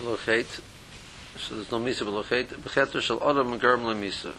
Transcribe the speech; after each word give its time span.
Lochet. 0.00 0.60
So 1.36 1.54
there's 1.54 1.70
no 1.70 1.78
misa 1.78 2.02
b'lochet. 2.02 2.46
B'cheter 2.46 3.00
shel 3.00 3.22
adam 3.28 3.58
germ 3.60 3.82
lemisa. 3.82 4.32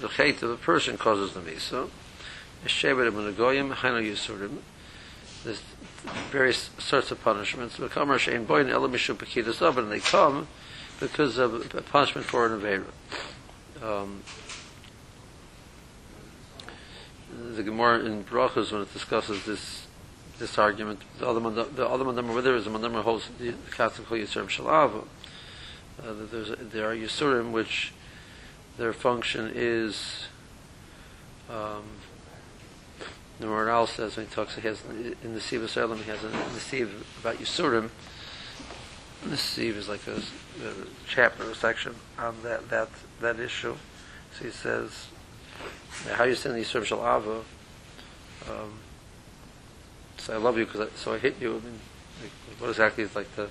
The 0.00 0.08
chet 0.08 0.42
of 0.42 0.50
a 0.50 0.56
person 0.56 0.96
causes 0.98 1.34
the 1.34 1.40
misa. 1.40 1.88
Shevet 2.64 3.06
ibn 3.06 3.34
Goyim, 3.34 3.72
Hainu 3.72 4.10
Yisurim. 4.10 4.58
There's 5.44 5.62
various 6.30 6.70
sorts 6.78 7.10
of 7.10 7.22
punishments. 7.22 7.76
V'kamer 7.76 8.18
she'en 8.18 8.46
boyin 8.46 8.68
elam 8.70 8.92
mishu 8.92 9.14
pekidas 9.14 9.78
and 9.78 9.92
they 9.92 10.00
come 10.00 10.48
because 11.00 11.38
of 11.38 11.74
a 11.74 11.82
punishment 11.82 12.26
for 12.26 12.46
an 12.46 12.60
Avera. 12.60 12.84
Um, 13.82 14.22
the 17.54 17.62
Gemara 17.62 18.00
in 18.00 18.24
Brachas, 18.24 18.72
when 18.72 18.82
it 18.82 18.92
discusses 18.92 19.44
this 19.44 19.85
this 20.38 20.58
argument, 20.58 21.00
the 21.18 21.26
other 21.26 21.40
the 21.64 21.88
other 21.88 22.04
mandamar 22.04 22.34
with 22.34 22.46
a 22.46 22.70
mandamar 22.70 23.02
holds 23.02 23.28
the 23.38 23.54
Catholic 23.70 24.08
Yisurim 24.08 24.48
Shalava. 24.48 25.04
Uh, 25.98 26.56
there 26.60 26.90
are 26.90 26.94
Yisurim 26.94 27.52
which 27.52 27.92
their 28.76 28.92
function 28.92 29.50
is 29.54 30.26
um, 31.48 31.84
the 33.38 33.46
Maharal 33.46 33.86
says 33.86 34.16
when 34.16 34.26
he 34.26 34.32
talks, 34.32 34.56
he 34.56 34.62
has 34.62 34.82
in 35.22 35.34
the 35.34 35.40
Siv 35.40 35.76
Elam, 35.76 35.98
he 35.98 36.10
has 36.10 36.22
a 36.24 36.28
the 36.28 36.90
about 37.20 37.36
Yisurim. 37.36 37.90
The 39.24 39.36
Siv 39.36 39.76
is 39.76 39.88
like 39.88 40.06
a, 40.06 40.16
a 40.16 40.72
chapter, 41.06 41.50
a 41.50 41.54
section 41.54 41.94
on 42.18 42.36
that 42.42 42.68
that 42.70 42.88
that 43.20 43.38
issue. 43.38 43.76
So 44.38 44.44
he 44.44 44.50
says 44.50 45.08
how 46.12 46.24
you 46.24 46.34
send 46.34 46.54
the 46.54 46.60
Yisurim 46.60 46.84
Shal 46.84 47.00
Ava. 47.00 47.42
Um, 48.50 48.78
so 50.26 50.34
I 50.34 50.38
love 50.38 50.58
you 50.58 50.66
because 50.66 50.90
so 50.96 51.14
I 51.14 51.18
hit 51.18 51.36
you. 51.40 51.50
I 51.50 51.60
mean, 51.60 51.78
like, 52.20 52.60
what 52.60 52.70
exactly 52.70 53.04
is 53.04 53.14
like 53.14 53.32
the 53.36 53.48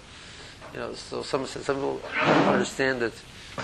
you 0.74 0.80
know? 0.80 0.94
So 0.94 1.24
some 1.24 1.46
some 1.46 1.76
people 1.76 2.02
understand 2.48 3.02
that 3.02 3.14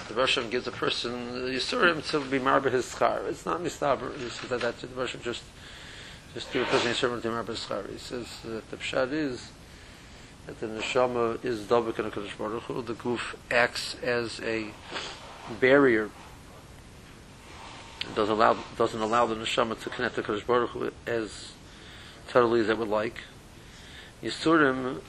the 0.07 0.13
Russian 0.13 0.49
gives 0.49 0.65
a 0.65 0.71
person 0.71 1.12
Yisurim 1.49 2.09
to 2.12 2.21
be 2.21 2.39
marba 2.39 2.71
his 2.71 2.85
schar. 2.85 3.27
It's 3.27 3.45
not 3.45 3.59
mistaber. 3.59 4.17
He 4.17 4.29
says 4.29 4.49
that, 4.49 4.62
that 4.62 4.79
the 4.79 4.87
Russian 4.87 5.21
just 5.21 5.43
just 6.34 6.54
do 6.54 6.62
a 6.62 6.65
person 6.65 6.93
Yisurim 6.93 7.21
to 7.21 7.27
marba 7.27 7.48
his 7.48 7.59
schar. 7.59 7.91
He 7.91 7.98
says 7.98 8.27
that 8.45 8.71
the 8.71 8.77
pshat 8.77 9.12
is 9.12 9.51
that 10.45 10.62
the 10.62 10.67
neshama 10.67 11.43
is 11.43 11.63
dobik 11.63 11.99
in 11.99 12.05
a 12.05 12.37
Baruch 12.37 12.63
Hu. 12.63 12.82
The 12.82 12.93
goof 12.93 13.35
acts 13.51 13.98
as 14.01 14.39
a 14.39 14.67
barrier. 15.59 16.09
Doesn't 18.15 18.34
allow 18.34 18.57
doesn't 18.77 19.01
allow 19.01 19.26
the 19.26 19.35
neshama 19.35 19.77
to 19.82 19.89
connect 19.89 20.15
to 20.15 20.23
Kodesh 20.23 20.45
Baruch 20.45 20.70
Hu 20.70 20.91
as 21.05 21.51
totally 22.32 22.62
as 22.62 22.70
it 22.70 22.77
would 22.77 22.87
like. 22.87 23.20
Yisurim 24.24 25.01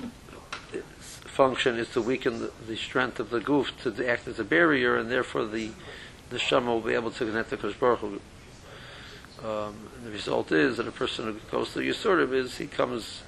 function 1.25 1.79
is 1.79 1.89
to 1.91 2.03
weaken 2.03 2.41
the, 2.41 2.51
the, 2.67 2.77
strength 2.77 3.19
of 3.19 3.31
the 3.31 3.41
goof 3.41 3.73
to 3.83 4.09
act 4.09 4.27
as 4.29 4.39
a 4.39 4.45
barrier, 4.45 4.97
and 4.97 5.11
therefore 5.11 5.47
the 5.47 5.70
the 6.31 6.39
shama 6.39 6.73
will 6.73 6.81
be 6.81 6.95
able 6.95 7.11
to 7.11 7.27
connect 7.27 7.51
to 7.51 7.56
Kodesh 7.59 7.79
Baruch 7.79 7.98
Hu. 8.01 8.20
Um, 9.47 9.75
the 10.03 10.11
result 10.11 10.51
is 10.51 10.79
that 10.79 10.89
a 10.89 10.92
person 10.92 11.27
who 11.27 11.34
goes 11.51 11.75
to 11.75 11.81
Yisurim 11.81 12.33
is 12.33 12.56
he 12.56 12.67
comes, 12.67 13.23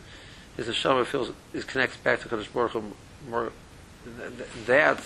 his 0.56 0.66
neshama 0.68 1.04
feels 1.04 1.30
is 1.52 1.64
connects 1.64 1.98
back 1.98 2.20
to 2.20 2.28
Kodesh 2.28 2.52
Baruch 2.52 2.72
Hu 2.72 2.82
more. 3.28 3.52
That 4.66 5.02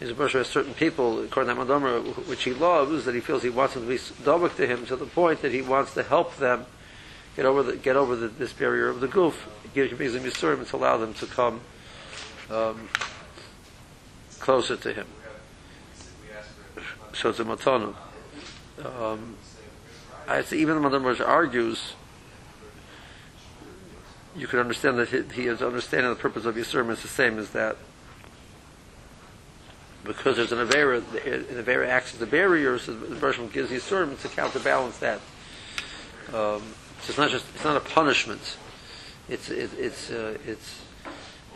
is 0.00 0.10
a 0.10 0.14
person 0.14 0.44
certain 0.44 0.74
people, 0.74 1.22
according 1.22 1.54
to 1.54 1.64
Madamar, 1.64 2.00
which 2.26 2.44
he 2.44 2.54
loves, 2.54 3.04
that 3.04 3.14
he 3.14 3.20
feels 3.20 3.42
he 3.42 3.50
wants 3.50 3.74
them 3.74 3.84
to 3.84 3.88
be 3.88 3.96
dobik 3.96 4.56
to 4.56 4.66
him 4.66 4.86
to 4.86 4.96
the 4.96 5.06
point 5.06 5.42
that 5.42 5.52
he 5.52 5.62
wants 5.62 5.94
to 5.94 6.02
help 6.02 6.36
them 6.36 6.66
get 7.36 7.46
over 7.46 7.62
the, 7.62 7.76
get 7.76 7.96
over 7.96 8.16
the, 8.16 8.28
this 8.28 8.52
barrier 8.52 8.88
of 8.88 9.00
the 9.00 9.08
goof, 9.08 9.48
give 9.74 9.90
them 9.90 9.98
Yisurim 9.98 10.68
to 10.68 10.76
allow 10.76 10.96
them 10.96 11.14
to 11.14 11.26
come 11.26 11.60
um, 12.50 12.88
closer 14.38 14.76
to 14.76 14.92
him. 14.92 15.06
So 17.14 17.30
it's 17.30 17.38
a. 17.38 17.94
Um, 18.84 19.36
I 20.26 20.42
say 20.42 20.58
even 20.58 20.80
the 20.80 20.88
Madam 20.88 21.04
argues, 21.26 21.94
you 24.36 24.46
can 24.46 24.58
understand 24.58 24.98
that 24.98 25.08
he, 25.08 25.42
he 25.42 25.48
is 25.48 25.62
understanding 25.62 26.10
the 26.10 26.16
purpose 26.16 26.44
of 26.44 26.54
Yisurim 26.54 26.90
is 26.90 27.02
the 27.02 27.08
same 27.08 27.38
as 27.38 27.50
that. 27.50 27.76
Because 30.04 30.36
there's 30.36 30.52
an 30.52 30.66
Avera, 30.66 30.98
an 30.98 31.64
Avera 31.64 31.86
acts 31.86 32.14
as 32.14 32.22
a 32.22 32.26
barrier, 32.26 32.78
so 32.78 32.92
the 32.94 33.14
person 33.16 33.48
gives 33.48 33.70
Yisurim 33.70 34.20
to 34.22 34.28
counterbalance 34.28 34.98
that. 34.98 35.20
Um, 36.32 36.62
so 37.02 37.10
it's 37.10 37.18
not 37.18 37.30
just 37.30 37.44
it's 37.54 37.64
not 37.64 37.76
a 37.76 37.80
punishment. 37.80 38.56
It's 39.28 39.50
it, 39.50 39.70
it's 39.76 40.10
uh, 40.10 40.38
it's 40.46 40.80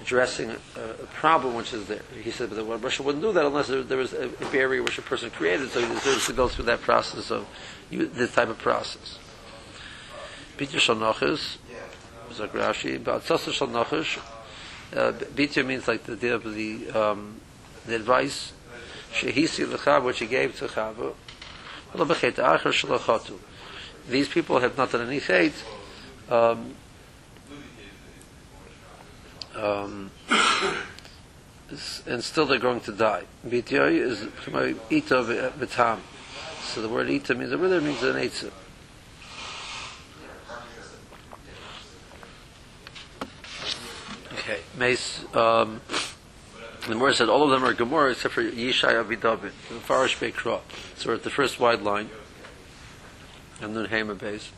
addressing 0.03 0.51
a, 0.51 0.55
a, 0.81 1.07
problem 1.15 1.55
which 1.55 1.73
is 1.73 1.87
there. 1.87 2.03
He 2.23 2.31
said, 2.31 2.51
but 2.51 2.67
well, 2.67 2.79
Russia 2.79 3.03
wouldn't 3.03 3.23
do 3.23 3.33
that 3.33 3.47
unless 3.47 3.69
there, 3.69 3.83
there 3.83 3.97
was 3.97 4.13
a, 4.13 4.27
a, 4.29 4.51
barrier 4.51 4.83
which 4.83 4.99
a 4.99 5.03
person 5.03 5.31
created, 5.31 5.71
so 5.71 5.81
he 5.81 5.87
deserves 5.87 6.27
to 6.27 6.33
go 6.33 6.49
through 6.49 6.67
that 6.67 6.81
process 6.83 7.31
of 7.31 7.47
this 7.91 8.35
type 8.35 8.49
of 8.49 8.59
process. 8.59 9.19
Bitya 10.59 10.81
Shalnachis, 10.81 11.57
Zagrashi, 12.31 13.03
but 13.03 13.23
Sasa 13.23 13.51
Shalnachish, 13.51 14.19
Bitya 14.93 15.65
means 15.65 15.89
like 15.89 16.05
the 16.05 16.35
of 16.35 16.55
the, 16.55 16.91
um, 16.91 17.41
the 17.87 17.95
advice, 17.95 18.53
Shehisi 19.13 19.67
Lechav, 19.67 20.03
which 20.05 20.19
he 20.19 20.27
gave 20.27 20.57
to 20.59 20.67
Chava, 20.67 21.15
these 24.09 24.29
people 24.29 24.61
have 24.61 24.77
not 24.77 24.93
done 24.93 25.07
any 25.07 25.19
hate, 25.19 25.65
um, 26.31 26.75
um, 29.55 30.11
and 32.07 32.23
still 32.23 32.47
they're 32.47 32.59
going 32.59 32.81
to 32.81 32.93
die. 32.93 33.25
Bityoy 33.47 34.01
is 34.01 34.23
ita 34.23 35.51
v'tam. 35.59 35.99
So 36.63 36.83
the 36.83 36.89
word 36.89 37.11
ita 37.11 37.35
means 37.35 37.53
a 37.53 37.59
wither 37.59 37.81
means 37.81 38.03
an 38.03 38.17
eitzah. 38.17 38.53
Okay, 44.35 44.61
Mace. 44.79 45.25
Um, 45.35 45.81
the 46.83 46.93
Gemara 46.93 47.15
said 47.15 47.29
all 47.29 47.43
of 47.43 47.51
them 47.51 47.65
are 47.65 47.75
Gemara 47.75 48.13
except 48.13 48.35
for 48.35 48.45
Yishai 48.45 48.93
Avidabit, 48.93 49.51
the 49.69 49.81
Farish 49.81 50.19
Bekra. 50.19 50.61
So 50.97 51.09
we're 51.09 51.17
at 51.17 51.25
the 51.25 51.31
first 51.31 51.59
wide 51.59 51.83
line 51.83 52.11
and 53.61 53.75
nun 53.75 53.87
heime 53.87 54.17
beis. 54.17 54.51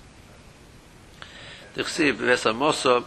De 1.74 1.84
khsib 1.84 2.16
vesa 2.16 2.54
mosa 2.54 3.04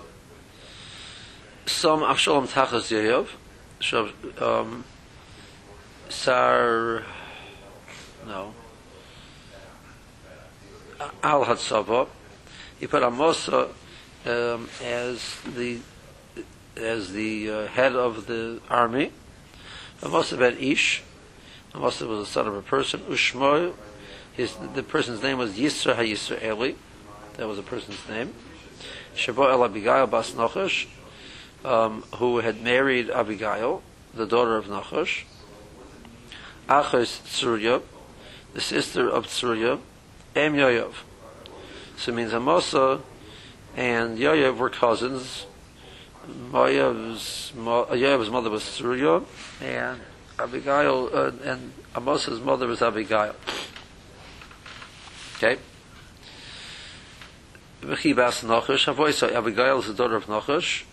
som 1.66 2.02
afshalom 2.02 2.48
tachas 2.48 2.92
yeyov 2.92 3.28
so 3.80 4.10
um 4.40 4.84
sar 6.10 7.04
no 8.28 8.54
al 11.24 11.44
hat 11.46 11.60
savo 11.60 12.08
he 12.80 12.88
put 12.88 13.04
a 13.04 13.12
mosa 13.12 13.70
um, 14.26 14.70
as 14.84 15.38
the 15.56 15.80
as 16.76 17.14
the 17.14 17.50
uh, 17.50 17.68
head 17.68 17.96
of 17.96 18.26
the 18.28 18.60
army. 18.70 19.12
A 20.02 20.08
mosa 20.08 20.38
ben 20.38 20.58
ish. 20.58 21.04
A 21.74 21.78
mosa 21.78 22.08
was 22.08 22.28
a 22.28 22.32
son 22.32 22.48
of 22.48 22.56
a 22.56 22.62
person 22.62 23.02
ushmoy 23.02 23.74
his 24.34 24.56
the 24.74 24.84
person's 24.84 25.22
name 25.22 25.38
was 25.38 25.54
Yisra 25.54 25.96
HaYisraeli. 25.96 26.76
That 27.38 27.48
was 27.48 27.60
a 27.60 27.64
person's 27.64 28.08
name. 28.10 28.34
Shabo 29.16 29.52
El 29.52 29.64
Abigail 29.64 30.08
Bas 30.08 30.32
Nachash, 30.32 30.88
um, 31.66 32.04
who 32.16 32.40
had 32.40 32.62
married 32.62 33.10
Abigail, 33.10 33.82
the 34.14 34.26
daughter 34.26 34.58
of 34.58 34.66
Nachash. 34.66 35.24
Achos 36.70 37.20
Tsurya, 37.24 37.82
the 38.54 38.62
sister 38.62 39.10
of 39.10 39.28
Tsurya, 39.28 39.80
Em 40.36 40.56
Yoyov. 40.56 40.94
So 41.98 42.12
it 42.12 42.16
means 42.16 42.32
Amosa 42.32 43.02
and 43.76 44.18
Yoyov 44.18 44.58
were 44.58 44.70
cousins. 44.70 45.46
Yoyov's, 46.52 47.52
Yoyov's 47.56 48.30
mother 48.30 48.50
was 48.50 48.64
Tsurya, 48.64 49.26
and 49.62 50.00
Abigail, 50.40 51.10
uh, 51.14 51.32
and 51.44 51.74
Amosa's 51.96 52.40
mother 52.40 52.68
was 52.68 52.82
Abigail. 52.82 53.36
Okay. 55.44 55.60
V'chibas 57.82 58.44
Nachash, 58.46 58.94
Avoisa, 58.94 59.34
Abigail 59.34 59.80
is 59.80 59.88
the 59.88 59.94
daughter 59.96 60.16
of 60.16 60.28
Nachash, 60.28 60.84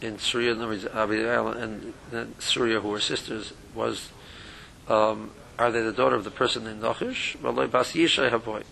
in 0.00 0.16
Tzruya, 0.16 0.52
in 0.52 0.88
Abigail 0.96 1.48
and, 1.48 1.92
and 2.12 2.38
Tzruya, 2.38 2.80
who 2.80 2.88
were 2.90 3.00
sisters, 3.00 3.52
was, 3.74 4.10
um, 4.86 5.32
are 5.58 5.72
they 5.72 5.82
the 5.82 5.92
daughter 5.92 6.14
of 6.14 6.22
the 6.22 6.30
person 6.30 6.62
named 6.62 6.82
Nachash? 6.82 7.40
Well, 7.42 7.66
Bas 7.66 7.94
Yishai 7.94 8.30
Havoy. 8.30 8.62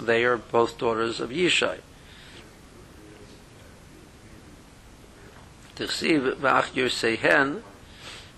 They 0.00 0.24
are 0.24 0.38
both 0.38 0.78
daughters 0.78 1.20
of 1.20 1.28
Yishai. 1.28 1.80
Tichsiv 5.76 6.36
V'ach 6.36 6.72
Yosehen, 6.72 7.60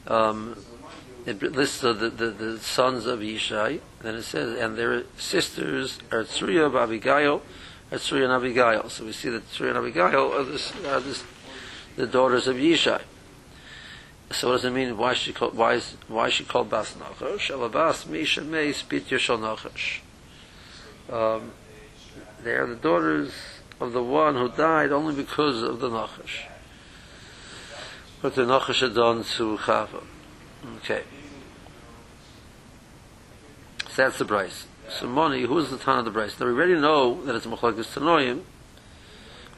um, 0.08 0.56
it 1.24 1.40
lists 1.40 1.82
the, 1.82 1.92
the, 1.92 2.08
the, 2.08 2.58
sons 2.58 3.06
of 3.06 3.20
Yishai, 3.20 3.80
then 4.04 4.14
it 4.16 4.22
says, 4.22 4.58
and 4.58 4.76
their 4.76 5.04
sisters 5.16 5.98
are 6.10 6.24
Tzruya 6.24 6.66
of 6.66 6.76
Abigail, 6.76 7.42
are 7.90 7.98
Tzruya 7.98 8.24
and 8.24 8.32
Abigail. 8.32 8.88
So 8.88 9.04
we 9.04 9.12
see 9.12 9.30
that 9.30 9.48
Tzruya 9.50 9.70
and 9.70 9.78
Abigail 9.78 10.32
are, 10.32 10.44
this, 10.44 10.72
are 10.84 11.00
this, 11.00 11.24
the 11.96 12.06
daughters 12.06 12.46
of 12.46 12.56
Yishai. 12.56 13.02
So 14.30 14.48
what 14.48 14.56
does 14.56 14.64
it 14.64 14.72
mean? 14.72 14.96
Why 14.96 15.14
she 15.14 15.32
called? 15.32 15.56
Why 15.56 15.74
is 15.74 15.96
why 16.08 16.28
she 16.28 16.44
called 16.44 16.70
bas 16.70 16.94
nachash? 16.94 17.50
Elabas 17.50 18.06
misha 18.06 18.40
meis 18.40 18.82
bit 18.82 19.06
yeshal 19.08 19.38
nachash. 19.38 20.00
Um, 21.12 21.52
they 22.42 22.52
are 22.52 22.66
the 22.66 22.74
daughters 22.74 23.32
of 23.80 23.92
the 23.92 24.02
one 24.02 24.34
who 24.34 24.48
died 24.48 24.92
only 24.92 25.14
because 25.14 25.62
of 25.62 25.78
the 25.78 25.88
nachash. 25.88 26.48
But 28.22 28.34
the 28.34 28.42
nachash 28.42 28.80
had 28.80 28.94
done 28.94 29.24
to 29.36 29.56
Chava. 29.58 30.02
Okay. 30.78 31.04
That's 33.96 34.18
the 34.18 34.24
price. 34.24 34.66
So 34.88 35.06
money, 35.06 35.42
who 35.42 35.58
is 35.58 35.70
the 35.70 35.78
ton 35.78 36.00
of 36.00 36.04
the 36.04 36.10
price? 36.10 36.38
Now 36.38 36.46
we 36.46 36.52
already 36.52 36.74
know 36.74 37.24
that 37.24 37.34
it's 37.34 37.46
machlokes 37.46 37.94
tanoim, 37.94 38.42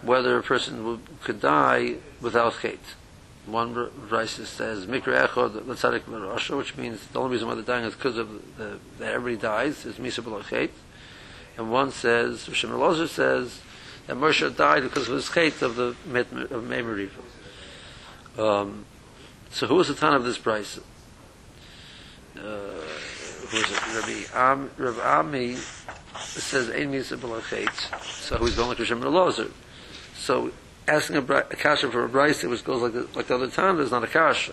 whether 0.03 0.39
a 0.39 0.43
person 0.43 0.85
would, 0.85 1.01
could 1.23 1.41
die 1.41 1.97
without 2.21 2.55
hate. 2.57 2.95
One 3.47 3.91
price 4.09 4.33
says 4.33 4.87
mikra 4.87 5.29
echod 5.29 5.61
letzadik 5.63 6.01
merasha, 6.01 6.57
which 6.57 6.77
means 6.77 7.07
the 7.07 7.19
only 7.19 7.33
reason 7.33 7.49
why 7.49 7.55
they're 7.55 7.65
dying 7.65 7.85
is 7.85 7.95
because 7.95 8.19
of 8.19 8.57
the, 8.59 8.79
that 8.99 9.13
everybody 9.13 9.41
dies 9.41 9.85
is 9.87 9.97
misa 9.97 10.43
hate. 10.45 10.73
And 11.57 11.71
one 11.71 11.91
says, 11.91 12.47
Rishon 12.47 12.71
Elazar 12.71 13.09
says 13.09 13.61
that 14.07 14.17
Moshe 14.17 14.55
died 14.57 14.83
because 14.83 15.09
of 15.09 15.15
his 15.15 15.33
hate 15.33 15.63
of 15.63 15.77
the 15.77 15.89
of 15.89 16.65
Meimeriva. 16.65 17.11
Um, 18.37 18.85
so 19.51 19.67
who 19.67 19.81
is 19.81 19.89
the 19.89 19.95
ton 19.95 20.15
of 20.15 20.25
this 20.25 20.37
price? 20.37 20.79
Uh, 22.37 22.76
who 23.57 23.63
is 23.63 23.71
it? 23.71 24.33
Rabbi 24.35 24.53
Am, 24.53 24.71
Rabbi 24.77 25.01
Ami 25.01 25.55
says 25.55 26.71
Ein 26.71 26.93
Misa 26.93 27.17
B'Lachet. 27.17 28.03
So 28.05 28.37
who's 28.37 28.55
going 28.55 28.69
like 28.69 28.79
Rishon 28.79 29.03
Elazar? 29.03 29.51
So 30.17 30.53
asking 30.87 31.17
a, 31.17 31.21
a 31.21 31.43
kasha 31.43 31.91
for 31.91 32.05
a 32.05 32.09
price 32.09 32.43
which 32.43 32.65
goes 32.65 32.83
like 32.83 32.93
the, 32.93 33.09
like 33.15 33.27
the 33.27 33.35
other 33.35 33.49
time 33.49 33.81
is 33.81 33.91
not 33.91 34.05
a 34.05 34.07
kasha. 34.07 34.53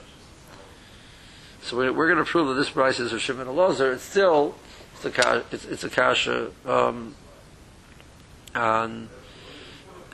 So 1.62 1.78
we're, 1.78 1.94
we're 1.94 2.08
going 2.08 2.24
to 2.24 2.30
prove 2.30 2.48
that 2.50 2.56
this 2.56 2.70
price 2.70 3.00
is 3.00 3.12
Rishon 3.12 3.44
Elazar. 3.46 3.94
It's 3.94 4.04
still 4.04 4.56
it's 4.94 5.06
a 5.06 5.12
kasha, 5.12 5.46
it's, 5.52 5.66
it's 5.66 5.84
a 5.84 5.90
kasha 5.90 6.52
um, 6.66 7.16
on 8.56 9.10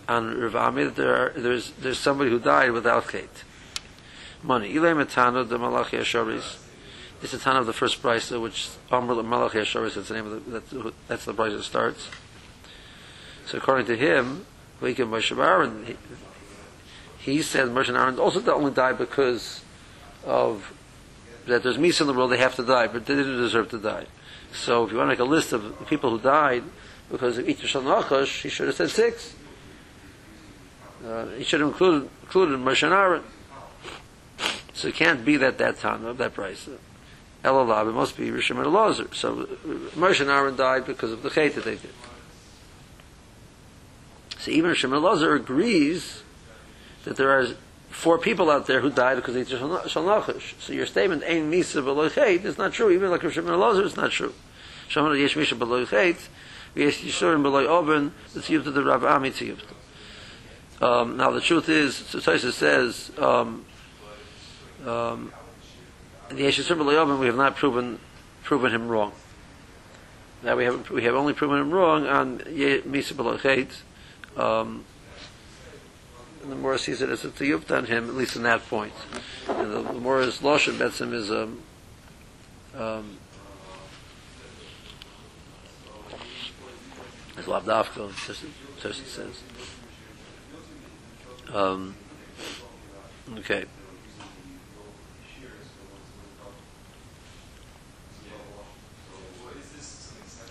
on 0.07 0.55
Ami 0.55 0.85
that 0.85 0.95
there 0.95 1.15
are, 1.15 1.29
there's 1.35 1.71
there's 1.71 1.99
somebody 1.99 2.31
who 2.31 2.39
died 2.39 2.71
without 2.71 3.07
kate 3.07 3.43
money. 4.41 4.73
Ilay 4.73 5.05
Matana 5.05 5.47
the 5.47 5.57
Malachi 5.59 5.97
Asharis. 5.97 6.68
It's 7.21 7.33
the 7.33 7.37
time 7.37 7.57
of 7.57 7.65
the 7.65 7.73
first 7.73 8.01
brisa, 8.01 8.41
which 8.41 8.69
Amr 8.91 9.21
Malachi 9.21 9.59
Asharis. 9.59 9.95
That's 9.95 10.07
the 10.07 10.13
name 10.13 10.27
of 10.27 10.45
the 10.45 10.59
that's, 10.59 10.95
that's 11.07 11.25
the 11.25 11.33
brisa 11.33 11.57
that 11.57 11.63
starts. 11.63 12.09
So 13.45 13.57
according 13.57 13.87
to 13.87 13.97
him, 13.97 14.45
we 14.79 14.93
can 14.93 15.07
Moshe 15.07 15.37
Aaron. 15.37 15.85
He, 15.85 15.97
he 17.19 17.41
said 17.41 17.67
Moshe 17.69 17.89
and 17.89 17.97
Aaron 17.97 18.19
also 18.19 18.41
only 18.53 18.71
died 18.71 18.97
because 18.97 19.61
of 20.25 20.73
that 21.47 21.63
there's 21.63 21.77
misa 21.77 22.01
in 22.01 22.07
the 22.07 22.13
world, 22.13 22.31
they 22.31 22.37
have 22.37 22.55
to 22.55 22.63
die, 22.63 22.87
but 22.87 23.05
they 23.05 23.15
didn't 23.15 23.37
deserve 23.37 23.69
to 23.69 23.79
die. 23.79 24.05
So 24.53 24.85
if 24.85 24.91
you 24.91 24.97
want 24.97 25.07
to 25.07 25.11
make 25.11 25.19
a 25.19 25.23
list 25.23 25.51
of 25.51 25.87
people 25.87 26.11
who 26.11 26.19
died 26.19 26.63
because 27.11 27.37
of 27.37 27.49
Iter 27.49 27.67
Nachash, 27.67 28.41
he 28.41 28.49
should 28.49 28.67
have 28.67 28.75
said 28.75 28.89
six. 28.89 29.35
Uh, 31.05 31.27
he 31.37 31.43
should 31.43 31.59
have 31.59 31.69
included, 31.69 32.09
included 32.23 32.59
Moshe 32.59 32.83
and 32.83 32.93
Aaron. 32.93 33.23
So 34.73 34.87
it 34.87 34.95
can't 34.95 35.25
be 35.25 35.37
that 35.37 35.57
that 35.57 35.79
time 35.79 36.05
of 36.05 36.17
that 36.17 36.33
price. 36.33 36.69
Elalab, 37.43 37.89
it 37.89 37.93
must 37.93 38.17
be 38.17 38.29
Rishon 38.29 38.57
and 38.57 38.65
Elazar. 38.65 39.13
So 39.15 39.45
Moshe 39.95 40.21
and 40.21 40.29
Aaron 40.29 40.55
died 40.55 40.85
because 40.85 41.11
of 41.11 41.23
the 41.23 41.29
chait 41.29 41.55
that 41.55 41.63
they 41.63 41.75
did. 41.75 41.93
So 44.39 44.51
even 44.51 44.71
Rishon 44.71 44.85
and 44.85 44.93
Elazar 44.93 45.35
agrees 45.35 46.23
that 47.05 47.15
there 47.15 47.31
are 47.31 47.47
four 47.89 48.17
people 48.17 48.49
out 48.49 48.67
there 48.67 48.81
who 48.81 48.89
died 48.89 49.15
because 49.15 49.35
they 49.35 49.43
just 49.43 49.63
shalnachish. 49.63 50.59
So 50.59 50.73
your 50.73 50.85
statement 50.85 51.23
"Ein 51.23 51.51
misa 51.51 51.81
b'loichet" 51.81 52.43
is 52.43 52.57
not 52.57 52.73
true. 52.73 52.91
Even 52.91 53.09
like 53.09 53.21
Rishon 53.21 53.39
and 53.39 53.49
Elazar, 53.49 53.85
it's 53.85 53.95
not 53.95 54.11
true. 54.11 54.33
Shamar 54.89 55.17
yesh 55.17 55.35
misha 55.37 55.55
b'loichet, 55.55 56.27
yesh 56.75 57.01
yishurim 57.01 57.41
b'loy 57.41 57.67
oben, 57.67 58.13
the 58.33 58.41
tziyuvta 58.41 58.73
the 58.73 58.83
Rav 58.83 59.05
Ami 59.05 59.31
tziyuvta. 59.31 59.75
Um, 60.81 61.17
now 61.17 61.31
the 61.31 61.41
truth 61.41 61.67
is, 61.67 61.95
so 61.95 62.19
says, 62.19 63.11
um, 63.17 63.65
um, 64.85 65.33
the 66.29 66.43
Yeshua 66.43 66.77
B'Layovim, 66.77 67.19
we 67.19 67.25
have 67.25 67.35
not 67.35 67.55
proven 67.55 67.99
proven 68.43 68.71
him 68.71 68.87
wrong. 68.87 69.11
Now 70.43 70.55
we 70.55 70.63
have 70.65 70.89
we 70.89 71.03
have 71.03 71.15
only 71.15 71.33
proven 71.33 71.59
him 71.59 71.71
wrong 71.71 72.05
on 72.07 72.39
Misa 72.39 73.13
B'Lachet. 73.13 73.69
Um, 74.39 74.85
and 76.43 76.51
the 76.51 76.55
more 76.55 76.77
sees 76.77 77.01
it 77.01 77.09
as 77.09 77.25
a 77.25 77.29
tiyuft 77.29 77.75
on 77.75 77.85
him, 77.85 78.07
at 78.07 78.15
least 78.15 78.35
in 78.35 78.43
that 78.43 78.65
point. 78.67 78.93
And 79.47 79.73
the, 79.73 79.81
the 79.81 79.99
more 79.99 80.21
is 80.21 80.39
Loshen 80.39 80.77
Betzim 80.77 81.13
is 81.13 81.29
um, 81.29 81.61
um, 82.75 83.17
as 87.37 87.45
Labdavka, 87.45 88.09
Tosin 88.81 89.05
says. 89.05 89.43
Um, 91.53 91.95
okay. 93.39 93.65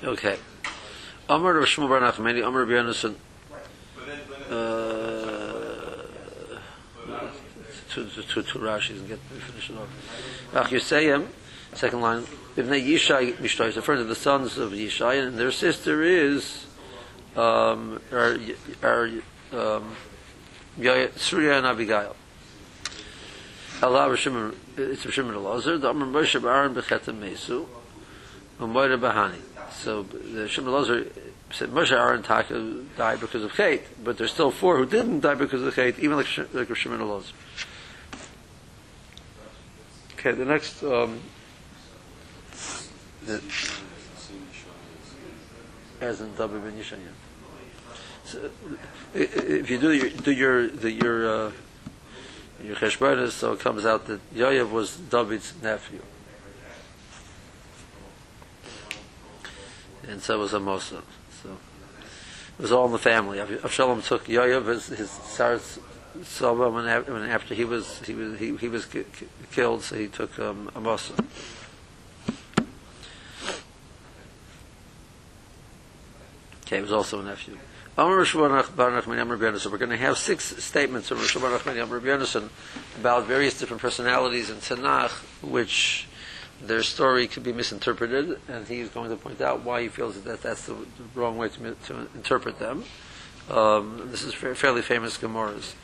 Okay. 0.03 0.39
Amr 1.29 1.55
Rav 1.55 1.65
Shmuel 1.65 1.89
Bar 1.89 2.01
Nachmani, 2.01 2.47
Amr 2.47 2.65
Rabbi 2.65 2.73
Yonason. 2.73 3.15
Uh, 4.49 4.89
two, 7.91 8.07
two, 8.07 8.43
two, 8.43 8.59
Rashis 8.61 8.99
and 8.99 9.09
get 9.09 9.19
finish 9.19 9.71
it 9.71 9.77
off. 9.77 9.89
Ach 10.55 10.71
Yisayim, 10.71 11.27
second 11.75 12.01
line. 12.01 12.23
Ibnei 12.57 12.87
Yishai 12.87 13.35
Mishtai 13.35 13.69
is 13.69 13.77
referring 13.77 13.99
to 13.99 14.05
the 14.05 14.15
sons 14.15 14.57
of 14.57 14.73
Yishai, 14.73 15.27
and 15.27 15.37
their 15.37 15.51
sister 15.51 16.03
is 16.03 16.67
um, 17.37 18.01
are, 18.13 18.39
are 18.83 19.11
um, 19.53 19.97
Surya 21.17 21.55
and 21.55 21.67
Abigail. 21.67 22.17
Allah 23.83 24.09
Rishim, 24.09 24.55
it's 24.77 25.05
Rishim 25.05 25.31
Elazar. 25.31 25.81
The 25.81 25.89
Amr 25.89 26.07
Moshe 26.07 26.43
Aaron 26.43 26.75
Bechetem 26.75 27.19
Mesu, 27.19 27.67
Umoyre 28.61 28.99
Bahani. 28.99 29.48
So 29.73 30.03
the 30.03 30.49
Shimon 30.49 30.73
Lozer 30.73 31.11
said 31.51 31.71
Moshe 31.71 31.93
Aaron 31.93 32.23
Taka 32.23 32.83
died 32.97 33.21
because 33.21 33.43
of 33.43 33.53
hate, 33.53 33.83
but 34.03 34.19
there's 34.19 34.33
still 34.33 34.51
four 34.51 34.77
who 34.77 34.87
didn't 34.87 35.21
die 35.21 35.35
because 35.35 35.63
of 35.63 35.75
hate, 35.75 35.99
even 35.99 36.17
like, 36.17 36.27
like 36.53 36.75
Shimon 36.75 37.01
Lozer. 37.01 37.33
Okay, 40.15 40.33
the 40.33 40.45
next. 40.45 40.83
Um, 40.83 41.21
the, 43.25 43.43
as 46.01 46.21
in 46.21 46.35
W 46.37 46.61
ben 46.61 46.73
Yishan, 46.73 46.99
so, 48.25 48.51
if 49.15 49.71
you 49.71 49.79
do 49.79 49.93
your 49.93 50.11
do 50.11 50.33
your 50.33 50.69
the, 50.69 50.91
your 50.91 51.29
uh, 51.29 51.53
your 52.63 52.77
cheshbonis, 52.77 53.31
so 53.31 53.53
it 53.53 53.61
comes 53.61 53.87
out 53.87 54.07
that 54.07 54.21
Yoav 54.35 54.71
was 54.71 54.97
David's 54.97 55.55
nephew. 55.63 56.03
And 60.09 60.23
so 60.23 60.39
was 60.39 60.53
Amosa. 60.53 61.03
So 61.43 61.57
it 62.59 62.63
was 62.63 62.73
all 62.73 62.87
in 62.87 62.93
the 62.93 62.99
family. 62.99 63.39
Avshalom 63.39 64.05
took 64.07 64.25
Yoav 64.27 64.67
his, 64.67 64.87
his 64.89 65.11
Sar's 65.11 65.79
Saba 66.23 66.71
when 66.71 66.87
after 66.87 67.55
he 67.55 67.65
was 67.65 68.01
he 68.01 68.15
was 68.15 68.39
he, 68.39 68.57
he 68.57 68.69
was 68.69 68.89
killed, 69.53 69.83
so 69.83 69.97
he 69.97 70.09
took 70.09 70.39
um, 70.39 70.71
Amosa. 70.75 71.25
Okay, 76.67 76.77
he 76.77 76.83
was 76.83 76.93
also 76.93 77.21
a 77.21 77.23
nephew. 77.23 77.57
So 77.97 78.07
we're 78.07 79.79
going 79.79 79.91
to 79.91 79.97
have 79.97 80.19
six 80.19 80.45
statements 80.63 81.09
from 81.09 81.19
Rosh 81.19 81.37
Hashanah 81.37 82.49
about 83.01 83.27
various 83.27 83.59
different 83.59 83.83
personalities 83.83 84.51
in 84.51 84.57
Tanakh, 84.59 85.11
which 85.43 86.08
their 86.61 86.83
story 86.83 87.29
could 87.29 87.45
be 87.45 87.53
misinterpreted, 87.53 88.41
and 88.49 88.67
he's 88.67 88.89
going 88.89 89.11
to 89.11 89.17
point 89.17 89.41
out 89.41 89.65
why 89.65 89.83
he 89.83 89.89
feels 89.89 90.21
that 90.21 90.43
that's 90.43 90.67
the, 90.67 90.75
wrong 91.15 91.39
way 91.39 91.49
to, 91.49 91.75
to 91.87 92.09
interpret 92.15 92.59
them. 92.59 92.85
Um, 93.51 94.09
this 94.11 94.23
is 94.23 94.35
fa- 94.35 94.55
fairly 94.55 94.83
famous 94.83 95.17
Gemara's. 95.19 95.75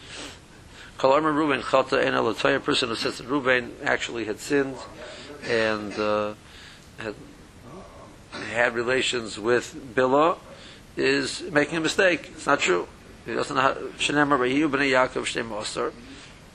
Kalarma 0.99 1.35
Ruben 1.35 1.61
Chata 1.61 2.05
and 2.05 2.17
a 2.17 2.61
person 2.61 2.89
who 2.89 2.95
says 2.95 3.19
that 3.19 3.27
Ruben 3.27 3.75
actually 3.83 4.25
had 4.27 4.39
sinned 4.39 4.77
and 5.49 5.93
uh, 5.99 6.35
had 6.99 7.15
had 8.51 8.75
relations 8.75 9.39
with 9.39 9.75
Bilah 9.95 10.39
is 10.97 11.43
making 11.51 11.79
a 11.79 11.81
mistake. 11.81 12.31
It's 12.35 12.47
not 12.47 12.61
true. 12.61 12.89
He 13.27 13.35
doesn't 13.35 13.57
know 13.57 13.75
Shnei 13.99 15.93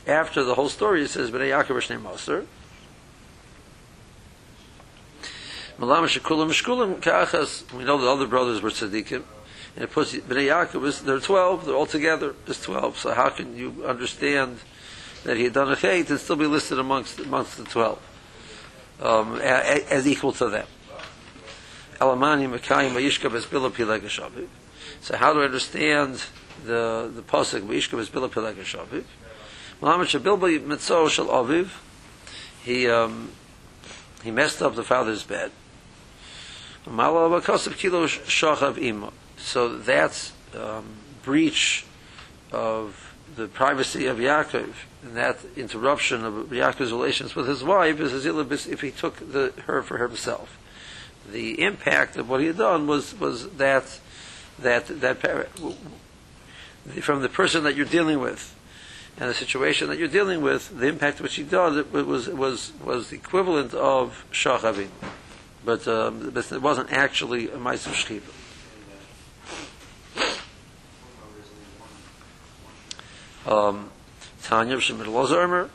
After 0.07 0.43
the 0.43 0.55
whole 0.55 0.69
story, 0.69 1.03
it 1.03 1.09
says 1.09 1.31
B'nei 1.31 1.49
Yaakov 1.49 1.77
Shnei 1.81 2.01
Moser. 2.01 2.45
We 5.79 5.85
know 5.87 6.07
the 7.97 8.09
other 8.09 8.27
brothers 8.27 8.61
were 8.61 8.69
tzaddikim, 8.69 9.23
and 9.75 9.83
it 9.83 9.91
puts 9.91 10.13
Bnei 10.13 10.49
Yaakov 10.49 10.85
is 10.85 11.01
they're 11.01 11.19
twelve. 11.21 11.65
They're 11.65 11.75
all 11.75 11.85
together. 11.85 12.35
It's 12.47 12.61
twelve. 12.61 12.97
So 12.97 13.13
how 13.13 13.29
can 13.29 13.55
you 13.55 13.85
understand 13.85 14.59
that 15.23 15.37
he 15.37 15.43
had 15.45 15.53
done 15.53 15.71
a 15.71 15.77
chait 15.77 16.09
and 16.09 16.19
still 16.19 16.35
be 16.35 16.47
listed 16.47 16.79
amongst 16.79 17.19
amongst 17.19 17.57
the 17.57 17.63
twelve 17.63 17.99
um, 19.01 19.35
a, 19.35 19.43
a, 19.43 19.85
as 19.89 20.05
equal 20.05 20.33
to 20.33 20.49
them. 20.49 20.67
Mekayim. 21.99 22.93
So 25.01 25.17
how 25.17 25.33
do 25.33 25.41
I 25.41 25.45
understand 25.45 26.23
the 26.65 27.09
the 27.13 27.21
pasuk 27.21 27.61
Vayishka 27.61 27.97
Bezbila 27.97 28.29
Pileg 28.29 28.55
Shaviv? 28.57 29.03
Malamet 29.81 30.19
Shabilba 30.19 30.59
Mitzo 30.59 31.09
Shel 31.09 31.27
Aviv. 31.27 31.69
He 32.63 32.89
um, 32.89 33.31
he 34.23 34.31
messed 34.31 34.61
up 34.61 34.75
the 34.75 34.83
father's 34.83 35.23
bed. 35.23 35.51
So 39.37 39.77
that's 39.77 40.33
um, 40.55 40.85
breach 41.23 41.85
of 42.51 43.15
the 43.35 43.47
privacy 43.47 44.07
of 44.07 44.17
Yaakov 44.17 44.73
and 45.01 45.15
that 45.15 45.37
interruption 45.55 46.25
of 46.25 46.33
Yaakov's 46.47 46.91
relations 46.91 47.35
with 47.35 47.47
his 47.47 47.63
wife 47.63 47.99
is 47.99 48.13
as 48.13 48.25
if 48.67 48.81
he 48.81 48.91
took 48.91 49.17
the, 49.17 49.53
her 49.65 49.81
for 49.81 49.97
himself. 49.97 50.57
The 51.31 51.61
impact 51.61 52.17
of 52.17 52.29
what 52.29 52.41
he 52.41 52.47
had 52.47 52.57
done 52.57 52.87
was 52.87 53.17
was 53.19 53.49
that 53.51 53.99
that 54.57 54.87
that 55.01 55.47
from 57.01 57.21
the 57.21 57.29
person 57.29 57.63
that 57.63 57.75
you're 57.75 57.85
dealing 57.85 58.19
with 58.19 58.55
and 59.17 59.29
the 59.29 59.33
situation 59.33 59.89
that 59.89 59.97
you're 59.97 60.07
dealing 60.07 60.41
with, 60.41 60.77
the 60.79 60.87
impact 60.87 61.21
which 61.21 61.35
he 61.35 61.43
did 61.43 61.91
was 61.93 62.27
was 62.27 62.73
was 62.83 63.09
the 63.09 63.15
equivalent 63.15 63.73
of 63.73 64.25
shachavim, 64.31 64.89
but, 65.65 65.87
um, 65.87 66.31
but 66.31 66.51
it 66.51 66.61
wasn't 66.61 66.91
actually 66.91 67.49
a 67.49 67.57
ma'aser 67.57 67.93
shchiva. 67.93 68.35
Um, 73.49 73.89
Tanya 74.43 74.77
Lozer 74.77 75.69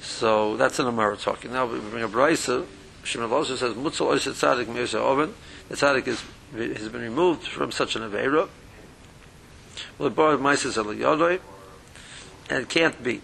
So 0.00 0.56
that's 0.56 0.78
an 0.78 0.86
Amara 0.86 1.16
talking. 1.16 1.52
Now 1.52 1.66
we 1.66 1.78
bring 1.78 2.02
a 2.02 2.08
Brisa. 2.08 2.66
Shimon 3.02 3.28
Lozer 3.28 3.56
says 3.56 3.74
Mutzel 3.74 4.12
Oiset 4.12 4.32
Tzadik 4.32 4.66
Meirsa 4.66 5.00
Oven. 5.00 5.34
The 5.68 5.76
Tzadik 5.76 6.06
is, 6.08 6.22
has 6.54 6.88
been 6.88 7.02
removed 7.02 7.46
from 7.46 7.72
such 7.72 7.96
an 7.96 8.02
Aveira. 8.02 8.48
Well, 9.98 10.10
boy 10.10 10.32
of 10.32 10.40
Mises 10.40 10.78
El 10.78 10.86
Yodoi. 10.86 11.40
And 12.48 12.62
it 12.62 12.68
can't 12.68 13.02
be. 13.02 13.20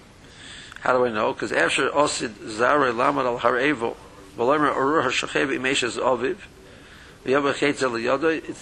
How 0.80 0.96
do 0.96 1.04
I 1.04 1.10
know? 1.10 1.32
Because 1.32 1.52
after 1.52 1.88
Osid 1.90 2.48
Zare 2.48 2.92
Lamad 2.92 3.24
Al 3.24 3.38
Harevo, 3.40 3.96
It's 4.40 5.96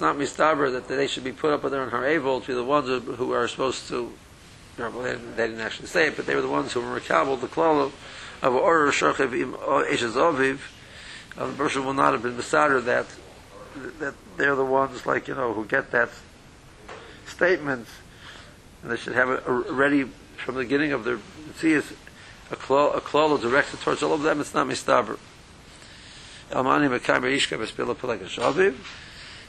not 0.01 0.17
mistaber 0.17 0.73
that 0.73 0.89
they 0.89 1.07
should 1.07 1.25
be 1.25 1.33
put 1.33 1.53
up 1.53 1.63
with 1.63 1.73
their 1.73 1.83
own 1.83 1.91
harevel 1.91 2.41
to 2.41 2.47
be 2.47 2.55
the 2.55 2.65
ones 2.65 2.89
who 3.17 3.33
are 3.33 3.47
supposed 3.47 3.87
to 3.89 4.11
they, 4.79 5.17
they, 5.37 5.47
didn't 5.49 5.61
actually 5.61 5.89
say 5.89 6.07
it, 6.07 6.17
but 6.17 6.27
they 6.27 6.35
were 6.35 6.41
the 6.41 6.49
ones 6.49 6.73
who 6.73 6.81
were 6.81 7.01
rekabel 7.01 7.41
the 7.41 7.49
klalo 7.49 7.91
of 8.43 8.55
or 8.55 8.87
shachiv 8.89 9.39
im 9.39 9.55
eshes 9.55 10.13
aviv. 10.13 10.61
Um, 11.37 11.51
the 11.51 11.57
person 11.57 11.85
will 11.85 11.95
not 11.95 12.13
have 12.13 12.23
been 12.23 12.37
beside 12.37 12.71
that 12.85 13.07
that 13.99 14.15
they're 14.37 14.57
the 14.57 14.65
ones 14.65 15.07
like 15.07 15.29
you 15.29 15.35
know 15.35 15.53
who 15.53 15.65
get 15.65 15.91
that 15.91 16.11
statement, 17.27 17.89
and 18.83 18.93
they 18.93 18.97
should 18.97 19.15
have 19.15 19.31
it 19.31 19.43
ready 19.47 20.05
from 20.37 20.55
the 20.55 20.63
beginning 20.63 20.93
of 20.93 21.05
their 21.05 21.19
see 21.57 21.75
a 21.75 22.57
klalo, 22.57 22.97
a 22.97 23.01
klalo 23.01 23.41
directed 23.41 23.81
towards 23.81 24.03
all 24.03 24.13
of 24.13 24.23
them. 24.23 24.41
It's 24.41 24.55
not 24.55 24.67
mistaber. 24.67 25.19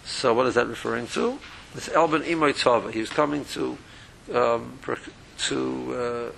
So 0.06 0.34
what 0.34 0.48
is 0.48 0.56
that 0.56 0.68
referring 0.68 1.08
to? 1.08 1.39
It's 1.75 1.89
Elben 1.89 2.24
Imoy 2.24 2.53
Tova. 2.53 2.91
He 2.91 3.00
was 3.00 3.10
coming 3.10 3.46
to 3.46 3.77
um, 4.34 4.79
to 5.39 5.96
uh, 5.96 6.32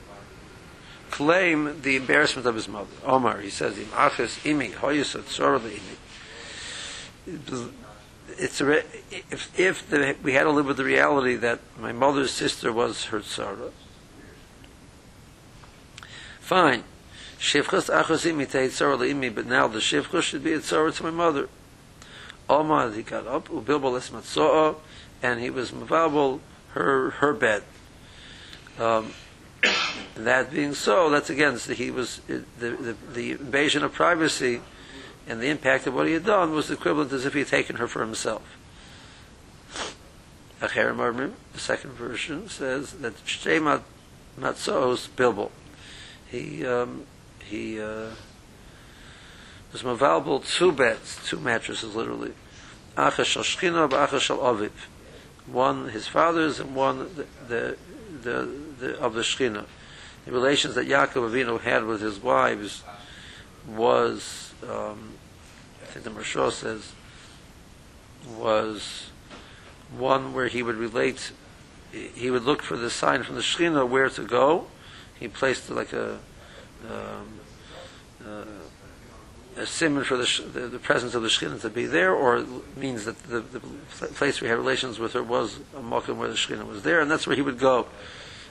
claim 1.09 1.81
the 1.81 1.95
embarrassment 1.95 2.47
of 2.47 2.55
his 2.55 2.67
mother. 2.67 2.89
Omar, 3.05 3.39
he 3.39 3.49
says, 3.49 3.77
"Im 3.77 3.85
achas 3.87 4.39
imi 4.43 4.71
imi." 5.71 5.97
It's 8.37 8.61
re- 8.61 8.83
if 9.09 9.59
if 9.59 9.89
the, 9.89 10.15
we 10.23 10.33
had 10.33 10.43
to 10.43 10.51
live 10.51 10.65
with 10.65 10.77
the 10.77 10.83
reality 10.83 11.35
that 11.35 11.59
my 11.79 11.91
mother's 11.91 12.31
sister 12.31 12.71
was 12.71 13.05
her 13.05 13.19
tzara. 13.19 13.71
Fine, 16.39 16.83
shivchas 17.41 17.89
achas 17.89 18.23
imi 18.31 18.47
teit 18.47 18.69
tzara 18.69 18.97
imi, 18.99 19.33
but 19.33 19.47
now 19.47 19.67
the 19.67 19.79
shivchas 19.79 20.21
should 20.21 20.43
be 20.43 20.53
a 20.53 20.59
tzara 20.59 20.95
to 20.95 21.03
my 21.03 21.09
mother. 21.09 21.49
Omar, 22.47 22.91
he 22.91 23.01
got 23.01 23.25
up, 23.25 23.47
ubilbal 23.47 23.97
es 23.97 24.11
and 25.23 25.39
he 25.39 25.49
was 25.49 25.71
mavabel 25.71 26.39
her 26.69 27.09
her 27.11 27.33
bed. 27.33 27.63
Um, 28.79 29.13
that 30.15 30.51
being 30.51 30.73
so, 30.73 31.09
that's 31.09 31.29
again, 31.29 31.57
so 31.57 31.73
he 31.73 31.91
was 31.91 32.21
the, 32.27 32.43
the, 32.59 32.95
the 33.13 33.31
invasion 33.31 33.83
of 33.83 33.93
privacy 33.93 34.61
and 35.27 35.41
the 35.41 35.47
impact 35.47 35.87
of 35.87 35.93
what 35.93 36.07
he 36.07 36.13
had 36.13 36.25
done 36.25 36.51
was 36.53 36.69
equivalent 36.69 37.11
as 37.11 37.25
if 37.25 37.33
he 37.33 37.39
had 37.39 37.47
taken 37.47 37.77
her 37.77 37.87
for 37.87 38.01
himself. 38.01 38.57
The 40.59 41.39
second 41.57 41.91
version 41.93 42.49
says 42.49 42.93
that 42.93 43.15
Shtei 43.25 43.81
Matzos 44.39 45.07
Bilbo. 45.15 45.51
He 46.29 46.65
um, 46.65 47.05
he 47.51 47.79
uh, 47.79 48.09
was 49.71 49.83
mavalbal 49.83 50.45
two 50.45 50.71
beds, 50.71 51.19
two 51.25 51.39
mattresses, 51.39 51.95
literally. 51.95 52.33
Acha 52.97 53.23
shal 53.25 53.43
shchina, 53.43 53.89
acha 53.89 54.19
shal 54.19 54.39
aviv. 54.39 54.71
One 55.45 55.89
his 55.89 56.07
father's 56.07 56.59
and 56.59 56.75
one 56.75 56.99
the, 57.15 57.25
the 57.47 57.77
the, 58.21 58.49
the, 58.79 58.99
of 58.99 59.13
the 59.13 59.21
Shechina. 59.21 59.65
The 60.25 60.31
relations 60.31 60.75
that 60.75 60.87
Yaakov 60.87 61.31
Avinu 61.31 61.59
had 61.61 61.85
with 61.85 62.01
his 62.01 62.19
wives 62.19 62.83
was, 63.67 64.53
um, 64.63 65.13
I 65.81 65.85
think 65.87 66.05
the 66.05 66.11
Maharsha 66.11 66.51
says, 66.51 66.93
was 68.37 69.09
one 69.97 70.33
where 70.33 70.47
he 70.47 70.61
would 70.61 70.75
relate, 70.75 71.31
he 71.91 72.29
would 72.29 72.43
look 72.43 72.61
for 72.61 72.77
the 72.77 72.89
sign 72.89 73.23
from 73.23 73.35
the 73.35 73.41
Shechina 73.41 73.87
where 73.87 74.09
to 74.09 74.23
go. 74.23 74.67
He 75.19 75.27
placed 75.27 75.69
like 75.69 75.93
a, 75.93 76.19
um, 76.89 77.39
uh, 78.27 78.45
a 79.57 79.65
simon 79.65 80.03
for 80.03 80.17
the, 80.17 80.43
the, 80.53 80.67
the, 80.67 80.79
presence 80.79 81.13
of 81.13 81.21
the 81.23 81.27
Shekhinah 81.27 81.61
to 81.61 81.69
be 81.69 81.85
there, 81.85 82.13
or 82.13 82.45
means 82.77 83.05
that 83.05 83.21
the, 83.23 83.41
the 83.41 83.59
place 83.59 84.39
he 84.39 84.47
had 84.47 84.57
relations 84.57 84.97
with 84.97 85.13
her 85.13 85.23
was 85.23 85.59
a 85.75 85.81
mokum 85.81 86.17
where 86.17 86.29
the 86.29 86.35
Shekhinah 86.35 86.65
was 86.65 86.83
there, 86.83 87.01
and 87.01 87.11
that's 87.11 87.27
where 87.27 87.35
he 87.35 87.41
would 87.41 87.59
go. 87.59 87.87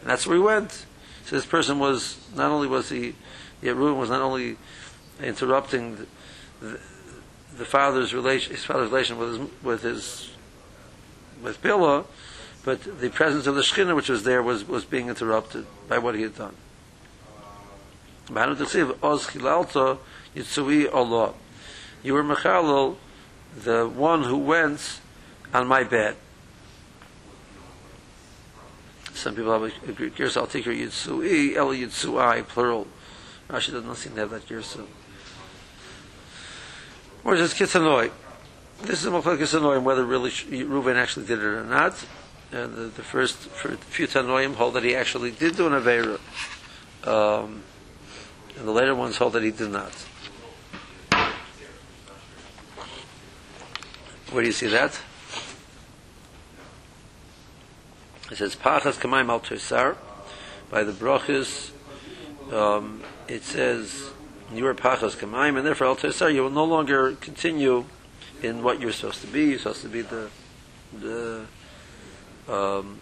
And 0.00 0.10
that's 0.10 0.26
where 0.26 0.36
he 0.36 0.42
went. 0.42 0.86
So 1.24 1.36
this 1.36 1.46
person 1.46 1.78
was, 1.78 2.18
not 2.34 2.50
only 2.50 2.66
was 2.66 2.90
he, 2.90 3.14
Yerun 3.62 3.98
was 3.98 4.10
not 4.10 4.20
only 4.20 4.56
interrupting 5.22 5.96
the, 5.96 6.06
the, 6.60 6.80
the, 7.56 7.64
father's 7.64 8.14
relation, 8.14 8.54
his 8.54 8.64
father's 8.64 8.90
relation 8.90 9.18
with 9.18 9.28
his, 9.30 9.62
with 9.62 9.82
his, 9.82 10.30
with 11.42 11.62
Bilah, 11.62 12.04
but 12.64 13.00
the 13.00 13.10
presence 13.10 13.46
of 13.46 13.54
the 13.54 13.62
Shekhinah 13.62 13.96
which 13.96 14.08
was 14.08 14.24
there 14.24 14.42
was, 14.42 14.66
was 14.66 14.84
being 14.84 15.08
interrupted 15.08 15.66
by 15.88 15.98
what 15.98 16.14
he 16.14 16.22
had 16.22 16.36
done. 16.36 16.54
Yitzui 20.36 20.92
Allah. 20.92 21.34
You 22.02 22.14
were 22.14 22.24
Mechalel, 22.24 22.96
the 23.56 23.88
one 23.88 24.24
who 24.24 24.38
went 24.38 25.00
on 25.52 25.66
my 25.66 25.84
bed. 25.84 26.16
Some 29.12 29.34
people 29.34 29.52
have 29.52 29.62
a 29.86 29.92
Greek 29.92 30.14
gears. 30.16 30.36
I'll 30.36 30.46
take 30.46 30.64
your 30.64 30.74
Yitzui, 30.74 31.56
El 31.56 31.68
Yitzuai, 31.68 32.46
plural. 32.46 32.86
Rashi 33.48 33.72
doesn't 33.72 33.94
seem 33.96 34.14
to 34.14 34.20
have 34.20 34.30
that 34.30 34.46
gears. 34.48 34.76
Or 37.24 37.36
just 37.36 37.56
Kitsanoi. 37.56 38.10
This 38.82 39.00
is 39.00 39.06
a 39.06 39.10
Mokhlek 39.10 39.38
Kitsanoi, 39.38 39.82
whether 39.82 40.06
really 40.06 40.30
Reuven 40.30 40.96
actually 40.96 41.26
did 41.26 41.38
it 41.40 41.44
or 41.44 41.64
not. 41.64 42.06
And 42.52 42.74
the, 42.74 42.82
the 42.82 43.02
first 43.02 43.36
few 43.36 44.06
Tanoim 44.06 44.54
hold 44.54 44.74
that 44.74 44.82
he 44.82 44.96
actually 44.96 45.30
did 45.30 45.56
do 45.56 45.66
an 45.66 45.74
Aveira. 45.74 46.18
Um, 47.06 47.62
and 48.58 48.66
the 48.66 48.72
later 48.72 48.94
ones 48.94 49.16
hold 49.16 49.32
that 49.34 49.42
he 49.42 49.50
did 49.50 49.70
not. 49.70 49.92
Where 54.30 54.42
do 54.42 54.46
you 54.46 54.52
see 54.52 54.68
that? 54.68 55.00
It 58.30 58.36
says 58.36 58.54
Pachas 58.54 58.96
Kamayim 58.98 59.28
Al 59.28 59.40
Tersar 59.40 59.96
by 60.70 60.84
the 60.84 60.92
brachas. 60.92 61.72
Um, 62.52 63.02
it 63.26 63.42
says 63.42 64.10
you 64.54 64.66
are 64.68 64.74
Pachas 64.74 65.16
Kamayim, 65.16 65.56
and 65.56 65.66
therefore 65.66 65.88
Al 65.88 65.96
Tersar 65.96 66.32
you 66.32 66.42
will 66.42 66.50
no 66.50 66.64
longer 66.64 67.16
continue 67.16 67.86
in 68.40 68.62
what 68.62 68.80
you're 68.80 68.92
supposed 68.92 69.20
to 69.22 69.26
be. 69.26 69.46
You're 69.46 69.58
supposed 69.58 69.82
to 69.82 69.88
be 69.88 70.02
the 70.02 70.30
the 70.96 71.46
um, 72.48 72.98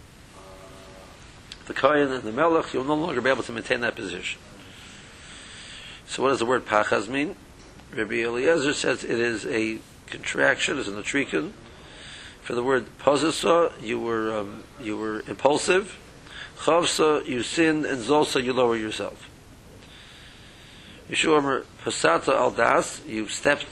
the 1.67 1.73
Kohen 1.75 2.11
and 2.11 2.23
the 2.23 2.31
Melech. 2.31 2.73
You'll 2.73 2.83
no 2.83 2.95
longer 2.95 3.21
be 3.21 3.29
able 3.29 3.43
to 3.43 3.51
maintain 3.51 3.81
that 3.81 3.95
position. 3.95 4.41
So, 6.09 6.23
what 6.23 6.29
does 6.29 6.39
the 6.39 6.45
word 6.47 6.65
Pachas 6.65 7.07
mean? 7.07 7.35
Rabbi 7.95 8.23
Eliezer 8.23 8.73
says 8.73 9.03
it 9.03 9.19
is 9.19 9.45
a 9.45 9.77
contraction 10.07 10.79
it's 10.79 10.87
in 10.87 10.95
the 10.95 11.03
trikin. 11.03 11.51
For 12.41 12.55
the 12.55 12.63
word 12.63 12.87
pozisa, 12.97 13.71
you 13.79 13.99
were 13.99 14.35
um, 14.39 14.63
you 14.81 14.97
were 14.97 15.19
impulsive. 15.27 15.99
Chavsa, 16.57 17.27
you 17.27 17.43
sinned, 17.43 17.85
and 17.85 18.01
zolsa, 18.01 18.43
you 18.43 18.53
lower 18.53 18.75
yourself. 18.75 19.29
Yeshua 21.11 21.63
Pasata 21.83 22.33
al 22.33 22.51
Das, 22.51 23.05
you've 23.05 23.31
stepped 23.31 23.67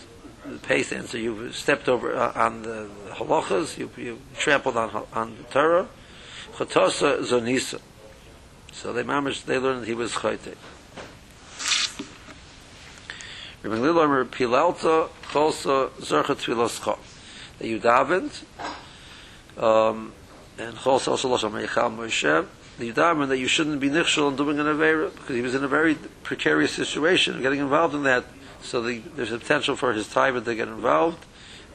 the 0.46 0.60
pace 0.60 0.94
so 1.10 1.18
you 1.18 1.52
stepped 1.52 1.90
over 1.90 2.16
uh, 2.16 2.32
on 2.36 2.62
the 2.62 2.88
halachas, 3.14 3.80
you, 3.80 3.90
you 3.98 4.20
trampled 4.38 4.78
on 4.78 5.08
on 5.12 5.38
the 5.38 5.44
Torah. 5.46 5.90
Chatosa 6.54 7.18
zonisa. 7.22 7.82
So 8.74 8.94
they 8.94 9.02
mamish, 9.02 9.44
they 9.44 9.58
learned 9.58 9.88
he 9.88 9.96
was 9.96 10.12
chayte. 10.12 10.54
Rabbi 13.57 13.57
Lil 13.57 13.57
Omer 13.57 13.57
Pilalta 13.57 13.57
Cholsa 13.57 13.57
Zercha 13.57 13.57
Tfilascha. 13.57 13.57
That 17.60 17.68
you 17.68 17.80
davened, 17.80 18.44
um, 19.58 20.14
and 20.58 20.76
Cholsa 20.76 21.08
also 21.10 21.28
lost 21.28 21.44
Meichal 21.44 21.96
Moshe. 21.96 22.48
That 22.78 22.86
you 22.86 22.94
davened 22.94 23.30
that 23.30 23.38
you 23.38 23.48
shouldn't 23.48 23.80
be 23.80 23.90
nichshel 23.90 24.28
and 24.28 24.38
doing 24.38 24.60
an 24.60 24.68
avera 24.68 25.12
because 25.14 25.36
he 25.36 25.42
was 25.42 25.56
in 25.56 25.64
a 25.64 25.68
very 25.68 25.96
precarious 26.24 26.72
situation, 26.72 27.42
getting 27.42 27.60
involved 27.60 27.96
in 27.96 28.04
that. 28.04 28.26
So 28.62 28.82
the, 28.82 29.00
there's 29.16 29.32
a 29.32 29.40
potential 29.40 29.76
for 29.76 29.94
his 29.94 30.08
time 30.08 30.44
to 30.44 30.56
get 30.56 30.68
involved, 30.68 31.26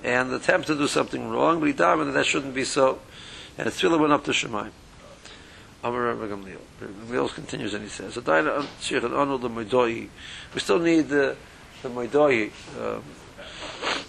and 0.03 0.33
attempt 0.33 0.69
to 0.69 0.75
do 0.77 0.87
something 0.87 1.29
wrong. 1.29 1.61
But 1.61 1.67
he 1.67 1.73
davened 1.75 2.07
that 2.07 2.13
that 2.13 2.27
shouldn't 2.27 2.55
be 2.55 2.65
so, 2.65 3.01
and 3.59 3.67
his 3.67 3.75
tefillah 3.81 3.99
went 4.01 4.13
up 4.13 4.25
to 4.25 4.31
Shemaim. 4.31 4.71
Amar 5.85 6.15
Rabbi 6.15 6.27
Gamliel. 6.33 6.61
Gamliel 6.81 7.35
continues 7.35 7.75
and 7.75 7.83
he 7.83 7.89
says. 7.89 8.17
We 10.55 10.61
still 10.61 10.79
need 10.79 11.09
the 11.09 11.37
the 11.83 11.89
Moidoi. 11.89 12.51
Um, 12.81 13.03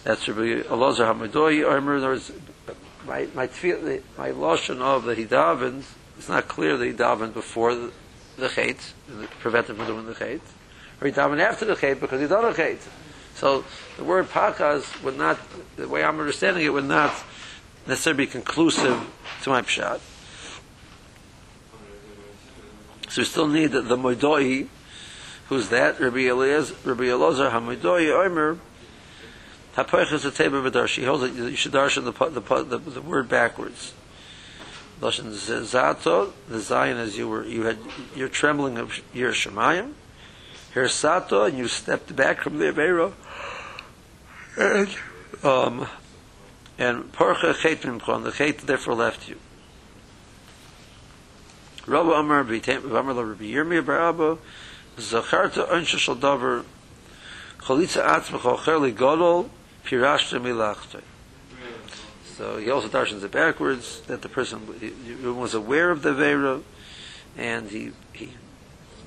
that's 0.03 0.27
Rabbi 0.27 0.67
Elazar 0.67 1.13
HaMoidoi. 1.13 1.65
I 1.65 1.73
remember 1.73 1.99
there 1.99 2.09
was 2.11 2.31
my 3.05 3.27
my 3.33 3.47
tefillah, 3.47 4.01
my 4.17 4.29
lashon 4.29 4.79
of 4.81 5.05
that 5.05 5.17
he 5.17 5.25
davened. 5.25 5.83
It's 6.17 6.29
not 6.29 6.47
clear 6.47 6.77
that 6.77 6.85
he 6.85 6.93
davened 6.93 7.33
before 7.33 7.73
the, 7.73 7.91
the 8.37 8.47
to 8.47 8.75
prevent 9.39 9.69
him 9.69 9.77
from 9.77 9.87
doing 9.87 10.05
the 10.05 10.13
chait, 10.13 10.41
or 11.01 11.07
he 11.07 11.13
davened 11.13 11.39
after 11.39 11.65
the 11.65 11.75
chait 11.75 11.99
because 11.99 12.21
he 12.21 12.27
done 12.27 12.45
a 12.45 12.53
chait. 12.53 12.79
So 13.35 13.65
the 13.97 14.03
word 14.03 14.29
pakas 14.29 15.03
would 15.03 15.17
not, 15.17 15.39
the 15.75 15.87
way 15.87 16.03
I'm 16.03 16.19
understanding 16.19 16.63
it, 16.65 16.69
would 16.69 16.85
not 16.85 17.13
necessarily 17.87 18.25
be 18.25 18.31
conclusive 18.31 19.09
to 19.41 19.49
my 19.49 19.61
pshat. 19.63 19.99
So 23.09 23.21
we 23.21 23.25
still 23.25 23.47
need 23.47 23.71
the, 23.71 23.81
the 23.81 23.97
Moidoi, 23.97 24.67
who's 25.53 25.69
that? 25.69 26.00
Rabbi 26.00 26.27
Eliezer, 26.27 26.75
Rabbi 26.83 27.03
Elazar 27.03 27.51
HaMoidoi 27.51 28.25
Omer, 28.25 28.57
Hapoiches 29.75 30.25
Ateba 30.29 30.67
V'darsh. 30.67 30.98
He 30.98 31.03
holds 31.03 31.22
that 31.22 31.33
you 31.33 31.55
should 31.55 31.72
darshan 31.72 32.05
the, 32.05 32.39
the, 32.39 32.63
the, 32.63 32.77
the 32.77 33.01
word 33.01 33.29
backwards. 33.29 33.93
Lashon 35.00 35.31
Zato, 35.31 36.31
the 36.48 36.60
Zion 36.60 36.98
as 36.98 37.17
you 37.17 37.27
were, 37.27 37.45
you 37.45 37.63
had, 37.63 37.77
you're 38.15 38.29
trembling 38.29 38.77
of 38.77 39.00
your 39.13 39.31
Shemayim. 39.31 39.93
Here 40.74 40.88
Sato, 40.88 41.43
and 41.43 41.57
you 41.57 41.67
stepped 41.67 42.15
back 42.15 42.41
from 42.41 42.57
the 42.57 42.65
Avera. 42.65 43.13
And, 44.57 44.89
um, 45.43 45.88
and 46.79 47.12
Porcha 47.12 47.53
Chet 47.53 47.81
Mimchon, 47.81 48.24
the 48.24 48.31
Chet 48.31 48.60
therefore 48.60 48.95
left 48.95 49.29
you. 49.29 49.38
Rabbi 51.86 52.19
Amar 52.19 52.43
Rabbi 52.43 52.60
Yirmiyah 52.60 53.86
Bar 53.86 54.10
Abba 54.10 54.38
Zacharta 54.97 55.67
Gadol 58.91 59.50
Pirashta 59.85 61.01
so 62.38 62.57
he 62.57 62.69
also 62.69 62.88
darshans 62.88 63.23
it 63.23 63.31
backwards 63.31 64.01
that 64.01 64.21
the 64.21 64.29
person 64.29 64.62
was 65.38 65.53
aware 65.53 65.91
of 65.91 66.01
the 66.01 66.13
Vera 66.13 66.62
and 67.38 67.69
he 67.69 67.91
he 68.13 68.33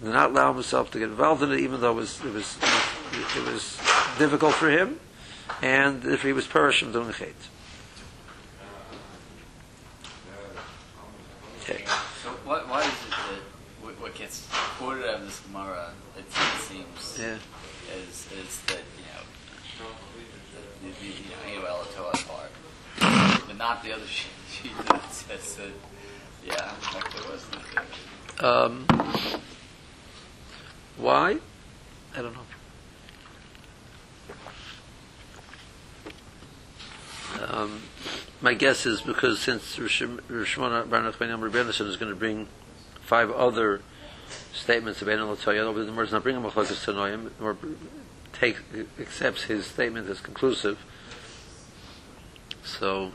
did 0.03 0.13
not 0.13 0.31
allow 0.31 0.53
himself 0.53 0.91
to 0.91 0.99
get 0.99 1.09
involved 1.09 1.43
in 1.43 1.53
it 1.53 1.61
even 1.61 1.81
though 1.81 1.93
it 1.93 1.97
was 1.97 2.25
it 2.25 2.33
was 2.33 2.57
it 3.37 3.53
was 3.53 3.79
difficult 4.19 4.55
for 4.55 4.71
him 4.71 5.01
and 5.63 6.05
if 6.05 6.23
he 6.23 6.33
was 6.33 6.47
perishing 6.47 6.93
doing 6.93 7.13
chait 7.13 7.35
okay 11.63 11.85
So 12.23 12.31
what, 12.45 12.69
why 12.69 12.81
is 12.81 12.87
it 12.87 13.11
that 13.11 13.43
what, 13.81 14.01
what 14.01 14.15
gets 14.15 14.49
quoted 14.79 15.05
out 15.05 15.21
of 15.21 15.27
this 15.27 15.41
Gemara, 15.41 15.93
it, 16.17 16.25
it 16.27 16.61
seems, 16.61 17.16
yeah 17.27 17.39
is, 17.95 18.27
is 18.33 18.61
that, 18.67 18.83
you 18.97 19.05
know, 19.81 19.91
the, 20.83 20.89
the, 20.89 21.07
you 21.07 21.61
know, 21.61 21.67
Ayoel 21.67 21.95
Toa 21.95 22.13
part, 22.27 22.51
but 23.47 23.57
not 23.57 23.83
the 23.83 23.93
other 23.93 24.07
sheet, 24.07 24.31
sheet 24.51 24.73
that 24.89 25.13
says 25.13 25.57
that, 25.57 25.71
yeah, 26.47 26.73
like 26.95 27.13
there 27.13 27.31
was 27.31 27.45
the, 28.39 28.47
Um, 28.47 28.87
why? 30.97 31.39
I 32.17 32.23
don't 32.23 32.35
know. 32.35 32.41
Um, 37.49 37.83
my 38.41 38.55
guess 38.55 38.87
is 38.87 39.03
because 39.03 39.41
since 39.41 39.77
Rishmona 39.77 40.89
Bar 40.89 41.03
Nachman 41.03 41.51
Rebbeinu 41.51 41.69
is 41.69 41.97
going 41.97 42.11
to 42.11 42.17
bring 42.17 42.49
five 43.03 43.31
other 43.31 43.83
statements 44.53 45.03
of 45.03 45.09
Enel 45.09 45.37
Toya, 45.37 45.75
but 45.75 45.87
the 45.87 45.93
words 45.93 46.13
not 46.13 46.23
bring 46.23 46.37
him 46.37 46.43
Machlokes 46.43 46.85
Tanoim, 46.85 47.31
or 47.41 47.57
take 48.33 48.57
accepts 48.99 49.45
his 49.45 49.67
statement 49.67 50.09
as 50.09 50.21
conclusive. 50.21 50.79
So 52.65 53.13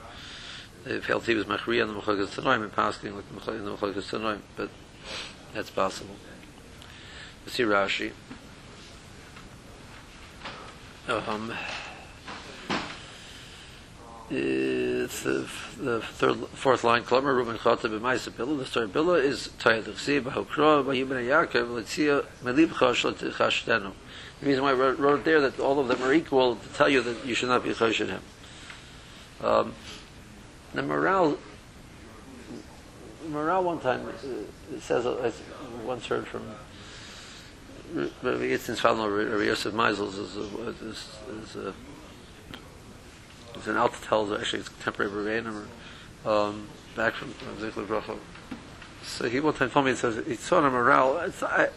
they 0.84 1.00
felt 1.00 1.26
he 1.26 1.36
was 1.36 1.46
Machri 1.46 1.82
on 1.82 1.94
the 1.94 2.00
Machlokes 2.00 2.40
Tanoim 2.40 2.64
and 2.64 2.74
passing 2.74 3.16
with 3.16 3.28
the 3.30 3.40
Machlokes 3.40 4.10
Tanoim, 4.10 4.40
but 4.56 4.70
that's 5.54 5.70
possible. 5.70 6.16
Let's 7.46 7.56
see 7.56 7.64
Rashi. 7.64 8.12
Um, 11.08 11.54
it's 15.12 15.24
the, 15.24 15.48
the 15.78 16.02
third, 16.02 16.38
fourth 16.54 16.84
line. 16.84 17.04
Klomer 17.04 17.36
Ruben 17.36 17.58
Chata 17.58 17.90
b'Maisa 17.90 18.32
Bila. 18.32 18.58
The 18.58 18.66
story 18.66 18.88
Bila 18.88 19.22
is 19.22 19.50
Tayad 19.60 19.84
Chsi 19.84 20.22
b'Hokra 20.22 20.84
b'Yibnei 20.86 21.28
Yaakov 21.28 21.70
l'Tzia 21.72 22.26
Melibcha 22.44 22.94
Shlotichashtenu. 22.94 23.92
The 24.40 24.46
reason 24.46 24.64
why 24.64 24.70
I 24.72 24.74
wrote, 24.74 25.00
wrote 25.00 25.26
there 25.26 25.42
that 25.42 25.60
all 25.60 25.80
of 25.80 25.88
them 25.90 26.02
are 26.02 26.14
equal 26.14 26.56
to 26.56 26.70
tell 26.70 26.88
you 26.88 27.02
that 27.02 27.26
you 27.26 27.36
should 27.36 27.50
not 27.50 27.64
be 27.64 27.72
choshen 27.72 28.08
him. 28.08 28.22
Um, 29.42 29.74
the 30.74 30.82
morale, 30.82 31.38
morale 33.28 33.64
one 33.64 33.80
time 33.80 34.08
uh, 34.08 34.74
it 34.74 34.82
says 34.82 35.06
I 35.06 35.32
once 35.86 36.06
heard 36.06 36.26
from 36.26 36.44
Rabbi 37.94 38.46
Yitzchak's 38.46 38.80
father, 38.80 39.10
Rabbi 39.10 39.44
Yosef 39.44 39.74
Meisels, 39.74 40.18
is 40.18 40.38
is, 40.82 41.08
is 41.44 41.56
a 41.58 41.74
it's 43.62 43.68
an 43.68 43.76
Altatel, 43.76 44.40
actually 44.40 44.60
it's 44.62 44.70
contemporary 44.70 45.12
Rebbeinu, 45.12 45.66
um, 46.26 46.68
back 46.96 47.14
from 47.14 47.32
Zikla 47.60 47.86
Bracha. 47.86 48.18
So 49.04 49.30
he 49.30 49.40
one 49.40 49.54
time 49.54 49.70
told 49.70 49.86
me, 49.86 49.92
he 49.92 49.98
says, 49.98 50.26
he 50.26 50.36
saw 50.36 50.58
in 50.58 50.66
a 50.66 50.70
Maharal, 50.70 51.28
it's, 51.28 51.44
I, 51.44 51.70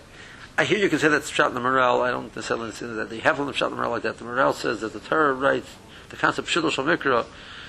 I 0.57 0.65
hear 0.65 0.79
you 0.79 0.89
can 0.89 0.99
say 0.99 1.09
that's 1.09 1.29
shot 1.29 1.49
in 1.49 1.55
the 1.55 1.61
Maharal, 1.61 2.01
I 2.01 2.11
don't 2.11 2.35
necessarily 2.35 2.73
say 2.73 2.87
that. 2.87 3.11
They 3.11 3.19
have 3.19 3.39
on 3.39 3.47
the 3.47 3.53
shot 3.53 3.71
in 3.71 3.77
the 3.77 3.83
Maharal 3.83 3.91
like 3.91 4.03
that. 4.03 4.17
The 4.17 4.25
Maharal 4.25 4.55
says 4.55 4.81
that 4.81 4.95
the 4.95 5.01
Torah 5.01 5.35
writes, 5.35 5.69
the 6.09 6.17
concept 6.17 6.49
Shidduch 6.49 6.83
Mikra, 6.83 7.27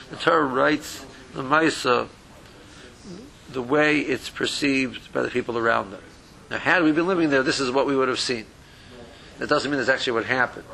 the 0.10 0.16
Torah 0.16 0.46
writes 0.46 1.06
the 1.34 1.44
Maisa 1.44 2.08
the 3.50 3.62
way 3.62 4.00
it's 4.00 4.30
perceived 4.30 5.12
by 5.12 5.24
the 5.24 5.30
people 5.30 5.58
around 5.58 5.92
them. 5.92 6.02
Now, 6.50 6.60
had 6.60 6.84
we 6.84 6.94
been 6.94 7.08
living 7.08 7.32
there, 7.32 7.44
this 7.44 7.60
is 7.60 7.70
what 7.70 7.86
we 7.86 7.98
would 7.98 8.08
have 8.08 8.20
seen. 8.20 8.46
That 9.40 9.50
doesn't 9.50 9.70
mean 9.70 9.78
that's 9.78 9.90
actually 9.90 10.14
what 10.14 10.26
happened. 10.26 10.66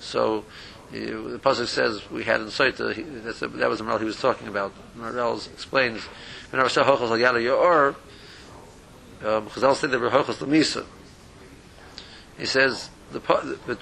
So, 0.00 0.44
the 0.92 1.40
pasuk 1.42 1.66
says 1.66 2.02
we 2.10 2.24
had 2.24 2.40
in 2.40 2.48
Saita. 2.48 2.94
That 3.58 3.68
was 3.68 3.78
the 3.78 3.84
Maharal 3.84 3.98
he 3.98 4.04
was 4.04 4.20
talking 4.20 4.46
about. 4.46 4.72
Maharal 4.96 5.50
explains 5.52 6.02
hochos 6.52 7.10
al 7.10 7.18
yada 7.18 7.40
yor. 7.40 7.96
Were 9.22 9.40
hochos 9.42 10.36
lemisa. 10.38 10.84
He 12.38 12.44
says 12.44 12.90
the 13.12 13.20
but 13.20 13.78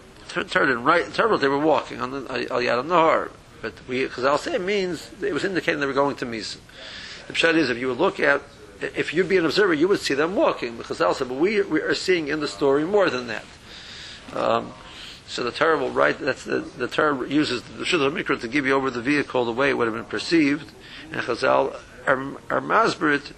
turned 0.51 0.71
in 0.71 0.85
right. 0.85 1.13
Terrible. 1.13 1.39
They 1.39 1.49
were 1.49 1.59
walking 1.59 2.01
on 2.01 2.11
the 2.13 2.47
al 2.51 2.63
yada 2.63 2.83
nahar. 2.83 3.31
But 3.61 3.75
we 3.89 4.07
Chazal 4.07 4.39
say 4.39 4.55
it 4.55 4.61
means 4.61 5.11
it 5.21 5.35
was 5.35 5.45
indicating 5.45 5.81
they 5.81 5.87
were 5.87 5.93
going 5.93 6.17
to 6.17 6.27
misa. 6.27 6.59
The 7.27 7.33
pshat 7.33 7.57
is 7.57 7.71
if 7.71 7.79
you 7.79 7.89
would 7.89 7.99
look 7.99 8.21
at 8.21 8.41
if 8.81 9.13
you'd 9.13 9.29
be 9.29 9.37
an 9.37 9.45
observer, 9.45 9.75
you 9.75 9.89
would 9.89 10.01
see 10.01 10.15
them 10.15 10.37
walking. 10.37 10.77
Because 10.77 10.99
Chazal 10.99 11.15
said, 11.15 11.29
but 11.29 11.39
we 11.39 11.61
we 11.63 11.81
are 11.81 11.95
seeing 11.95 12.29
in 12.29 12.39
the 12.39 12.49
story 12.49 12.85
more 12.85 13.11
than 13.11 13.27
that. 13.27 13.45
Um, 14.33 14.73
so 15.31 15.45
the 15.45 15.53
Torah 15.53 15.79
will 15.79 15.91
write, 15.91 16.19
that's 16.19 16.43
the, 16.43 16.59
the 16.59 16.89
Torah 16.89 17.29
uses 17.29 17.63
the 17.63 17.85
Shulchan 17.85 18.21
Mikra 18.21 18.41
to 18.41 18.49
give 18.49 18.67
you 18.67 18.75
over 18.75 18.91
the 18.91 19.01
vehicle 19.01 19.45
the 19.45 19.53
way 19.53 19.71
it 19.71 19.79
would 19.79 19.87
have 19.87 19.95
been 19.95 20.05
perceived, 20.05 20.73
and 21.13 21.21
Chazal 21.23 21.77
are, 22.05 22.19
are 22.51 22.61
masberit 22.61 23.33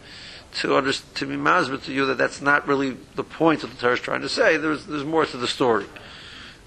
to 0.55 0.93
to 1.15 1.27
be 1.27 1.35
masberit 1.35 1.85
to 1.85 1.93
you 1.93 2.07
that 2.07 2.17
that's 2.17 2.41
not 2.41 2.67
really 2.67 2.97
the 3.15 3.23
point 3.23 3.61
that 3.61 3.67
the 3.67 3.77
Torah 3.77 3.93
is 3.93 4.01
trying 4.01 4.23
to 4.23 4.29
say. 4.31 4.57
There's, 4.57 4.87
there's 4.87 5.05
more 5.05 5.27
to 5.27 5.37
the 5.37 5.47
story. 5.47 5.85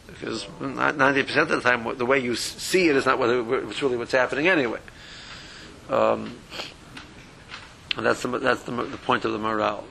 Because 0.06 0.46
90% 0.62 1.38
of 1.38 1.50
the 1.50 1.62
time, 1.62 1.98
the 1.98 2.06
way 2.06 2.20
you 2.20 2.36
see 2.36 2.88
it 2.90 2.96
is 2.96 3.08
not 3.08 3.18
what 3.18 3.32
it's 3.32 3.82
really 3.82 3.98
what's 3.98 4.12
happening 4.12 4.48
anyway. 4.48 4.80
Um, 5.90 6.38
and 7.98 8.06
that's 8.06 8.22
the, 8.22 8.28
that's 8.38 8.62
the, 8.62 8.72
the 8.72 8.98
point 8.98 9.26
of 9.26 9.32
the 9.32 9.40
Maharal 9.40 9.86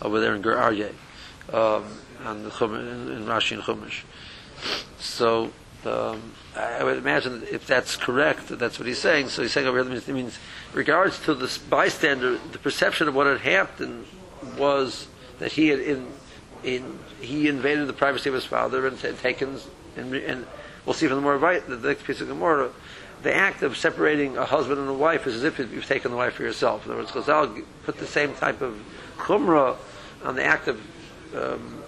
over 0.00 0.20
there 0.20 0.34
in 0.34 0.40
Gur 0.40 0.56
Aryeh. 0.56 0.94
um, 1.52 1.84
on 2.24 2.44
the 2.44 2.64
in, 2.64 3.12
in 3.12 3.26
Rashi 3.26 3.52
and 3.52 3.62
Chumash. 3.62 4.02
So 4.98 5.52
um, 5.84 6.32
I 6.56 6.84
would 6.84 6.98
imagine 6.98 7.44
if 7.50 7.66
that's 7.66 7.96
correct, 7.96 8.48
that 8.48 8.58
that's 8.58 8.78
what 8.78 8.86
he's 8.86 8.98
saying. 8.98 9.28
So 9.28 9.42
he's 9.42 9.52
saying 9.52 9.66
over 9.66 9.82
here, 9.82 9.92
it 9.92 10.08
means, 10.08 10.38
regards 10.72 11.18
to 11.24 11.34
the 11.34 11.58
bystander, 11.68 12.38
the 12.52 12.58
perception 12.58 13.08
of 13.08 13.14
what 13.14 13.26
had 13.26 13.40
happened 13.40 14.06
was 14.56 15.08
that 15.38 15.52
he 15.52 15.68
had 15.68 15.80
in, 15.80 16.06
in 16.62 16.98
he 17.20 17.48
invaded 17.48 17.86
the 17.86 17.92
privacy 17.92 18.28
of 18.28 18.34
his 18.34 18.44
father 18.44 18.86
and 18.86 18.98
taken 18.98 19.58
and, 19.96 20.14
and 20.14 20.46
we'll 20.84 20.94
see 20.94 21.06
from 21.06 21.16
the 21.16 21.22
more 21.22 21.36
right 21.36 21.66
the 21.66 21.76
next 21.76 22.04
piece 22.04 22.20
of 22.20 22.28
Gemara. 22.28 22.70
The 23.22 23.34
act 23.34 23.62
of 23.62 23.76
separating 23.76 24.38
a 24.38 24.46
husband 24.46 24.80
and 24.80 24.88
a 24.88 24.94
wife 24.94 25.26
is 25.26 25.36
as 25.36 25.44
if 25.44 25.58
you've 25.58 25.86
taken 25.86 26.10
the 26.10 26.16
wife 26.16 26.34
for 26.34 26.42
yourself. 26.42 26.86
In 26.86 26.92
other 26.92 27.02
words, 27.02 27.12
Chazal 27.12 27.64
put 27.84 27.98
the 27.98 28.06
same 28.06 28.34
type 28.34 28.62
of 28.62 28.78
chumrah 29.18 29.76
on 30.24 30.36
the 30.36 30.44
act 30.44 30.68
of 30.68 30.80
um, 31.36 31.79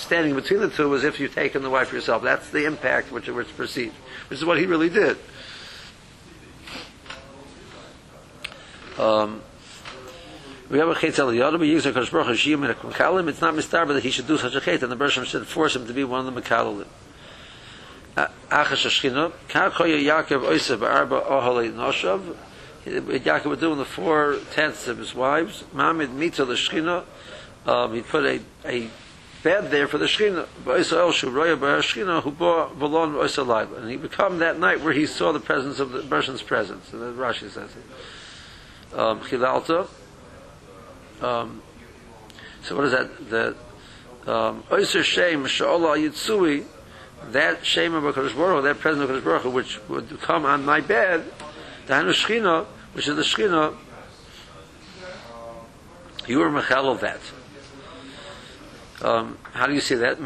standing 0.00 0.34
between 0.34 0.60
the 0.60 0.70
two 0.70 0.88
was 0.88 1.04
if 1.04 1.20
you've 1.20 1.34
taken 1.34 1.62
the 1.62 1.70
wife 1.70 1.92
yourself. 1.92 2.22
That's 2.22 2.50
the 2.50 2.64
impact 2.64 3.12
which 3.12 3.28
it's 3.28 3.52
perceived, 3.52 3.94
which 4.28 4.38
is 4.38 4.44
what 4.44 4.58
he 4.58 4.66
really 4.66 4.88
did. 4.88 5.16
Um, 8.98 9.42
we 10.70 10.78
have 10.78 10.88
a 10.88 10.94
chet 10.94 11.18
el 11.18 11.28
yodam, 11.28 11.62
he 11.62 11.70
uses 11.70 11.86
a 11.86 11.92
kosh 11.92 12.10
baruch 12.10 12.26
Hashem 12.26 12.64
in 12.64 12.70
a 12.70 12.74
mekalim, 12.74 13.28
it's 13.28 13.40
not 13.40 13.54
mistarba 13.54 13.94
that 13.94 14.02
he 14.02 14.10
should 14.10 14.26
do 14.26 14.36
such 14.36 14.54
a 14.54 14.60
chet, 14.60 14.82
and 14.82 14.92
the 14.92 14.96
Bershom 14.96 15.24
should 15.24 15.46
force 15.46 15.76
him 15.76 15.86
to 15.86 15.94
be 15.94 16.04
one 16.04 16.26
of 16.26 16.34
the 16.34 16.40
mekalim. 16.40 16.86
Achash 18.16 18.84
Ashchina, 18.84 19.32
ka 19.48 19.70
koya 19.70 20.02
Yaakov 20.02 20.42
oisa 20.42 20.76
ba'arba 20.76 21.24
ohalei 21.26 21.72
noshav, 21.72 22.34
Yaakov 22.84 23.46
would 23.46 23.60
do 23.60 23.72
in 23.72 23.78
the 23.78 23.84
four 23.84 24.38
tenths 24.52 24.88
of 24.88 24.98
his 24.98 25.14
wives, 25.14 25.64
Mamid 25.72 26.12
mita 26.12 26.44
l'shchina, 26.44 27.04
um, 27.66 27.94
he 27.94 28.02
put 28.02 28.24
a, 28.24 28.40
a 28.64 28.88
bed 29.42 29.70
there 29.70 29.86
for 29.86 29.98
the 29.98 30.06
Shechina. 30.06 30.46
And 33.76 33.90
he 33.90 33.96
become 33.96 34.38
that 34.38 34.58
night 34.58 34.80
where 34.80 34.92
he 34.92 35.06
saw 35.06 35.32
the 35.32 35.40
presence 35.40 35.80
of 35.80 35.92
the 35.92 36.02
person's 36.02 36.42
presence. 36.42 36.92
And 36.92 37.02
the 37.02 37.12
Rashi 37.12 37.50
says 37.50 37.70
it. 37.76 38.98
Um, 38.98 39.20
Chilalta. 39.20 39.88
Um, 41.20 41.62
so 42.62 42.76
what 42.76 42.86
is 42.86 42.92
that? 42.92 43.30
The 43.30 43.56
um, 44.30 44.62
Oyser 44.70 45.02
Shem 45.02 45.44
Sha'olah 45.44 45.96
Yitzui, 45.96 46.64
that 47.32 47.64
Shem 47.64 47.94
of 47.94 48.02
HaKadosh 48.14 48.36
Baruch 48.36 48.64
that 48.64 48.78
presence 48.78 49.08
of 49.08 49.16
HaKadosh 49.16 49.24
Baruch 49.24 49.54
which 49.54 49.80
would 49.88 50.20
come 50.20 50.44
on 50.44 50.64
my 50.64 50.80
bed, 50.80 51.24
the 51.86 51.94
Hanu 51.94 52.66
which 52.92 53.08
is 53.08 53.16
the 53.16 53.22
Shechina, 53.22 53.74
you 56.26 56.38
were 56.38 56.50
Mechal 56.50 56.92
of 56.92 57.00
that. 57.00 57.20
Um, 59.02 59.38
how 59.52 59.66
do 59.66 59.74
you 59.74 59.80
say 59.80 59.94
that? 59.96 60.18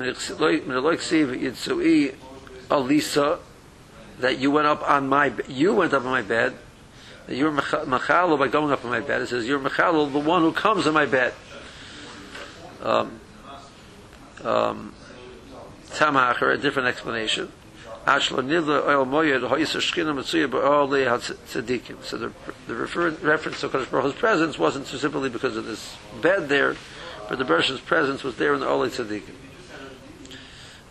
Alisa, 2.70 3.38
that 4.18 4.38
you 4.38 4.50
went 4.50 4.66
up 4.66 4.88
on 4.88 5.08
my 5.08 5.32
you 5.48 5.74
went 5.74 5.92
up 5.92 6.04
on 6.04 6.10
my 6.10 6.22
bed. 6.22 6.54
You're 7.28 7.52
machalo 7.52 8.38
by 8.38 8.48
going 8.48 8.72
up 8.72 8.84
on 8.84 8.90
my 8.90 9.00
bed. 9.00 9.22
It 9.22 9.28
says 9.28 9.46
you're 9.46 9.60
machalo, 9.60 10.10
the 10.10 10.18
one 10.18 10.42
who 10.42 10.52
comes 10.52 10.86
on 10.86 10.94
my 10.94 11.06
bed. 11.06 11.34
Um, 12.82 13.20
um, 14.42 14.94
a 16.00 16.58
different 16.58 16.88
explanation. 16.88 17.52
So 18.04 18.36
the, 22.16 22.32
the 22.66 22.74
refer, 22.74 23.10
reference 23.10 23.60
to 23.60 23.68
Kodesh 23.68 23.88
Baruch 23.88 24.04
Hu's 24.06 24.14
presence 24.14 24.58
wasn't 24.58 24.88
simply 24.88 25.28
because 25.28 25.56
of 25.56 25.66
this 25.66 25.96
bed 26.20 26.48
there, 26.48 26.74
but 27.32 27.38
the 27.38 27.46
Bershon's 27.46 27.80
presence 27.80 28.22
was 28.22 28.36
there 28.36 28.52
in 28.52 28.60
the 28.60 28.66
Olei 28.66 28.90
Tzaddikim. 28.90 29.32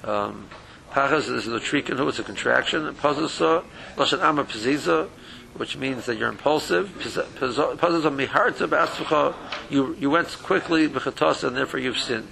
Um, 0.10 0.48
Pachas 0.90 1.32
is 1.32 1.46
the 1.46 1.60
trikin 1.60 1.98
who 1.98 2.08
it's 2.08 2.18
a 2.18 2.24
contraction. 2.24 2.96
Pazusa, 2.96 3.64
Lashon 3.96 4.24
Amma 4.24 4.46
Paziza, 4.46 5.08
which 5.54 5.78
means 5.78 6.08
that 6.08 6.18
you're 6.18 6.30
impulsive. 6.30 6.90
Pazusa 6.98 7.78
Miharta 7.78 8.68
B'asfucha, 8.68 9.36
you, 9.70 9.96
you 10.00 10.10
went 10.10 10.30
quickly, 10.42 10.90
B'chatos, 10.90 11.44
and 11.44 11.56
therefore 11.56 11.80
you've 11.80 12.00
sinned. 12.00 12.32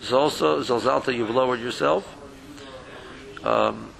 Zolsa, 0.00 0.62
Zolzalta, 0.62 1.12
you've 1.12 1.30
lowered 1.30 1.58
yourself. 1.58 2.06
Um, 3.44 3.90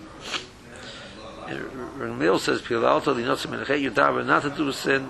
Ramil 1.49 2.39
says, 2.39 2.63
Pilalta, 2.63 3.13
Linotzim 3.13 3.81
you 3.81 3.91
daven 3.91 4.27
not 4.27 4.43
to 4.43 4.51
do 4.51 4.71
sin. 4.71 5.09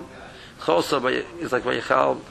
Chosa, 0.61 1.23
is 1.39 1.51
like 1.51 1.61
Vayichal, 1.61 2.21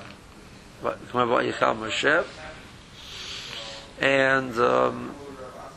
and 4.01 4.59
um, 4.59 5.14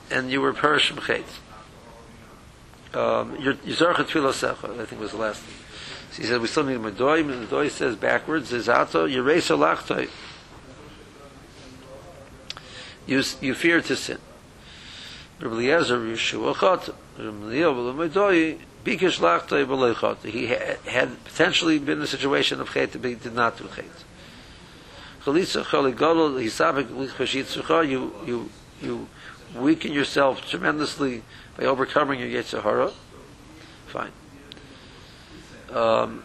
and 0.10 0.32
you 0.32 0.42
were 0.42 0.54
Perish 0.54 0.92
Mechet. 0.94 1.26
Um, 2.94 3.36
Yizarcha 3.38 4.06
Tfilosecha, 4.06 4.80
I 4.80 4.86
think 4.86 5.02
was 5.02 5.12
the 5.12 5.18
last 5.18 5.42
thing. 5.42 5.56
So 6.12 6.22
he 6.22 6.28
said, 6.28 6.42
we 6.42 6.48
still 6.48 6.64
need 6.64 6.78
Medoy, 6.78 7.22
and 7.22 7.48
Medoy 7.48 7.72
says 7.72 7.96
backwards, 7.96 8.52
Zizato, 8.52 9.10
Yeresa 9.12 9.58
Lachtoi. 9.58 10.10
You, 13.08 13.24
you 13.42 13.56
fear 13.56 13.82
to 13.82 13.96
sin. 13.96 14.20
Rabbi 15.42 15.56
Eliezer, 15.56 15.98
Yeshua 15.98 16.56
Chot, 16.56 16.90
Rabbi 17.18 17.56
Eliezer, 17.56 18.60
Bikish 18.86 19.20
Lachtoi, 19.20 20.30
He 20.30 20.46
had 20.46 21.24
potentially 21.26 21.80
been 21.80 21.98
in 21.98 22.04
a 22.04 22.08
situation 22.08 22.62
of 22.62 22.72
Chet, 22.72 22.92
but 22.94 23.06
he 23.06 23.16
did 23.16 23.34
not 23.34 23.58
do 23.58 23.68
Chet 25.24 25.34
chalitza 25.34 25.64
chaligadol 25.64 26.42
hisabek 26.42 26.88
lichashitzucha, 26.88 27.88
you 27.88 28.14
you 28.26 28.50
you 28.82 29.08
weaken 29.56 29.94
yourself 29.94 30.48
tremendously 30.50 31.24
by 31.58 31.66
overcoming 31.66 32.20
your 32.20 32.30
yetzahara. 32.30 32.92
Fine. 33.88 34.12
Um, 35.72 36.24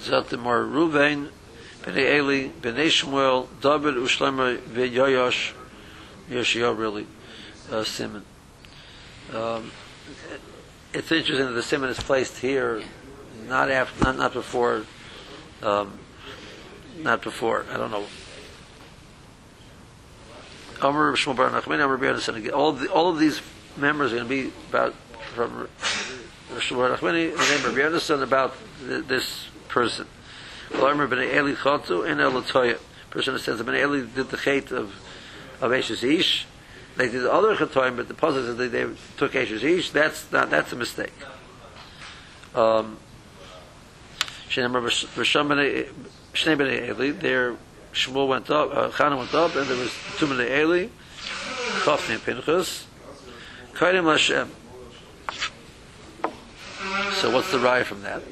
Zatimar 0.00 0.70
Ruvain, 0.70 1.28
Bnei 1.82 2.16
Eli, 2.16 2.48
Bnei 2.60 2.86
Shmuel, 2.86 3.48
David, 3.60 3.94
Ushlemer, 3.96 4.58
V'Yoyosh, 4.58 5.52
Yoshio, 6.30 6.72
really, 6.72 7.06
uh, 7.70 7.84
Simon. 7.84 8.24
Um, 9.34 9.70
it's 10.94 11.12
interesting 11.12 11.46
that 11.46 11.52
the 11.52 11.62
Simon 11.62 11.90
is 11.90 12.00
placed 12.00 12.38
here 12.38 12.82
not 13.48 13.70
after, 13.70 14.04
not, 14.04 14.16
not 14.16 14.32
before, 14.32 14.84
um, 15.62 15.98
not 16.98 17.22
before. 17.22 17.64
I 17.72 17.76
don't 17.76 17.90
know. 17.90 18.04
Omer 20.80 21.16
Shmuel 21.16 21.36
Bar 21.36 21.50
Nachman, 21.50 21.80
Omer 21.80 21.96
Bar 21.96 22.52
All 22.52 22.68
of 22.70 22.80
the, 22.80 22.88
all 22.92 23.08
of 23.08 23.18
these 23.18 23.40
members 23.76 24.12
are 24.12 24.16
going 24.16 24.28
to 24.28 24.48
be 24.48 24.52
about 24.68 24.94
from 25.34 25.68
Shmuel 26.56 26.88
Bar 26.88 26.96
Nachmani, 26.96 27.32
the 27.32 27.56
name 27.56 27.92
of 27.92 28.00
Bar 28.08 28.22
about 28.22 28.54
this 28.80 29.46
person. 29.68 30.06
Omer 30.74 31.08
Bnei 31.08 31.34
Eli 31.34 31.54
Chotu 31.54 32.08
and 32.08 32.20
Elatoya. 32.20 32.78
Person 33.10 33.34
who 33.34 33.40
says 33.40 33.60
Bnei 33.60 33.80
Eli 33.80 34.06
did 34.14 34.28
the 34.28 34.36
chait 34.36 34.70
of 34.70 34.94
of 35.60 35.72
Eshes 35.72 36.02
Ish. 36.04 36.46
They 36.96 37.08
did 37.08 37.22
the 37.22 37.32
other 37.32 37.54
chatoim, 37.54 37.96
but 37.96 38.08
the 38.08 38.14
puzzle 38.14 38.42
is 38.42 38.56
that 38.56 38.70
they, 38.70 38.84
they 38.84 38.94
took 39.16 39.32
Eshes 39.32 39.62
Ish. 39.62 39.90
That's 39.90 40.30
not, 40.32 40.50
that's 40.50 40.72
a 40.72 40.76
mistake. 40.76 41.12
Um, 42.54 42.98
there 47.20 47.56
Shmuel 47.92 48.28
went 48.28 48.50
up, 48.50 48.70
uh, 48.72 48.90
Chana 48.90 49.16
went 49.18 49.34
up, 49.34 49.56
and 49.56 49.66
there 49.66 49.76
was 49.76 49.92
two 50.18 50.26
B'nei 50.26 50.60
Eli, 50.60 50.88
Chofni 51.82 52.14
and 52.14 52.22
Pinchas, 52.22 52.86
Kaidim 53.72 54.04
Lashem. 54.04 54.48
So 57.14 57.30
what's 57.30 57.50
the 57.50 57.58
rye 57.58 57.82
from 57.82 58.02
that? 58.02 58.22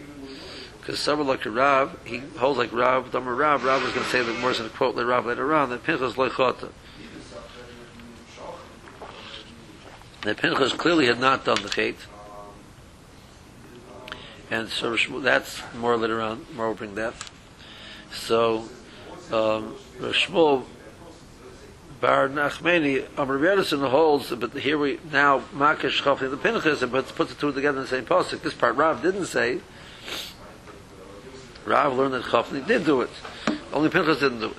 Because 0.78 1.00
someone 1.00 1.26
like 1.26 1.44
Rav, 1.44 1.98
he 2.04 2.18
holds 2.38 2.58
like 2.58 2.72
Rav, 2.72 3.10
Dhamma 3.10 3.36
Rav, 3.36 3.64
Rav 3.64 3.82
was 3.82 3.92
going 3.92 4.04
to 4.04 4.10
say 4.10 4.22
that 4.22 4.40
more 4.40 4.52
than 4.52 4.68
quote 4.70 4.94
like 4.94 5.06
Rav 5.06 5.26
later 5.26 5.52
on, 5.52 5.70
that 5.70 5.82
Pinchas 5.82 6.14
Leichota. 6.14 6.70
That 10.22 10.36
Pinchas 10.36 10.72
clearly 10.74 11.06
had 11.06 11.18
not 11.18 11.44
done 11.44 11.60
the 11.62 11.68
Chait, 11.68 11.96
and 14.50 14.68
so 14.68 14.96
that's 15.20 15.60
more 15.74 15.96
later 15.96 16.20
on. 16.20 16.46
More 16.54 16.74
bring 16.74 16.94
that. 16.96 17.14
So 18.12 18.68
um, 19.32 19.74
Shmuel 19.98 20.64
Bar 22.00 22.28
Nachmeni 22.28 23.06
Amr 23.18 23.38
Yedison 23.38 23.88
holds, 23.88 24.30
but 24.30 24.52
here 24.52 24.78
we 24.78 25.00
now 25.10 25.40
Makish 25.54 26.02
Chafni 26.02 26.30
the 26.30 26.36
Pinchas 26.36 26.82
and 26.82 26.92
puts, 26.92 27.10
the 27.16 27.34
two 27.34 27.52
together 27.52 27.78
in 27.78 27.84
the 27.84 27.88
same 27.88 28.04
pasuk. 28.04 28.42
This 28.42 28.54
part 28.54 28.76
Rav 28.76 29.02
didn't 29.02 29.26
say. 29.26 29.60
Rav 31.64 31.96
learned 31.96 32.14
that 32.14 32.24
Chafni 32.24 32.64
did 32.64 32.84
do 32.84 33.00
it. 33.00 33.10
Only 33.72 33.88
Pinchas 33.88 34.20
didn't 34.20 34.40
do 34.40 34.50
it. 34.50 34.56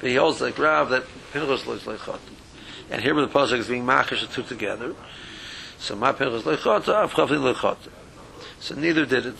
But 0.00 0.10
he 0.10 0.16
holds 0.16 0.40
like 0.40 0.58
Rav 0.58 0.90
that 0.90 1.04
Pinchas 1.32 1.66
looks 1.66 1.86
like 1.86 1.98
Chafni. 1.98 2.18
And 2.90 3.00
here 3.00 3.14
where 3.14 3.24
the 3.24 3.32
pasuk 3.32 3.58
is 3.58 3.68
being 3.68 3.86
Makish 3.86 4.20
the 4.20 4.26
two 4.26 4.42
together. 4.42 4.94
So 5.78 5.94
my 5.94 6.12
Pinchas 6.12 6.44
like 6.44 6.58
Chafni, 6.58 7.08
Chafni 7.08 7.42
like 7.42 7.56
Chafni. 7.56 7.90
So 8.60 8.74
neither 8.74 9.06
did 9.06 9.26
it. 9.26 9.36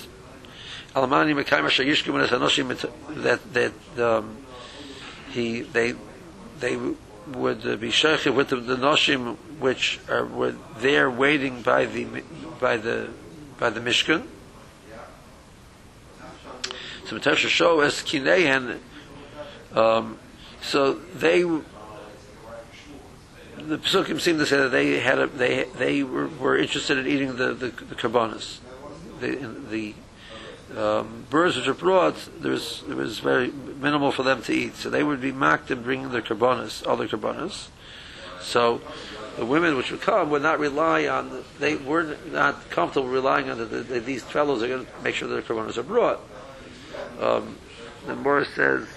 Alamani 0.95 1.41
Mekayim 1.41 1.65
Asher 1.65 1.85
Yishkim 1.85 2.15
Enes 2.15 2.29
Hanoshim 2.29 3.23
that 3.23 3.55
that 3.55 4.05
um, 4.05 4.37
he 5.31 5.61
they 5.61 5.95
they 6.59 6.77
would 6.77 7.63
be 7.81 7.91
sheikhim 7.91 8.35
with 8.35 8.49
the, 8.49 8.57
noshim 8.57 9.37
which 9.61 10.01
are 10.09 10.25
were 10.25 10.57
there 10.79 11.11
waiting 11.11 11.63
by 11.63 11.87
the 11.87 12.25
by 12.59 12.77
the 12.77 13.11
by 13.59 13.71
the 13.71 13.81
Mishkan. 13.81 14.27
So 17.07 17.19
show. 17.35 17.81
Um, 19.73 20.19
so 20.63 20.95
they 20.95 21.43
the 21.43 21.63
psukim 23.79 24.21
seem 24.21 24.39
to 24.39 24.47
say 24.47 24.57
that 24.57 24.71
they 24.71 25.01
had 25.01 25.19
a, 25.19 25.27
they 25.27 25.65
they 25.77 26.03
were, 26.03 26.29
were 26.29 26.57
interested 26.57 26.97
in 26.99 27.07
eating 27.07 27.37
the 27.37 27.53
the, 27.53 27.67
the 27.69 27.95
karbanis, 27.95 28.59
the 29.21 29.37
the 29.71 29.95
um, 30.77 31.27
birds 31.31 31.57
which 31.57 31.67
are 31.67 31.75
brought. 31.75 32.17
There 32.41 32.53
was 32.53 33.19
very 33.19 33.51
minimal 33.51 34.13
for 34.13 34.23
them 34.23 34.43
to 34.43 34.53
eat, 34.53 34.77
so 34.77 34.91
they 34.91 35.03
would 35.03 35.21
be 35.21 35.33
mocked 35.33 35.71
in 35.71 35.83
bringing 35.83 36.11
their 36.11 36.23
karbanis, 36.23 36.87
other 36.87 37.09
karbanis. 37.09 37.69
So 38.41 38.81
the 39.37 39.45
women 39.45 39.77
which 39.77 39.91
would 39.91 40.01
come 40.01 40.31
would 40.31 40.43
not 40.43 40.59
rely 40.59 41.07
on 41.07 41.45
they 41.59 41.77
were 41.77 42.17
not 42.31 42.71
comfortable 42.71 43.09
relying 43.09 43.51
on 43.51 43.59
the, 43.59 43.65
the, 43.65 44.01
these 44.01 44.23
fellows 44.23 44.63
are 44.63 44.69
going 44.69 44.87
to 44.87 44.93
make 45.03 45.15
sure 45.15 45.29
their 45.29 45.43
karbanis 45.43 45.77
are 45.77 45.83
brought. 45.83 46.21
Um, 47.21 47.57
the 48.07 48.17
Morris 48.17 48.49
says 48.55 48.89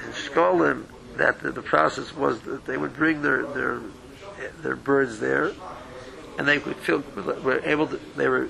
in 0.00 0.10
Shkolim 0.10 0.84
that 1.16 1.40
the, 1.40 1.52
the, 1.52 1.62
process 1.62 2.14
was 2.14 2.40
that 2.42 2.66
they 2.66 2.76
would 2.76 2.94
bring 2.94 3.22
their 3.22 3.44
their 3.46 3.80
their 4.62 4.76
birds 4.76 5.20
there, 5.20 5.52
and 6.38 6.46
they 6.46 6.58
would 6.58 6.76
feel 6.76 7.02
were 7.42 7.60
able 7.64 7.86
to 7.86 8.00
they 8.16 8.28
were 8.28 8.48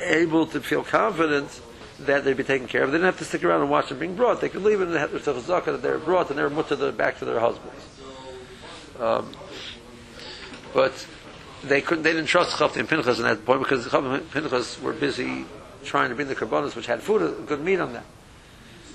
able 0.00 0.46
to 0.46 0.60
feel 0.60 0.82
confident 0.82 1.60
that 2.00 2.24
they'd 2.24 2.36
be 2.36 2.44
taken 2.44 2.68
care 2.68 2.84
of. 2.84 2.92
They 2.92 2.98
didn't 2.98 3.06
have 3.06 3.18
to 3.18 3.24
stick 3.24 3.42
around 3.44 3.62
and 3.62 3.70
watch 3.70 3.88
them 3.88 3.98
being 3.98 4.14
brought. 4.14 4.40
They 4.40 4.48
could 4.48 4.62
leave 4.62 4.80
and 4.80 4.94
have 4.94 5.10
their 5.10 5.34
zakah 5.34 5.66
that 5.66 5.82
they 5.82 5.90
were 5.90 5.98
brought 5.98 6.30
and 6.30 6.38
they 6.38 6.42
were 6.42 6.50
put 6.50 6.68
to 6.68 6.76
the 6.76 6.92
back 6.92 7.18
to 7.18 7.24
their 7.24 7.40
husbands. 7.40 7.84
Um, 9.00 9.32
but 10.72 11.06
they 11.64 11.80
couldn't. 11.80 12.04
They 12.04 12.12
didn't 12.12 12.26
trust 12.26 12.56
Chofni 12.56 12.80
and 12.80 12.88
Pinchas 12.88 13.18
at 13.18 13.24
that 13.24 13.44
point 13.44 13.60
because 13.60 13.86
Chofni 13.86 14.18
and 14.18 14.30
Pinchas 14.30 14.80
were 14.80 14.92
busy 14.92 15.44
trying 15.84 16.10
to 16.10 16.14
bring 16.14 16.28
the 16.28 16.34
karbanos 16.34 16.76
which 16.76 16.86
had 16.86 17.02
food, 17.02 17.46
good 17.46 17.60
meat 17.60 17.80
on 17.80 17.92
them. 17.92 18.04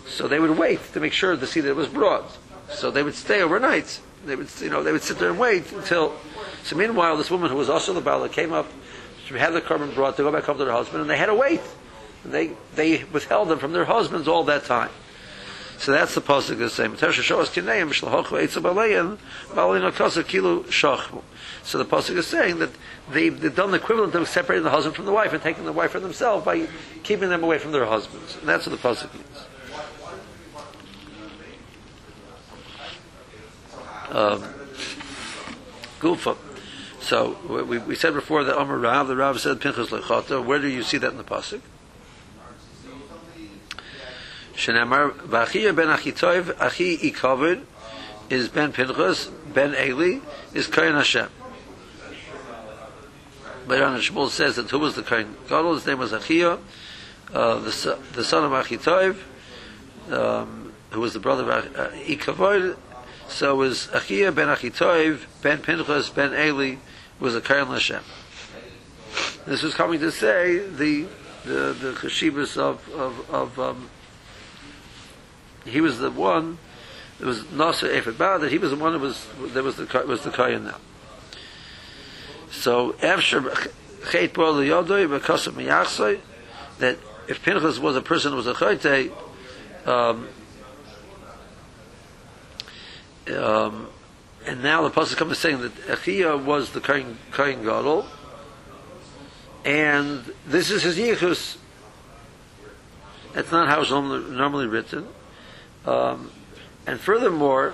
So 0.07 0.27
they 0.27 0.39
would 0.39 0.57
wait 0.57 0.81
to 0.93 0.99
make 0.99 1.13
sure 1.13 1.35
to 1.35 1.47
see 1.47 1.61
that 1.61 1.69
it 1.69 1.75
was 1.75 1.87
brought. 1.87 2.37
So 2.69 2.91
they 2.91 3.03
would 3.03 3.15
stay 3.15 3.41
overnight. 3.41 3.99
They 4.25 4.35
would, 4.35 4.49
you 4.59 4.69
know, 4.69 4.83
they 4.83 4.91
would 4.91 5.01
sit 5.01 5.19
there 5.19 5.29
and 5.29 5.39
wait 5.39 5.71
until. 5.71 6.15
So 6.63 6.75
meanwhile, 6.75 7.17
this 7.17 7.31
woman 7.31 7.49
who 7.49 7.57
was 7.57 7.69
also 7.69 7.93
the 7.93 8.01
Bala 8.01 8.29
came 8.29 8.53
up. 8.53 8.67
She 9.25 9.33
had 9.35 9.53
the 9.53 9.61
carbon 9.61 9.93
brought 9.93 10.17
to 10.17 10.23
go 10.23 10.31
back 10.31 10.43
home 10.43 10.57
to 10.57 10.65
their 10.65 10.73
husband, 10.73 11.01
and 11.01 11.09
they 11.09 11.17
had 11.17 11.27
to 11.27 11.35
wait. 11.35 11.61
And 12.23 12.33
they 12.33 12.51
they 12.75 13.03
withheld 13.05 13.49
them 13.49 13.59
from 13.59 13.73
their 13.73 13.85
husbands 13.85 14.27
all 14.27 14.43
that 14.45 14.65
time. 14.65 14.89
So 15.77 15.91
that's 15.91 16.15
the 16.15 16.21
pasuk 16.21 16.59
the 16.59 16.69
same. 16.69 16.95
So 16.95 17.07
the 21.77 21.85
pasuk 21.85 22.17
is 22.17 22.27
saying 22.27 22.59
that 22.59 22.69
they've, 23.11 23.39
they've 23.39 23.55
done 23.55 23.71
the 23.71 23.77
equivalent 23.77 24.15
of 24.15 24.27
separating 24.29 24.63
the 24.63 24.69
husband 24.69 24.95
from 24.95 25.05
the 25.05 25.11
wife 25.11 25.33
and 25.33 25.41
taking 25.41 25.65
the 25.65 25.73
wife 25.73 25.91
from 25.91 26.03
themselves 26.03 26.45
by 26.45 26.67
keeping 27.03 27.29
them 27.29 27.43
away 27.43 27.57
from 27.57 27.71
their 27.71 27.85
husbands. 27.85 28.37
And 28.37 28.47
that's 28.47 28.67
what 28.67 28.81
the 28.81 28.87
pasuk 28.87 29.13
means. 29.13 29.45
um, 34.13 34.43
Gufa. 35.99 36.37
So 37.03 37.37
we, 37.49 37.79
we 37.79 37.95
said 37.95 38.13
before 38.13 38.45
that 38.45 38.57
Amar 38.57 38.77
Rav, 38.77 39.09
the 39.09 39.17
Rav 39.17 39.37
said 39.37 39.59
Pinchas 39.59 39.89
Lechata. 39.89 40.43
Where 40.43 40.57
do 40.59 40.69
you 40.69 40.83
see 40.83 40.97
that 40.99 41.11
in 41.11 41.17
the 41.17 41.23
pasuk? 41.25 41.59
Shenamar 44.55 45.11
V'achiyah 45.11 45.75
ben 45.75 45.87
Achitoiv 45.87 46.55
Achi 46.61 46.97
Ikavod 47.11 47.63
is 48.29 48.47
Ben 48.47 48.71
Pinchas 48.71 49.29
Ben 49.53 49.75
Eli 49.75 50.19
is 50.53 50.67
Kain 50.67 50.93
Hashem. 50.93 51.27
Bayan 53.67 53.99
Shmuel 53.99 54.29
says 54.29 54.55
that 54.55 54.69
who 54.69 54.79
was 54.79 54.95
the 54.95 55.03
Kain 55.03 55.35
Gadol? 55.49 55.73
His 55.73 55.85
name 55.85 55.99
was 55.99 56.13
Achiyah, 56.13 56.57
uh, 57.33 57.59
the, 57.59 57.99
the 58.13 58.23
son 58.23 58.45
of 58.45 58.51
Achitoiv, 58.51 59.17
um, 60.09 60.71
who 60.91 61.01
was 61.01 61.13
the 61.13 61.19
brother 61.19 61.51
of 61.51 61.75
uh, 61.75 61.89
Ikavod, 62.05 62.77
so 63.27 63.55
was 63.55 63.87
Achia 63.87 64.33
ben 64.33 64.47
Achitoiv 64.47 65.25
ben 65.41 65.59
Pinchas 65.59 66.09
ben 66.09 66.33
Eli 66.33 66.77
was 67.23 67.35
a 67.35 67.41
Kayan 67.41 67.67
Hashem. 67.67 68.03
This 69.45 69.63
was 69.63 69.73
coming 69.73 70.01
to 70.01 70.11
say 70.11 70.57
the 70.57 71.07
the 71.45 71.71
the 71.71 71.91
cheshivas 71.93 72.57
of 72.57 72.87
of, 72.91 73.29
of 73.33 73.59
um, 73.59 73.89
he 75.63 75.79
was 75.79 75.99
the 75.99 76.11
one. 76.11 76.57
It 77.21 77.25
was 77.25 77.49
Nasser 77.49 77.87
Efed 77.87 78.17
that 78.17 78.51
he 78.51 78.57
was 78.57 78.71
the 78.71 78.75
one 78.75 78.91
that 78.91 78.99
was 78.99 79.25
there 79.53 79.63
was 79.63 79.77
the 79.77 80.03
was 80.05 80.23
the 80.23 80.31
Kayan 80.31 80.65
now. 80.65 80.77
So 82.51 82.93
after 83.01 83.41
Chet 84.11 84.33
Bo 84.33 84.55
Yodoi 84.55 85.09
because 85.09 85.47
of 85.47 85.55
Miyachsoi 85.55 86.19
that 86.79 86.97
if 87.29 87.41
Pinchas 87.41 87.79
was 87.79 87.95
a 87.95 88.01
person 88.01 88.31
who 88.31 88.37
was 88.37 88.47
a 88.47 88.53
Chayte, 88.53 89.13
um, 89.87 90.27
um, 93.33 93.87
and 94.45 94.61
now 94.61 94.87
the 94.87 94.89
pasuk 94.89 95.17
comes 95.17 95.37
saying 95.37 95.61
that 95.61 95.75
Achia 95.87 96.41
was 96.41 96.71
the 96.71 96.81
Kohen, 96.81 97.17
Kohen 97.31 97.63
Gadol, 97.63 98.05
and 99.63 100.33
this 100.45 100.69
is 100.69 100.83
his 100.83 100.97
yichus. 100.97 101.57
That's 103.33 103.51
not 103.51 103.67
how 103.67 103.81
it's 103.81 103.89
normally, 103.89 104.67
written. 104.67 105.07
Um, 105.85 106.29
and 106.85 106.99
furthermore, 106.99 107.73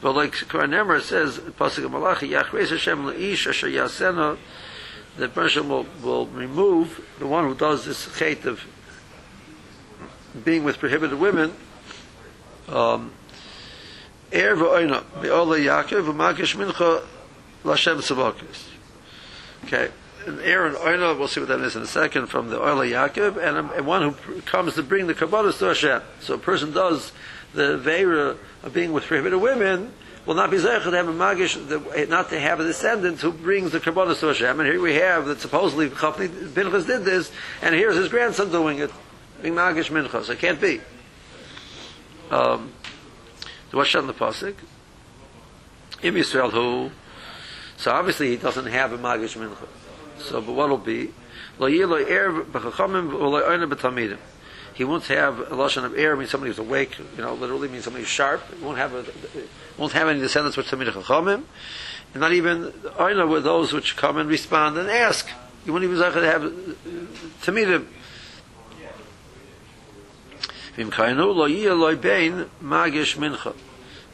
but 0.00 0.12
like 0.12 0.32
Kohen 0.32 0.70
says, 1.00 1.38
pasuk 1.38 1.90
Malachi, 1.90 2.28
Yachreis 2.28 2.68
Hashem 2.68 3.06
leish 3.06 3.46
asher 3.46 3.68
yasena, 3.68 4.38
that 5.16 5.30
Hashem 5.30 5.68
will, 5.68 5.86
will 6.02 6.26
remove 6.26 7.06
the 7.18 7.26
one 7.26 7.44
who 7.48 7.54
does 7.54 7.84
this 7.84 8.18
hate 8.18 8.44
of 8.44 8.64
being 10.44 10.64
with 10.64 10.78
prohibited 10.78 11.18
women. 11.18 11.52
Um, 12.68 13.12
Er 14.32 14.56
v'oina 14.56 15.04
be'ola 15.20 15.58
Yaakov 15.58 16.12
v'magish 16.12 16.56
mincha 16.56 17.04
l'Hashem 17.64 17.98
tzavakis. 17.98 18.68
Okay. 19.64 19.90
And 20.26 20.38
Er 20.40 20.66
and 20.66 20.76
Oina, 20.76 21.18
we'll 21.18 21.26
see 21.26 21.40
what 21.40 21.48
that 21.48 21.60
is 21.60 21.74
in 21.74 21.82
a 21.82 21.86
second, 21.86 22.28
from 22.28 22.48
the 22.48 22.56
Oila 22.56 22.88
Yaakov, 22.88 23.36
and, 23.36 23.70
and 23.72 23.86
one 23.86 24.02
who 24.02 24.40
comes 24.42 24.74
to 24.74 24.82
bring 24.82 25.08
the 25.08 25.14
Kabbalah 25.14 25.52
to 25.52 25.64
Hashem. 25.64 26.02
So 26.20 26.34
a 26.34 26.38
person 26.38 26.72
does 26.72 27.10
the 27.54 27.76
Veira 27.78 28.36
of 28.62 28.72
being 28.72 28.92
with 28.92 29.04
prohibited 29.04 29.40
women, 29.40 29.92
will 30.24 30.34
not 30.34 30.50
be 30.50 30.58
Zayach 30.58 30.84
to 30.84 30.90
have 30.92 31.08
a 31.08 31.12
Magish, 31.12 32.08
not 32.08 32.28
to 32.30 32.38
have 32.38 32.60
a 32.60 32.64
descendant 32.64 33.20
who 33.20 33.32
brings 33.32 33.72
the 33.72 33.80
Kabbalah 33.80 34.14
to 34.14 34.26
Hashem. 34.26 34.60
And 34.60 34.68
here 34.68 34.80
we 34.80 34.94
have 34.94 35.26
that 35.26 35.40
supposedly 35.40 35.88
Pinchas 35.88 36.86
did 36.86 37.04
this, 37.04 37.32
and 37.60 37.74
here's 37.74 37.96
his 37.96 38.08
grandson 38.08 38.52
doing 38.52 38.78
it, 38.78 38.92
being 39.42 39.54
Magish 39.54 39.90
Minchas. 39.90 40.30
It 40.30 40.38
can't 40.38 40.60
be. 40.60 40.80
Um, 42.30 42.70
so 43.72 43.78
what's 43.78 43.94
on 43.94 44.06
the 44.06 44.12
pasuk? 44.12 44.54
Im 46.02 46.14
Yisrael 46.14 46.50
who? 46.50 46.90
So 47.78 47.90
obviously 47.90 48.28
he 48.28 48.36
doesn't 48.36 48.66
have 48.66 48.92
a 48.92 48.98
magish 48.98 49.34
mincha. 49.34 49.66
So, 50.18 50.42
but 50.42 50.52
what'll 50.52 50.76
be? 50.76 51.10
Lo 51.58 51.70
yilo 51.70 52.06
er 52.06 52.44
b'chachamim 52.44 53.10
v'lo 53.10 53.48
oyna 53.48 53.66
b'talmidim. 53.66 54.18
He 54.74 54.84
won't 54.84 55.06
have 55.06 55.38
a 55.38 55.56
lashon 55.56 55.84
of 55.84 55.96
air, 55.96 56.14
means 56.16 56.30
somebody 56.30 56.50
who's 56.50 56.58
awake, 56.58 56.98
you 56.98 57.22
know, 57.22 57.32
literally 57.32 57.68
means 57.68 57.84
somebody 57.84 58.02
who's 58.02 58.10
sharp. 58.10 58.42
He 58.54 58.62
won't 58.62 58.76
have 58.76 58.92
a, 58.92 59.06
won't 59.78 59.92
have 59.92 60.06
any 60.06 60.20
descendants 60.20 60.58
with 60.58 60.66
Talmid 60.66 60.92
Chachamim. 60.92 61.44
And 62.12 62.20
not 62.20 62.32
even 62.32 62.74
Oyna 63.00 63.26
with 63.26 63.44
those 63.44 63.72
which 63.72 63.96
come 63.96 64.18
and 64.18 64.28
respond 64.28 64.76
and 64.76 64.90
ask. 64.90 65.30
You 65.64 65.72
won't 65.72 65.84
even 65.84 65.96
have 65.96 66.42
Talmidim. 67.40 67.86
Vim 70.74 70.90
kainu 70.90 71.34
lo 71.34 71.48
yiyah 71.48 71.78
loy 71.78 71.96
bein 71.96 72.50
magish 72.62 73.16
mincha. 73.16 73.54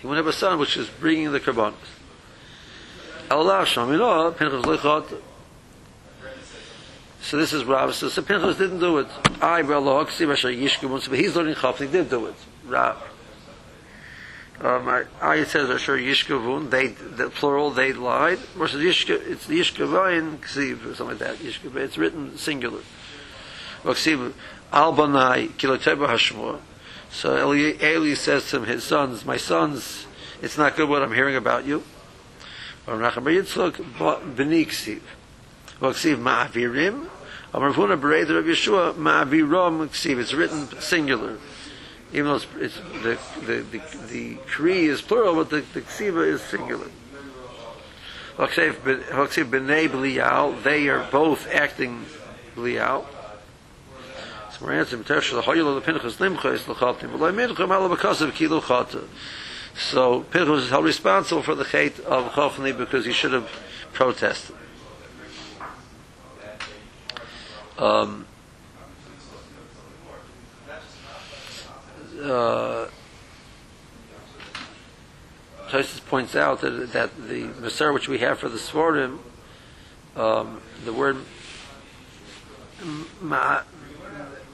He 0.01 0.07
won't 0.07 0.16
have 0.16 0.27
a 0.27 0.33
son 0.33 0.59
which 0.59 0.77
is 0.77 0.88
bringing 0.88 1.33
the 1.33 1.40
karbanos. 1.40 1.75
Allah 3.31 3.64
shamino 3.64 4.37
Pinchas 4.37 4.64
lichot. 4.64 5.21
So 7.21 7.37
this 7.37 7.53
is 7.53 7.64
Rav 7.64 7.94
says. 7.94 8.12
So 8.12 8.23
Pinchas 8.23 8.57
didn't 8.57 8.81
do 8.81 8.99
it. 8.99 9.09
I 9.42 9.62
b'Allah 9.62 10.07
hoksi 10.07 10.27
v'asher 10.27 10.57
yishkevun. 10.57 11.09
But 11.09 11.18
he's 11.18 11.37
learning 11.37 11.57
chaf. 11.57 11.79
He 11.79 11.87
did 11.87 12.11
do 12.11 12.27
it. 12.27 12.35
Rav. 12.66 13.03
Um, 14.61 14.88
I, 14.88 15.05
I 15.23 15.44
says 15.44 15.71
Asher 15.71 15.97
Yishkevun, 15.97 16.71
they, 16.71 16.88
the 16.88 17.31
plural, 17.31 17.71
they 17.71 17.92
lied. 17.92 18.38
Versus 18.57 18.83
Yishke, 18.83 19.11
it's 19.11 19.47
Yishkevayin 19.47 20.38
Ksiv, 20.38 20.85
or 20.85 20.94
something 20.97 21.16
like 21.16 21.18
that. 21.18 21.37
Yishkev, 21.37 21.77
it's 21.77 21.97
written 21.97 22.37
singular. 22.37 22.81
Ksiv, 23.84 24.32
Al 24.72 24.92
Banai 24.92 25.50
Kiloteba 25.50 26.08
Hashmor. 26.08 26.60
So 27.10 27.54
Eli, 27.54 27.76
Eli 27.82 28.14
says 28.14 28.50
to 28.50 28.62
his 28.62 28.84
sons, 28.84 29.24
My 29.24 29.36
sons, 29.36 30.06
it's 30.42 30.58
not 30.58 30.76
good 30.76 30.88
what 30.88 31.02
I'm 31.02 31.12
hearing 31.12 31.36
about 31.36 31.64
you. 31.64 31.82
Or 32.86 32.94
Nacham 32.94 33.24
Yitzchak 33.24 33.72
B'ni 34.34 34.66
Ksiv. 34.66 35.00
Ksiv 35.80 36.16
Ma'avirim 36.16 37.08
Amar 37.54 37.72
Huna 37.72 37.98
Berei 37.98 38.28
Rav 38.28 38.44
Yeshua 38.44 38.94
Ma'aviram 38.94 39.86
Ksiv. 39.88 40.18
It's 40.18 40.34
written 40.34 40.68
singular, 40.80 41.38
even 42.12 42.26
though 42.26 42.36
it's, 42.36 42.46
it's 42.56 42.76
the 43.02 43.18
the 43.46 43.62
the 43.62 44.06
the 44.08 44.34
Kri 44.46 44.86
is 44.86 45.00
plural, 45.00 45.34
but 45.34 45.50
the 45.50 45.60
the 45.72 45.80
Ksiva 45.80 46.26
is 46.26 46.42
singular. 46.42 46.88
Haksiv 48.36 48.74
B'nei 49.50 49.88
B'liyal. 49.88 50.62
They 50.62 50.88
are 50.88 51.08
both 51.10 51.48
acting 51.52 52.04
B'liyal. 52.54 53.06
So 54.59 54.66
we're 54.66 54.73
answering 54.73 55.05
Teresh 55.05 55.33
L'Hoyel 55.33 55.77
L'Pinchas 55.77 56.16
Limcha 56.16 56.53
Is 56.53 56.66
L'Chaltim 56.66 57.11
V'Loi 57.11 57.33
Mincha 57.33 57.68
Mala 57.68 57.94
B'Kasav 57.94 58.35
Kilo 58.35 58.61
Chata. 58.61 59.05
So 59.77 60.23
Pinchas 60.23 60.64
is 60.64 60.71
held 60.71 60.85
responsible 60.85 61.42
for 61.42 61.55
the 61.55 61.64
chait 61.64 62.01
of 62.01 62.33
Chofni 62.33 62.77
because 62.77 63.07
he 63.07 63.12
should 63.12 63.33
have 63.33 63.49
protested. 63.92 64.57
Um, 67.79 68.27
uh, 72.21 72.88
Tosis 75.68 76.05
points 76.05 76.35
out 76.35 76.62
that, 76.62 76.92
that 76.92 77.29
the 77.29 77.44
Maser 77.44 77.94
which 77.94 78.09
we 78.09 78.18
have 78.18 78.40
for 78.40 78.49
the 78.49 78.59
Svardim, 78.59 79.18
um, 80.16 80.61
the 80.85 80.92
word 80.92 81.18
ma, 83.21 83.61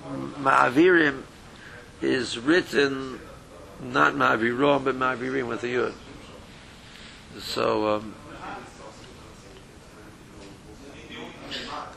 Ma'avirim 0.07 1.23
is 2.01 2.39
written 2.39 3.21
not 3.83 4.15
Ma'avirom, 4.15 4.85
but 4.85 4.97
Ma'avirim 4.97 5.49
with 5.49 5.63
a 5.65 5.67
Yud. 5.67 5.95
So, 7.39 7.97
um, 7.97 8.15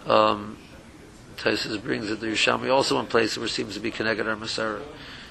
um, 0.08 0.58
Taisus 1.38 1.82
brings 1.82 2.10
it 2.10 2.20
to 2.20 2.26
Yerushalmi, 2.26 2.74
also 2.74 3.00
in 3.00 3.06
places 3.06 3.38
where 3.38 3.46
it 3.46 3.52
seems 3.52 3.76
to 3.76 3.80
be 3.80 3.92
connected 3.92 4.28
our 4.28 4.36
Masara. 4.36 4.82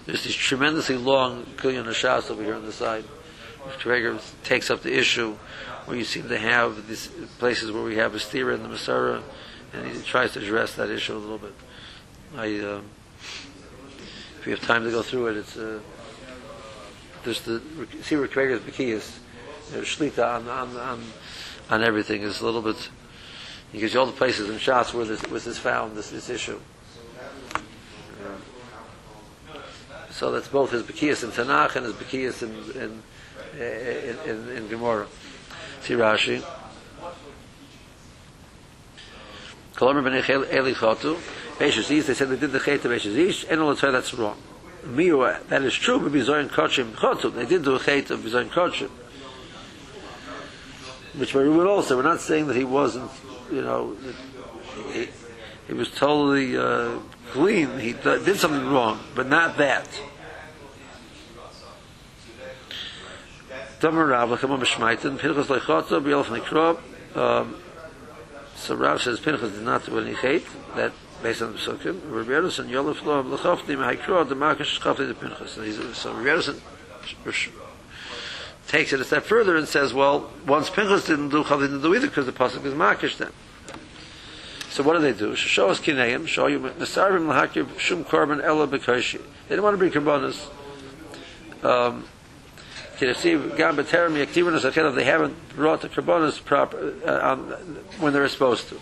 There's 0.05 0.23
this 0.23 0.35
tremendously 0.35 0.97
long 0.97 1.45
Gilyon 1.57 1.85
HaShas 1.85 2.31
over 2.31 2.43
here 2.43 2.55
on 2.55 2.65
the 2.65 2.73
side, 2.73 3.05
Kreger 3.79 4.21
takes 4.45 4.71
up 4.71 4.83
the 4.83 4.97
issue 4.97 5.37
where 5.87 5.97
you 5.97 6.05
seem 6.05 6.29
to 6.29 6.39
have 6.39 6.89
these 6.89 7.09
places 7.39 7.73
where 7.73 7.83
we 7.83 7.97
have 7.97 8.15
a 8.15 8.19
stira 8.19 8.55
in 8.55 8.63
the 8.63 8.69
Masara, 8.69 9.23
and 9.73 9.89
he 9.89 10.03
tries 10.03 10.33
to 10.33 10.41
address 10.41 10.75
that 10.75 10.91
issue 10.91 11.17
a 11.17 11.19
little 11.19 11.39
bit. 11.39 11.55
I, 12.37 12.59
uh, 12.59 12.81
if 14.39 14.47
we 14.47 14.53
have 14.53 14.61
time 14.63 14.85
to 14.85 14.91
go 14.91 15.03
through 15.03 15.29
it, 15.29 15.37
it's 15.37 15.57
uh, 15.57 15.81
the 17.25 17.61
see 18.03 18.17
where 18.17 18.29
Kreger's 18.29 18.65
know, 19.77 19.83
Shlita 19.83 20.37
on, 20.37 20.49
on, 20.49 20.77
on, 20.77 21.05
on 21.71 21.83
everything 21.83 22.23
is 22.23 22.41
a 22.41 22.45
little 22.45 22.63
bit 22.63 22.89
he 23.73 23.81
gives 23.81 23.95
you 23.95 24.01
all 24.01 24.07
the 24.07 24.13
places 24.13 24.49
and 24.49 24.61
shots 24.61 24.95
where 24.95 25.05
this, 25.05 25.21
where 25.25 25.41
this 25.41 25.59
found, 25.59 25.97
this, 25.97 26.11
this 26.11 26.31
issue. 26.31 26.59
So 30.11 30.33
that's 30.33 30.49
both 30.49 30.71
his 30.71 30.83
Bekias 30.83 31.25
in 31.25 31.31
Tanakh 31.31 31.77
and 31.77 31.85
his 31.85 31.95
Bekias 31.95 32.43
in, 32.43 32.81
in, 32.81 33.03
in, 33.61 34.19
in, 34.31 34.57
in 34.57 34.69
Gemara. 34.69 35.07
See 35.83 35.93
Rashi. 35.95 36.43
Kolomer 39.77 40.03
b'nei 40.03 40.53
Eli 40.53 40.73
Chotu. 40.73 41.17
Beishes 41.59 41.89
they 41.89 42.15
said 42.15 42.29
they 42.29 42.37
did 42.37 42.53
the 42.53 42.61
Chet 42.61 42.85
of 42.85 42.91
Beishes 42.91 43.17
Ish, 43.17 43.47
and 43.49 43.61
all 43.61 43.75
the 43.75 43.91
that's 43.91 44.13
wrong. 44.15 44.37
Miu, 44.85 45.47
that 45.49 45.63
is 45.63 45.75
true, 45.75 45.99
but 45.99 46.13
Bizoyin 46.13 46.49
Kochim 46.49 46.93
Chotu. 46.93 47.33
They 47.35 47.47
did 47.47 47.65
do 47.65 47.75
a 47.75 47.81
Chet 47.81 48.11
of 48.11 48.21
Bizoyin 48.21 48.49
Kochim. 48.51 48.91
Which 51.19 51.35
we 51.35 51.49
would 51.49 51.67
also, 51.67 51.97
we're 51.97 52.03
not 52.03 52.21
saying 52.21 52.47
that 52.49 52.57
he 52.57 52.65
wasn't 52.65 53.11
you 53.51 53.63
know, 53.63 53.97
he, 54.93 55.09
he 55.67 55.73
was 55.73 55.91
totally 55.91 56.57
uh, 56.57 56.99
clean. 57.31 57.79
He 57.79 57.93
did 57.93 58.37
something 58.37 58.67
wrong, 58.69 59.01
but 59.15 59.29
not 59.29 59.57
that. 59.59 59.89
Um, 67.15 67.57
so 68.67 68.75
Rav 68.75 69.01
says 69.01 69.21
Pinchas 69.21 69.53
did 69.53 69.63
not 69.63 69.87
do 69.87 69.99
any 70.01 70.15
hate. 70.15 70.45
That 70.75 70.93
based 71.23 71.41
on 71.41 71.53
the 71.53 71.59
Pesukim. 71.59 72.01
Rabbi 72.05 72.31
Yedison 72.31 72.69
Yolef 72.69 73.05
Lo 73.05 73.21
L'Chofni 73.21 73.77
Mehaykrov 73.77 74.29
the 74.29 74.35
Markish 74.35 74.81
Chofni 74.81 75.07
the 75.07 75.15
Pinchas. 75.15 75.53
So 75.97 76.13
Rabbi 76.13 76.29
Yedison 76.29 76.61
takes 78.67 78.93
it 78.93 79.01
a 79.01 79.05
step 79.05 79.23
further 79.23 79.57
and 79.57 79.69
says, 79.69 79.95
well, 79.95 80.33
once 80.47 80.69
Pinchas 80.69 81.07
didn't 81.07 81.29
do, 81.29 81.45
Chav 81.45 81.61
didn't 81.61 81.83
do 81.83 81.95
either 81.95 82.09
because 82.09 82.27
the 82.27 82.33
pasuk 82.33 82.65
is 82.65 82.75
Markish 82.75 83.17
then. 83.17 83.31
So 84.71 84.83
what 84.83 84.95
do 84.95 85.01
they 85.01 85.13
do? 85.13 85.37
Show 85.37 85.71
us 85.71 85.81
kineim, 85.81 86.27
show 86.27 86.49
you 86.49 86.59
Nesarvim 86.59 87.29
lahakiv 87.29 87.79
shum 87.79 88.05
korban 88.05 88.43
ella 88.43 88.67
bekoshi. 88.67 89.19
They 89.19 89.51
didn't 89.51 89.63
want 89.63 89.75
to 89.75 89.79
bring 89.79 89.93
korbanos. 89.93 90.51
Um, 91.65 92.05
can 92.99 93.09
receive 93.09 93.57
gam 93.57 93.77
beterem 93.77 94.13
yektivinus 94.25 94.71
achil 94.71 94.89
if 94.89 94.95
they 94.95 95.05
haven't 95.05 95.35
brought 95.55 95.81
the 95.83 95.89
karbonus 95.89 96.43
proper 96.43 96.95
uh, 97.07 97.31
on, 97.33 97.39
when 98.01 98.13
they're 98.13 98.29
supposed 98.29 98.69
to. 98.69 98.81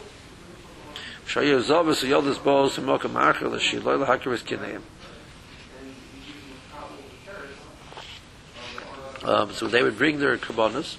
Shoyu 1.26 1.62
zavus 1.62 2.06
yodus 2.06 2.38
bos 2.38 2.78
mokam 2.78 3.12
achil 3.12 3.58
shiloy 3.58 4.04
lahakiris 4.04 4.44
kineim. 4.44 4.82
Um, 9.24 9.52
so 9.52 9.66
they 9.66 9.82
would 9.82 9.96
bring 9.96 10.18
their 10.18 10.36
kabonas. 10.36 10.96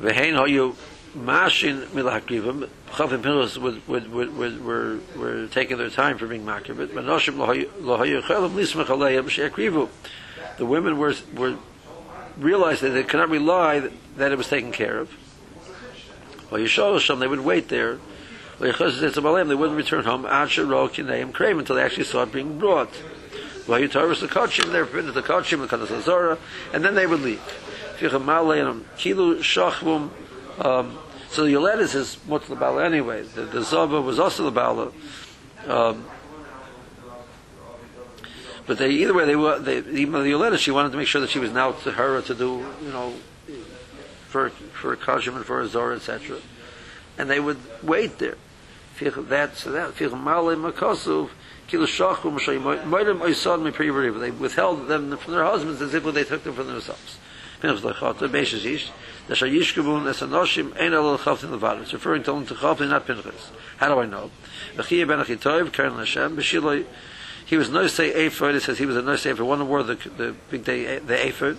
Vehein 0.00 0.34
how 0.34 0.44
you 0.44 0.76
mashin 1.16 1.86
milahakivim. 1.86 2.68
Chav 2.90 3.12
and 3.12 3.22
Pinchas 3.22 3.58
would, 3.58 3.86
would, 3.88 4.10
would, 4.12 4.36
would, 4.36 4.64
were, 4.64 4.98
were 5.16 5.46
taking 5.48 5.76
their 5.76 5.90
time 5.90 6.16
for 6.16 6.26
being 6.26 6.44
makivit. 6.44 6.94
But 6.94 7.04
noshim 7.04 7.36
chelam 7.36 8.52
lismach 8.52 8.86
aleyim 8.86 9.28
she 9.28 9.42
akrivu. 9.42 9.88
The 10.58 10.66
women 10.66 10.98
were, 10.98 11.14
were 11.34 11.56
realized 12.36 12.82
that 12.82 12.90
they 12.90 13.04
could 13.04 13.18
not 13.18 13.30
rely 13.30 13.88
that, 14.16 14.32
it 14.32 14.38
was 14.38 14.48
taken 14.48 14.72
care 14.72 14.98
of. 14.98 15.16
Well, 16.50 16.60
Yishosham, 16.60 17.20
they 17.20 17.28
would 17.28 17.40
wait 17.40 17.68
there. 17.68 17.98
They 18.58 18.72
wouldn't 18.72 19.76
return 19.76 20.04
home. 20.04 20.24
Krave 20.24 21.58
until 21.58 21.76
they 21.76 21.82
actually 21.82 22.04
saw 22.04 22.22
it 22.22 22.32
being 22.32 22.58
brought. 22.58 22.90
Well, 23.68 23.78
you 23.78 23.86
the 23.86 24.26
Kachim, 24.26 24.72
they're 24.72 24.86
forbidden 24.86 25.14
the 25.14 25.22
Kachim, 25.22 25.60
the 25.60 25.76
Kanas 25.76 25.90
Azora, 25.90 26.38
and 26.72 26.84
then 26.84 26.94
they 26.94 27.06
would 27.06 27.20
leave. 27.20 27.40
Shachvum, 28.00 30.10
um, 30.64 30.98
so 31.28 31.44
the 31.44 31.52
Yoletis 31.52 31.94
is 31.94 32.16
Mutla 32.26 32.58
Bala 32.58 32.84
anyway. 32.84 33.22
The, 33.22 33.42
the 33.42 33.60
Zova 33.60 34.02
was 34.02 34.18
also 34.18 34.44
the 34.44 34.50
Bala. 34.50 34.92
Um, 35.66 36.04
but 38.68 38.78
they 38.78 38.90
either 38.90 39.14
way 39.14 39.24
they 39.24 39.34
were 39.34 39.58
they 39.58 39.78
even 39.78 40.12
the 40.12 40.30
Yoletis 40.30 40.58
she 40.58 40.70
wanted 40.70 40.92
to 40.92 40.98
make 40.98 41.08
sure 41.08 41.22
that 41.22 41.30
she 41.30 41.40
was 41.40 41.50
now 41.50 41.72
to 41.72 41.92
her 41.92 42.20
to 42.22 42.34
do 42.34 42.64
you 42.82 42.92
know 42.92 43.14
for 44.28 44.50
for 44.50 44.94
kashim 44.94 45.34
and 45.34 45.44
for 45.44 45.60
a 45.60 45.66
zora 45.66 45.96
etc. 45.96 46.36
And 47.16 47.28
they 47.28 47.40
would 47.40 47.58
wait 47.82 48.18
there. 48.18 48.36
That 49.00 49.56
so 49.56 49.72
that 49.72 49.94
makasuv 49.94 51.30
they 51.70 51.86
withheld 54.30 54.88
them 54.88 55.16
from 55.16 55.32
their 55.32 55.44
husbands 55.44 55.80
as 55.82 55.94
if 55.94 56.04
they 56.04 56.24
took 56.24 56.44
them 56.44 56.54
from 56.54 56.66
themselves. 56.66 57.18
It's 57.60 57.82
referring 61.92 62.22
to 62.22 62.30
only 62.30 62.46
to 62.46 62.54
Chafli, 62.54 62.88
not 62.88 63.06
Pinchas. 63.06 63.50
How 63.76 63.88
do 63.88 63.98
I 64.00 64.06
know? 64.06 64.30
He 67.48 67.56
was 67.56 67.70
no 67.70 67.86
say 67.86 68.26
Ephod, 68.26 68.54
it 68.54 68.62
says 68.62 68.78
he 68.78 68.86
was 68.86 68.96
a 68.96 69.02
no 69.02 69.16
say 69.16 69.32
for 69.32 69.44
one 69.44 69.66
wore 69.68 69.82
the, 69.82 69.94
the 69.94 70.34
big 70.50 70.64
day, 70.64 70.98
the 70.98 71.28
Ephod. 71.28 71.56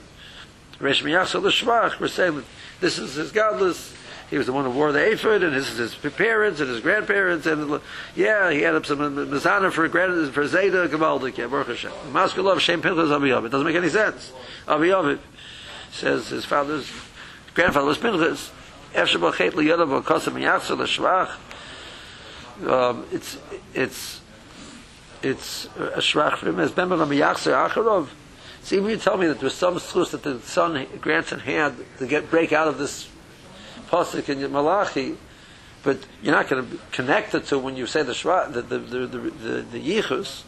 Resh 0.80 1.04
Miyasal 1.04 1.42
the 1.42 1.50
Shvach, 1.50 2.00
we're 2.00 2.08
saying 2.08 2.44
this 2.80 2.98
is 2.98 3.16
his 3.16 3.32
godless, 3.32 3.94
he 4.30 4.38
was 4.38 4.46
the 4.46 4.54
one 4.54 4.66
who 4.66 4.72
wore 4.72 4.92
the 4.92 5.12
ephod, 5.12 5.42
and 5.42 5.56
his, 5.56 5.76
his 5.76 5.96
parents 5.96 6.60
and 6.60 6.70
his 6.70 6.82
grandparents, 6.82 7.48
and 7.48 7.82
yeah, 8.16 8.52
he 8.52 8.62
had 8.62 8.86
some 8.86 9.00
mizana 9.00 9.72
for 9.72 9.88
grand 9.88 10.32
for 10.34 10.48
Zeta 10.48 10.88
Gabaldik. 10.88 11.38
Yeah, 11.38 11.48
Baruch 11.48 11.70
Hashem. 11.70 11.92
Maskulov 12.12 12.60
Shem 12.60 12.82
Pinchas 12.82 13.10
Aviyav. 13.10 13.46
It 13.46 13.50
doesn't 13.50 13.66
make 13.66 13.76
any 13.76 13.90
sense. 13.90 14.32
Aviyav 14.68 15.18
says 15.92 16.28
his 16.28 16.46
father's 16.46 16.92
grandfather 17.56 17.88
was 17.88 17.98
Pinchas. 17.98 18.52
L'Shvach. 18.96 19.40
Um, 22.68 23.06
it's 23.12 23.38
it's 23.74 24.19
it's 25.22 25.66
a 25.78 26.00
shvach 26.00 26.38
for 26.38 26.50
him 26.50 26.60
as 26.60 26.72
Ben 26.72 26.90
Ben 26.90 27.00
Yachsa 27.00 27.70
Acharov. 27.70 28.08
See, 28.64 28.78
even 28.78 28.90
you 28.90 28.98
tell 28.98 29.18
me 29.18 29.28
that 29.28 29.40
there's 29.40 29.54
some 29.54 29.80
source 29.80 30.12
that 30.12 30.24
the 30.24 30.40
son 30.42 30.86
grandson 31.02 31.40
had 31.40 31.74
to 32.00 32.08
get 32.08 32.30
break 32.30 32.52
out 32.52 32.68
of 32.68 32.78
this 32.78 33.10
pasuk 33.90 34.30
in 34.30 34.52
Malachi, 34.52 35.16
but 35.84 35.98
you're 36.22 36.36
not 36.36 36.50
going 36.50 36.70
to 36.70 36.78
connect 36.92 37.34
it 37.36 37.46
to 37.46 37.58
when 37.58 37.76
you 37.76 37.86
say 37.86 38.04
the 38.04 38.14
shva, 38.14 38.52
the 38.52 38.62
the 38.62 38.80
the 38.80 39.62
the, 39.62 39.80
yichus. 39.80 40.44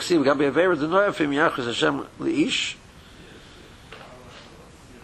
See, 0.00 0.18
we 0.18 0.24
to 0.24 0.34
be 0.34 0.46
the 0.46 0.50
noyafim 0.50 1.28
yachus 1.28 1.66
Hashem 1.66 2.06
leish. 2.18 2.76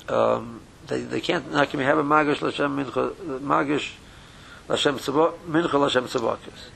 Um, 0.09 0.61
they, 0.88 1.01
they 1.03 1.20
can't 1.20 1.53
not 1.53 1.70
can 1.70 1.78
we 1.78 1.84
have 1.84 1.99
a 1.99 2.03
magish 2.03 2.43
l'Hashem 2.43 2.84
mincha 2.84 3.14
magish 3.40 3.93
l'Hashem 4.68 4.99
tzavok 4.99 5.38
mincha 5.49 5.74
l'Hashem 5.74 6.07
tzavokis. 6.07 6.70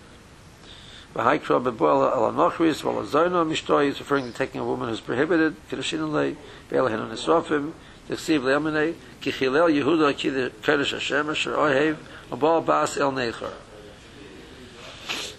V'haikra 1.16 1.62
beboel 1.62 2.12
al 2.12 2.30
anochris 2.30 2.82
v'al 2.82 3.02
azoyno 3.02 3.46
mishtoi 3.46 3.88
is 3.88 3.98
referring 4.00 4.30
to 4.30 4.36
taking 4.36 4.60
a 4.60 4.64
woman 4.64 4.90
who's 4.90 5.00
prohibited 5.00 5.56
kedushin 5.70 6.12
lei 6.12 6.36
be'el 6.68 6.88
hen 6.88 7.00
nisrofim 7.08 7.72
t'chsiv 8.06 8.42
le'aminei 8.42 8.94
ki 9.22 9.32
chilel 9.32 9.70
Yehuda 9.70 10.14
ki 10.14 10.28
the 10.28 10.52
kodesh 10.62 10.92
Hashem 10.92 11.30
asher 11.30 11.54
ohev 11.54 11.96
abal 12.30 12.64
bas 12.66 12.98
el 12.98 13.12
nechar. 13.12 13.52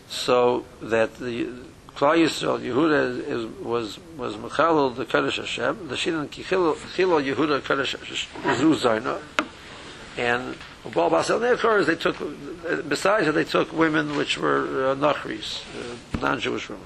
So 0.09 0.65
that 0.81 1.19
the 1.19 1.47
Klal 1.95 2.17
Yisrael, 2.17 2.59
Yehuda 2.59 3.27
is, 3.27 3.45
was 3.59 3.99
was 4.17 4.35
Mechalel 4.35 4.95
the 4.95 5.05
Kodesh 5.05 5.37
Hashem. 5.37 5.87
The 5.87 5.95
Shinan 5.95 6.27
Kichilo 6.27 6.75
Yehuda 6.75 7.61
Kodesh 7.61 7.95
Zu 8.55 9.11
and 10.17 10.55
Baal 10.93 11.09
Basel 11.09 11.39
Nechor 11.39 11.79
is 11.79 11.87
they 11.87 11.95
took 11.95 12.17
besides 12.87 13.25
that 13.25 13.33
they 13.33 13.43
took 13.43 13.71
women 13.71 14.15
which 14.15 14.37
were 14.37 14.91
uh, 14.91 14.95
Nachris, 14.95 15.61
uh, 15.75 16.19
non-Jewish 16.19 16.69
women. 16.69 16.85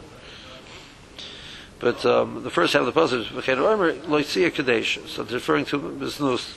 But 1.80 2.06
um, 2.06 2.44
the 2.44 2.52
first 2.52 2.74
half 2.74 2.84
of 2.84 2.94
the 2.94 3.02
is 3.18 3.28
V'chein 3.28 3.58
Omer 3.58 3.94
Loitzia 3.94 4.54
Kadesh. 4.54 5.00
So 5.08 5.24
referring 5.24 5.66
to 5.66 5.80
Biznus. 5.80 6.56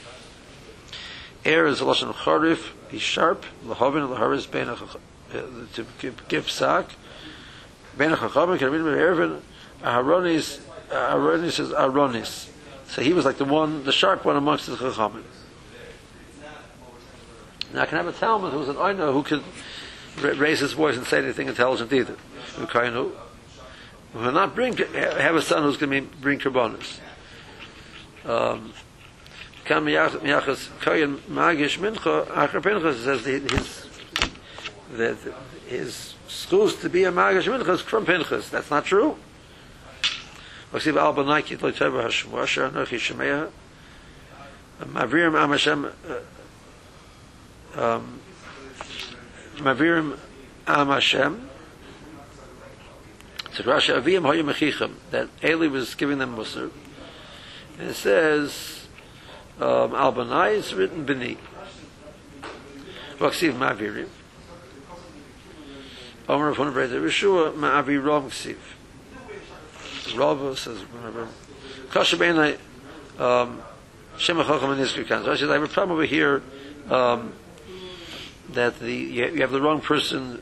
Air 1.43 1.67
is 1.67 1.81
a 1.81 1.83
lashon 1.83 2.13
charif. 2.13 2.71
He's 2.89 3.01
sharp. 3.01 3.45
Lahavin 3.65 4.15
laharis 4.15 4.49
bein 4.49 4.67
uh, 4.67 4.77
to 5.73 6.13
give, 6.27 6.49
sack. 6.49 6.89
Ben 7.97 8.11
Chachamim 8.11 8.57
can 8.57 8.71
read 8.71 8.81
him 8.81 8.87
Ervin 8.87 9.41
Aharonis 9.81 10.59
Aharonis 10.89 11.59
is 11.59 11.69
Aharonis. 11.69 12.49
So 12.87 13.01
he 13.01 13.13
was 13.13 13.25
like 13.25 13.37
the 13.37 13.45
one, 13.45 13.83
the 13.83 13.91
sharp 13.91 14.25
one 14.25 14.35
amongst 14.35 14.67
the 14.67 14.75
Chachamim. 14.75 15.23
Now 17.75 17.81
I 17.81 17.85
can 17.87 17.97
have 17.97 18.07
a 18.07 18.13
Talmud 18.13 18.53
who's 18.53 18.69
an 18.69 18.77
Oina 18.77 19.11
who 19.11 19.21
can 19.21 19.43
raise 20.39 20.59
his 20.59 20.71
voice 20.71 20.95
and 20.95 21.05
say 21.05 21.17
anything 21.17 21.49
intelligent 21.49 21.91
either. 21.91 22.15
Who 22.55 22.67
can 22.67 23.11
will 24.13 24.31
not 24.31 24.55
bring 24.55 24.77
have 24.77 25.35
a 25.35 25.41
son 25.41 25.63
who's 25.63 25.75
going 25.75 26.07
to 26.07 26.15
bring 26.21 26.39
karbonis. 26.39 26.99
Um, 28.23 28.71
Kam 29.65 29.87
Yachas 29.87 30.69
Koyin 30.79 31.17
Magish 31.29 31.77
Mincha 31.77 32.25
Achar 32.27 32.63
Pinchas 32.63 33.03
says 33.03 33.25
his 33.25 33.89
that 34.93 35.17
his 35.67 36.13
schools 36.29 36.75
to 36.77 36.89
be 36.89 37.03
a 37.03 37.11
Magash 37.11 37.43
Minchas 37.43 37.81
from 37.81 38.05
Pinchas. 38.05 38.49
That's 38.49 38.71
not 38.71 38.85
true. 38.85 39.17
Oksiv 40.71 40.95
al 40.95 41.13
banaki 41.13 41.61
lo 41.61 41.73
teva 41.73 42.05
hashmu 42.05 42.41
asher 42.41 42.69
anochi 42.69 42.97
shemeya 42.97 43.49
mavirim 44.79 45.37
am 45.37 45.49
Hashem 45.49 45.91
um, 47.75 48.19
mavirim 49.57 50.17
am 50.67 50.87
Hashem. 50.87 51.49
To 53.55 53.63
Rashi 53.63 53.99
avim 54.01 54.21
hoyu 54.21 54.43
mechichem 54.43 54.93
that 55.11 55.29
Eli 55.43 55.67
was 55.67 55.95
giving 55.95 56.17
them 56.17 56.35
Musar 56.35 56.71
and 57.79 57.89
it 57.89 57.93
says 57.93 58.87
um, 59.59 59.95
al 59.95 60.13
banai 60.13 60.55
is 60.55 60.73
written 60.73 61.05
b'ni 61.05 61.37
Oksiv 63.19 63.53
mavirim. 63.53 64.09
Omer 66.27 66.49
of 66.49 66.57
Hunabret, 66.57 66.89
Rishua 66.89 67.53
Ma'avi 67.53 68.03
Rom 68.03 68.29
Ksiv. 68.29 68.57
Rav 70.17 70.57
says, 70.57 70.83
remember, 70.93 71.27
Kasha 71.91 72.17
Beinai, 72.17 72.57
um, 73.19 73.61
Shem 74.17 74.37
HaChacham 74.37 74.97
and 74.97 75.07
Kan. 75.07 75.23
So 75.23 75.31
I 75.31 75.51
I 75.51 75.53
have 75.53 75.63
a 75.63 75.67
problem 75.67 75.97
over 75.97 76.05
here, 76.05 76.41
um, 76.89 77.33
that 78.53 78.79
the, 78.79 78.93
you 78.93 79.41
have 79.41 79.51
the 79.51 79.61
wrong 79.61 79.81
person, 79.81 80.41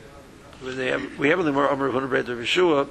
have, 0.63 1.17
we 1.17 1.29
have 1.29 1.39
in 1.39 1.45
the 1.45 1.51
more 1.51 1.69
Omer 1.69 1.87
of 1.87 1.95
Hunabret, 1.95 2.25
Rishua, 2.25 2.87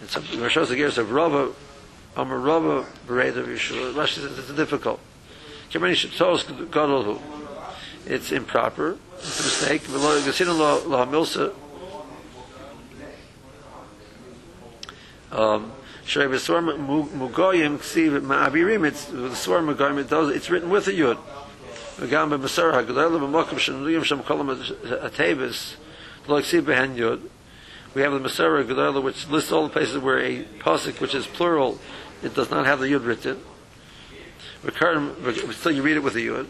and 0.00 0.08
some, 0.08 0.24
Rosh 0.40 0.56
Hashanah 0.56 0.98
of 0.98 1.10
Rava, 1.10 1.52
Omer 2.16 2.38
Rava, 2.38 2.86
Beret 3.06 3.36
of 3.36 3.46
Yeshua. 3.46 3.92
Rashi 3.94 4.14
says 4.14 4.38
it's 4.38 4.52
difficult. 4.52 5.00
It's 8.06 8.32
improper. 8.32 8.96
It's 9.18 9.40
a 9.40 9.42
mistake. 9.42 9.82
Um, 15.32 15.72
Shrei 16.04 16.26
v'swar 16.26 16.60
mugoyim 16.76 17.78
ksiv 17.78 18.20
ma'abirim. 18.22 18.84
It's 18.84 19.04
the 19.04 19.36
swar 19.36 19.60
mugoyim. 19.60 20.00
It 20.00 20.10
does. 20.10 20.30
It's 20.30 20.50
written 20.50 20.70
with 20.70 20.88
a 20.88 20.92
yud. 20.92 21.18
B'mokim 22.00 23.58
shenuyim 23.58 24.04
shem 24.04 24.22
kolam 24.22 24.56
atevis 24.56 25.76
lo 26.26 26.40
ksiv 26.40 26.62
behen 26.62 26.96
yud. 26.96 27.28
We 27.94 28.02
have 28.02 28.12
the 28.12 28.20
Masara 28.20 28.64
Gedola, 28.64 29.02
which 29.02 29.28
lists 29.28 29.52
all 29.52 29.64
the 29.64 29.72
places 29.72 29.98
where 29.98 30.18
a 30.18 30.44
pasuk, 30.44 31.00
which 31.00 31.14
is 31.14 31.26
plural, 31.26 31.78
it 32.22 32.34
does 32.34 32.50
not 32.50 32.64
have 32.66 32.78
the 32.80 32.86
yud 32.86 33.04
written. 33.04 33.40
Still, 35.52 35.72
you 35.72 35.82
read 35.82 35.96
it 35.96 36.02
with 36.02 36.14
a 36.16 36.20
yud. 36.20 36.46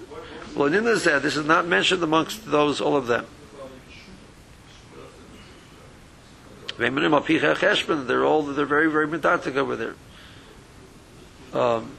Well, 0.55 0.73
in 0.73 0.85
the 0.85 0.97
Zed, 0.97 1.23
this 1.23 1.37
is 1.37 1.47
not 1.47 1.67
mentioned 1.67 2.03
amongst 2.03 2.45
those, 2.47 2.81
all 2.81 2.97
of 2.97 3.07
them. 3.07 3.27
They're 6.77 8.25
all, 8.25 8.43
they're 8.43 8.67
very, 8.67 8.91
very 8.91 9.07
medatic 9.07 9.57
over 9.57 9.77
there. 9.77 9.95
Um, 11.53 11.93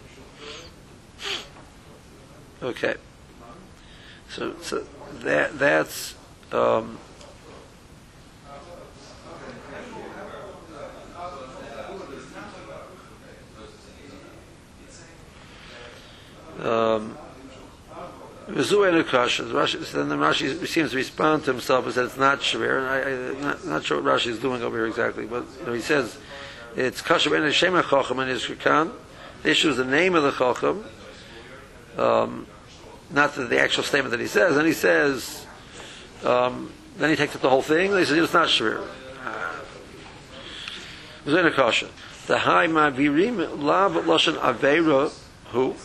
okay. 2.62 2.95
So, 4.34 4.55
so 4.61 4.86
that, 5.23 5.59
that's, 5.59 6.15
um, 6.53 6.97
um, 16.61 17.17
enu. 18.47 18.63
Then 18.63 20.09
the 20.09 20.15
Rashi 20.15 20.65
seems 20.65 20.91
to 20.91 20.97
respond 20.97 21.43
to 21.45 21.51
himself 21.51 21.86
and 21.86 21.93
says 21.93 22.11
it's 22.11 22.17
not 22.17 22.39
shver. 22.39 22.79
And 22.79 22.88
I, 22.88 22.99
am 23.36 23.41
not, 23.41 23.65
not 23.65 23.84
sure 23.84 24.01
what 24.01 24.15
Rashi 24.15 24.27
is 24.27 24.39
doing 24.39 24.63
over 24.63 24.77
here 24.77 24.88
exactly, 24.88 25.25
but 25.25 25.45
you 25.59 25.65
know, 25.65 25.73
he 25.73 25.82
says 25.82 26.17
it's 26.77 27.01
kasha 27.01 27.29
ben 27.29 27.43
Hashem 27.43 27.73
HaChacham 27.73 28.11
and 28.11 28.32
Yisrakan. 28.32 28.93
The 29.43 29.49
issue 29.49 29.71
is 29.71 29.77
the 29.77 29.84
name 29.84 30.15
of 30.15 30.23
the 30.23 30.32
Chacham, 30.32 30.86
um, 31.97 32.47
not 33.14 33.36
the, 33.36 33.59
actual 33.59 33.84
statement 33.84 34.12
that 34.12 34.20
he 34.20 34.28
says. 34.28 34.57
And 34.57 34.66
he 34.66 34.74
says, 34.74 35.45
um, 36.24 36.72
then 36.97 37.09
he 37.09 37.16
takes 37.16 37.36
up 37.36 37.41
the 37.41 37.49
whole 37.49 37.62
thing. 37.62 37.95
He 37.95 38.05
says 38.05 38.18
it's 38.18 38.34
not 38.34 38.47
shver. 38.47 38.86
V'zu 41.26 41.39
enu 41.39 41.51
kasha. 41.51 41.88
The 42.28 42.39
high 42.39 42.68
ma'virim 42.68 43.62
lav 43.62 43.93
lashon 43.93 44.36
aveira 44.38 45.14
who 45.51 45.76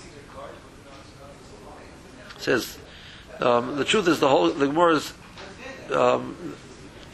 says 2.39 2.79
um, 3.41 3.77
the 3.77 3.85
truth 3.85 4.09
is 4.09 4.20
the 4.20 4.29
whole 4.29 4.51
the 4.51 4.66
Gemara 4.66 4.95
is 4.95 5.12
um, 5.93 6.55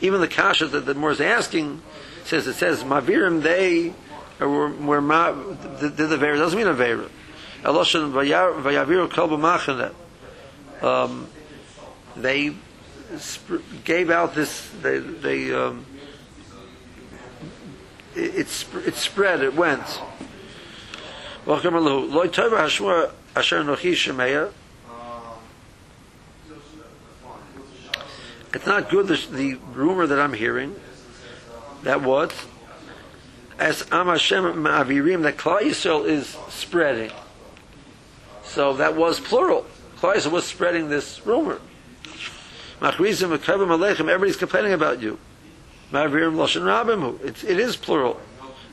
even 0.00 0.20
the 0.20 0.28
kasha 0.28 0.66
that 0.66 0.86
the 0.86 0.94
Gemara 0.94 1.12
is 1.12 1.20
asking 1.20 1.80
says 2.24 2.46
it 2.46 2.54
says 2.54 2.84
mavirim 2.84 3.42
they 3.42 3.94
were, 4.38 4.70
were 4.70 5.00
ma, 5.00 5.32
did 5.80 5.96
the 5.96 6.16
vera 6.16 6.36
doesn't 6.36 6.58
mean 6.58 6.68
a 6.68 6.74
vera 6.74 7.08
eloshan 7.62 8.12
vayaviru 8.12 9.08
kolba 9.08 9.38
machane 9.38 9.92
um, 10.82 11.28
they 12.16 12.54
sp- 13.16 13.62
gave 13.84 14.10
out 14.10 14.34
this 14.34 14.68
they 14.82 14.98
they 14.98 15.54
um, 15.54 15.86
it, 18.14 18.34
it, 18.34 18.48
sp- 18.50 18.84
it 18.86 18.94
spread 18.94 19.40
it 19.42 19.54
went 19.54 20.00
It's 28.54 28.66
not 28.66 28.90
good, 28.90 29.08
the, 29.08 29.16
the 29.30 29.54
rumor 29.72 30.06
that 30.06 30.20
I'm 30.20 30.34
hearing, 30.34 30.76
that 31.82 32.02
what? 32.02 32.34
As 33.58 33.86
Am 33.90 34.08
Hashem 34.08 34.44
Ma'avirim, 34.44 35.22
that 35.22 35.36
Klal 35.38 35.60
Yisrael 35.60 36.06
is 36.06 36.36
spreading. 36.50 37.10
So 38.44 38.74
that 38.74 38.94
was 38.94 39.20
plural. 39.20 39.64
Klal 40.02 40.32
was 40.32 40.44
spreading 40.44 40.88
this 40.88 41.24
rumor. 41.24 41.60
Machrizim 42.80 43.38
Mekavim 43.38 43.68
Aleichem, 43.68 44.00
everybody's 44.00 44.36
complaining 44.36 44.72
about 44.72 45.00
you. 45.00 45.16
Ma'avirim 45.92 46.34
Loshen 46.34 46.62
Rabbimu, 46.62 47.24
it 47.24 47.44
is 47.44 47.76
plural. 47.76 48.20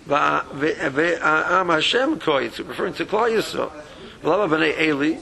Am 0.09 1.69
Hashem 1.69 2.19
Koi, 2.19 2.45
it's 2.45 2.59
referring 2.59 2.95
to 2.95 3.05
Klal 3.05 3.29
Yisrael. 3.29 3.71
V'lama 4.23 4.49
b'nei 4.49 4.81
Eli, 4.81 5.19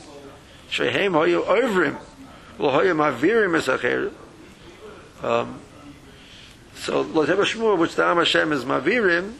shehem 0.69 1.11
hoyu 1.11 1.43
ovrim, 1.45 1.97
v'hoyu 2.57 2.95
ma'avirim 2.95 3.59
esacherim, 3.59 4.13
um, 5.25 5.59
so 6.75 7.03
Loteva 7.03 7.43
Shmur, 7.43 7.77
which 7.77 7.95
the 7.95 8.05
Am 8.05 8.17
Hashem 8.17 8.53
is 8.53 8.63
Mavirim, 8.63 9.33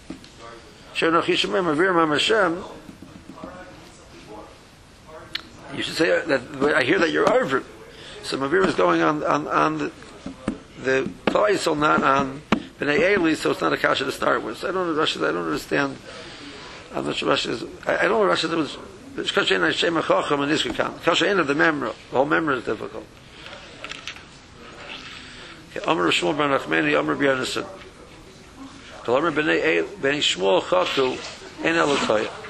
Shenoch 0.94 1.24
Yishmem 1.24 1.64
Mavirim 1.64 2.02
Am 2.02 2.10
Hashem, 2.10 2.62
You 5.76 5.84
should 5.84 5.96
say 5.96 6.08
that. 6.26 6.76
I 6.76 6.84
hear 6.84 7.00
that 7.00 7.12
you're 7.12 7.32
over. 7.32 7.64
So 8.24 8.38
Mavir 8.38 8.66
is 8.66 8.76
going 8.76 9.02
on 9.02 9.24
on, 9.24 9.48
on 9.48 9.78
the 9.78 9.92
the 10.84 11.12
Klaisel, 11.26 11.78
not 11.78 12.04
on 12.04 12.42
Bnei 12.80 13.18
Eli, 13.18 13.34
so 13.34 13.52
it's 13.52 13.62
not 13.62 13.74
a 13.74 13.78
kasha 13.78 14.06
to 14.06 14.12
start 14.12 14.44
with. 14.44 14.58
So 14.58 14.70
I 14.70 14.72
don't 14.72 14.88
Rashi. 14.96 15.18
I 15.18 15.32
don't 15.32 15.46
understand. 15.46 15.98
I'm 16.94 17.06
not 17.06 17.16
sure 17.16 17.34
Rashi 17.34 17.50
is. 17.50 17.64
I, 17.86 17.98
I 17.98 18.02
don't 18.04 18.26
know 18.26 18.34
Rashi. 18.34 18.78
Was 19.16 19.32
kasha 19.32 19.56
in 19.56 19.62
Hashem 19.62 19.96
Achacham 19.96 20.44
and 20.44 20.52
Iskakan. 20.52 21.02
Kasha 21.04 21.40
of 21.40 21.48
the 21.48 21.54
memra. 21.54 21.94
The 22.12 22.18
whole 22.18 22.28
memra 22.28 22.58
is 22.58 22.64
difficult. 22.64 23.06
Amr 25.86 26.12
Shmuel 26.12 26.38
ben 26.38 26.50
Nachmani, 26.50 26.98
Amr 26.98 27.16
B'Yonason. 27.16 27.68
Amr 29.08 29.32
Bnei 29.32 29.84
Shmuel 30.02 30.62
Chatu 30.62 31.18
En 31.64 31.76
Elotayah. 31.76 32.47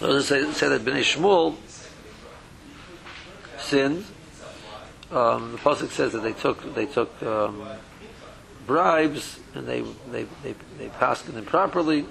Those 0.00 0.28
say, 0.28 0.50
say 0.52 0.68
that 0.68 0.84
Bnei 0.84 1.00
Shmuel 1.00 1.56
sinned. 3.58 4.04
Um, 5.10 5.52
the 5.52 5.58
pasuk 5.58 5.90
says 5.90 6.12
that 6.12 6.22
they 6.22 6.32
took 6.32 6.74
they 6.74 6.86
took 6.86 7.22
um, 7.22 7.64
bribes 8.66 9.38
and 9.54 9.66
they 9.66 9.82
they 10.10 10.26
they 10.42 10.54
they 10.78 10.88
passed 10.88 11.26
them 11.26 11.36
improperly. 11.36 12.06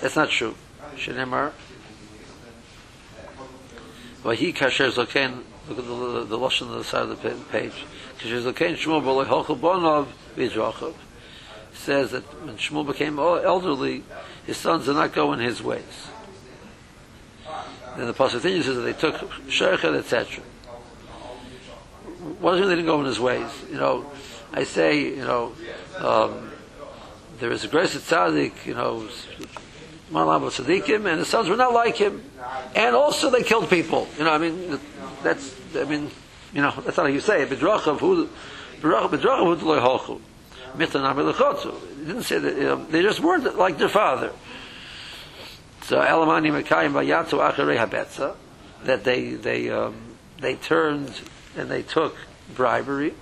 That's 0.00 0.16
not 0.16 0.30
true. 0.30 0.54
Shenemar. 0.96 1.52
Vahi 4.24 4.54
kasher 4.54 4.90
zoken. 4.90 5.42
Look 5.68 5.78
at 5.78 5.86
the, 5.86 6.24
the, 6.24 6.38
lashon 6.38 6.68
on 6.70 6.78
the 6.78 6.84
side 6.84 7.02
of 7.02 7.10
the 7.10 7.30
page. 7.52 7.84
Kasher 8.18 8.42
zoken 8.42 8.76
Shmuel 8.76 9.02
b'loy 9.02 9.26
hochel 9.26 9.58
bonov. 9.58 10.08
Says 11.72 12.10
that 12.10 12.22
when 12.44 12.56
Shmuel 12.56 12.86
became 12.86 13.18
elderly, 13.18 14.02
his 14.44 14.56
sons 14.56 14.86
did 14.86 14.94
not 14.94 15.12
go 15.12 15.32
in 15.32 15.38
his 15.38 15.62
ways. 15.62 16.08
Then 18.00 18.06
the 18.06 18.14
pasuk 18.14 18.40
continues 18.40 18.64
says 18.64 18.76
that 18.76 18.80
they 18.80 18.94
took 18.94 19.16
shechet, 19.46 19.94
etc. 19.94 20.42
What 22.40 22.56
does 22.56 22.66
they 22.66 22.76
didn't 22.76 22.86
go 22.86 22.98
in 23.00 23.04
his 23.04 23.20
ways? 23.20 23.50
You 23.70 23.76
know, 23.76 24.10
I 24.54 24.64
say, 24.64 25.00
you 25.00 25.16
know, 25.16 25.52
um, 25.98 26.50
there 27.40 27.52
is 27.52 27.62
a 27.62 27.68
grace 27.68 27.94
tzaddik, 27.94 28.64
you 28.64 28.72
know, 28.72 29.06
Malam 30.10 30.44
tzaddikim, 30.44 31.04
and 31.10 31.18
his 31.18 31.28
sons 31.28 31.50
were 31.50 31.56
not 31.56 31.74
like 31.74 31.96
him, 31.96 32.24
and 32.74 32.96
also 32.96 33.28
they 33.28 33.42
killed 33.42 33.68
people. 33.68 34.08
You 34.16 34.24
know, 34.24 34.30
I 34.30 34.38
mean, 34.38 34.80
that's, 35.22 35.54
I 35.76 35.84
mean, 35.84 36.10
you 36.54 36.62
know, 36.62 36.70
that's 36.70 36.96
not 36.96 37.04
how 37.04 37.12
you 37.12 37.20
say 37.20 37.42
it. 37.42 37.50
Bedrachav 37.50 37.98
who, 37.98 38.30
bedrachav 38.80 39.58
who 39.58 39.68
loy 39.68 39.78
hochu, 39.78 40.18
mitanam 40.74 41.16
elechotzu. 41.16 41.98
He 41.98 42.06
didn't 42.06 42.22
say 42.22 42.38
that. 42.38 42.56
You 42.56 42.62
know, 42.62 42.82
they 42.86 43.02
just 43.02 43.20
weren't 43.20 43.58
like 43.58 43.76
their 43.76 43.90
father. 43.90 44.32
So 45.90 45.98
Elamani 45.98 46.52
Mekayim 46.52 46.92
Vayatzu 46.92 47.40
Acharei 47.40 47.76
Habetza, 47.76 48.36
that 48.84 49.02
they 49.02 49.30
they 49.30 49.70
um, 49.70 49.96
they 50.38 50.54
turned 50.54 51.12
and 51.56 51.68
they 51.68 51.82
took 51.82 52.14
bribery. 52.54 53.12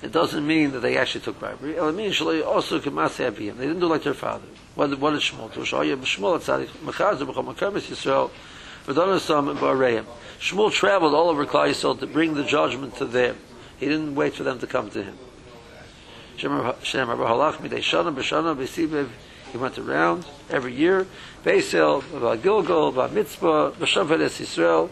It 0.00 0.10
doesn't 0.10 0.46
mean 0.46 0.70
that 0.70 0.80
they 0.80 0.96
actually 0.96 1.20
took 1.20 1.38
bribery. 1.38 1.76
It 1.76 1.94
means 1.94 2.18
also 2.18 2.80
Kamase 2.80 3.36
They 3.36 3.42
didn't 3.42 3.80
do 3.80 3.88
like 3.88 4.04
their 4.04 4.14
father. 4.14 4.46
What, 4.74 4.98
what 4.98 5.12
is 5.12 5.20
Shmuel? 5.20 5.52
To 5.52 5.60
Shoyim 5.60 6.00
Shmuel 6.00 6.38
Tzadik 6.38 6.68
Mechazu 6.82 7.30
B'chom 7.30 7.54
Makamis 7.54 7.90
Yisrael 7.90 8.30
V'donasam 8.86 9.54
Ba'areim. 9.58 10.06
Shmuel 10.40 10.72
traveled 10.72 11.12
all 11.12 11.28
over 11.28 11.44
Klal 11.44 11.68
Yisrael 11.68 12.00
to 12.00 12.06
bring 12.06 12.32
the 12.32 12.42
judgment 12.42 12.96
to 12.96 13.04
them. 13.04 13.36
He 13.78 13.84
didn't 13.84 14.14
wait 14.14 14.32
for 14.32 14.44
them 14.44 14.58
to 14.60 14.66
come 14.66 14.88
to 14.92 15.02
him. 15.02 15.18
He 19.54 19.58
went 19.58 19.78
around 19.78 20.26
every 20.50 20.74
year. 20.74 21.06
Beisel, 21.44 22.02
about 22.12 22.42
Gilgal, 22.42 22.88
about 22.88 23.12
Mitzpah, 23.12 23.70
B'Shaved 23.74 24.20
Es 24.20 24.40
Yisrael. 24.40 24.90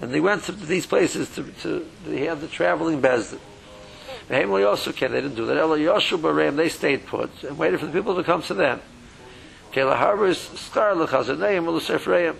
And 0.00 0.12
they 0.12 0.18
went 0.18 0.42
to 0.46 0.52
these 0.52 0.84
places 0.84 1.32
to, 1.36 1.44
to 1.62 1.86
had 2.10 2.40
the 2.40 2.48
traveling 2.48 3.00
Bezdin. 3.00 3.38
Behemli 4.28 4.68
also 4.68 4.90
came, 4.90 5.12
they 5.12 5.20
didn't 5.20 5.36
do 5.36 5.46
that. 5.46 5.56
Ela 5.56 5.78
Yoshu 5.78 6.18
Baram, 6.18 6.56
they 6.56 6.68
stayed 6.68 7.06
put 7.06 7.30
and 7.44 7.56
waited 7.56 7.78
for 7.78 7.86
the 7.86 7.92
people 7.92 8.16
to 8.16 8.24
come 8.24 8.42
to 8.42 8.54
them. 8.54 8.80
Kela 9.70 9.96
Harbors, 9.96 10.38
Skar 10.48 10.96
L'Chazaneim, 10.96 12.34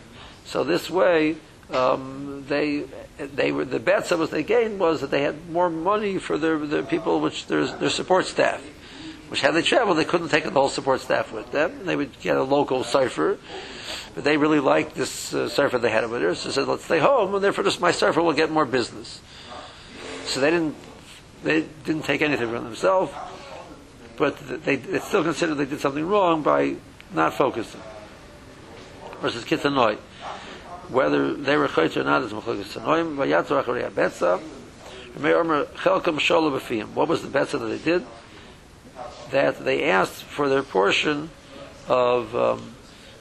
So 0.44 0.64
this 0.64 0.90
way, 0.90 1.36
um, 1.70 2.46
they 2.48 2.86
they 3.16 3.52
were 3.52 3.64
the 3.64 3.78
bets 3.78 4.08
that 4.08 4.18
was 4.18 4.30
they 4.30 4.42
gained 4.42 4.80
was 4.80 5.02
that 5.02 5.12
they 5.12 5.22
had 5.22 5.50
more 5.50 5.70
money 5.70 6.18
for 6.18 6.36
their 6.36 6.58
their 6.58 6.82
people, 6.82 7.20
which 7.20 7.46
their 7.46 7.64
their 7.66 7.90
support 7.90 8.26
staff 8.26 8.60
which 9.28 9.40
had 9.40 9.54
they 9.54 9.62
traveled, 9.62 9.98
they 9.98 10.04
couldn't 10.04 10.28
take 10.28 10.44
the 10.44 10.50
whole 10.50 10.68
support 10.68 11.00
staff 11.00 11.32
with 11.32 11.50
them. 11.52 11.86
They 11.86 11.96
would 11.96 12.18
get 12.20 12.36
a 12.36 12.42
local 12.42 12.84
cipher, 12.84 13.38
but 14.14 14.24
they 14.24 14.36
really 14.36 14.60
liked 14.60 14.94
this 14.94 15.34
uh, 15.34 15.48
cipher 15.48 15.78
they 15.78 15.90
had 15.90 16.04
over 16.04 16.18
there, 16.18 16.34
so 16.34 16.48
they 16.48 16.54
said, 16.54 16.66
let's 16.68 16.84
stay 16.84 16.98
home, 16.98 17.34
and 17.34 17.44
therefore 17.44 17.64
just 17.64 17.80
my 17.80 17.90
cipher 17.92 18.22
will 18.22 18.32
get 18.32 18.50
more 18.50 18.64
business. 18.64 19.20
So 20.24 20.40
they 20.40 20.50
didn't, 20.50 20.76
they 21.42 21.66
didn't 21.84 22.04
take 22.04 22.22
anything 22.22 22.50
from 22.50 22.64
themselves, 22.64 23.12
but 24.16 24.36
they, 24.64 24.76
they 24.76 24.98
still 25.00 25.22
considered 25.22 25.54
they 25.54 25.66
did 25.66 25.80
something 25.80 26.06
wrong 26.06 26.42
by 26.42 26.76
not 27.12 27.34
focusing. 27.34 27.80
Versus 29.20 29.44
Kitanoi. 29.44 29.98
Whether 30.88 31.34
they 31.34 31.56
were 31.56 31.68
chayt 31.68 31.96
or 31.96 32.04
not 32.04 32.22
is 32.22 32.32
machlokas 32.32 32.72
tanoim. 32.72 33.16
Vayatzu 33.16 33.62
acharei 33.62 33.90
abetza. 33.90 34.40
What 36.94 37.08
was 37.08 37.22
the 37.22 37.28
betza 37.28 37.58
that 37.58 37.66
they 37.66 37.78
did? 37.78 38.06
That 39.30 39.64
they 39.64 39.84
asked 39.84 40.24
for 40.24 40.48
their 40.48 40.62
portion 40.62 41.30
of 41.86 42.34
um, 42.34 42.74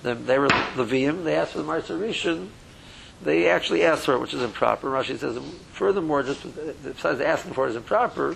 them, 0.03 0.25
they 0.25 0.39
were 0.39 0.47
Levium, 0.47 1.23
they 1.23 1.35
asked 1.35 1.53
for 1.53 1.59
the 1.59 1.63
Martha 1.63 1.93
Rishon, 1.93 2.49
they 3.21 3.49
actually 3.49 3.83
asked 3.83 4.05
for 4.05 4.13
it, 4.13 4.19
which 4.19 4.33
is 4.33 4.41
improper. 4.41 4.89
Rashi 4.89 5.17
says, 5.17 5.39
furthermore, 5.71 6.23
just 6.23 6.43
besides 6.83 7.19
asking 7.19 7.53
for 7.53 7.65
it 7.67 7.71
is 7.71 7.75
improper, 7.75 8.35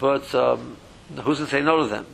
but 0.00 0.34
um, 0.34 0.76
who's 1.22 1.38
going 1.38 1.48
to 1.48 1.56
say 1.56 1.62
no 1.62 1.82
to 1.82 1.88
them? 1.88 2.06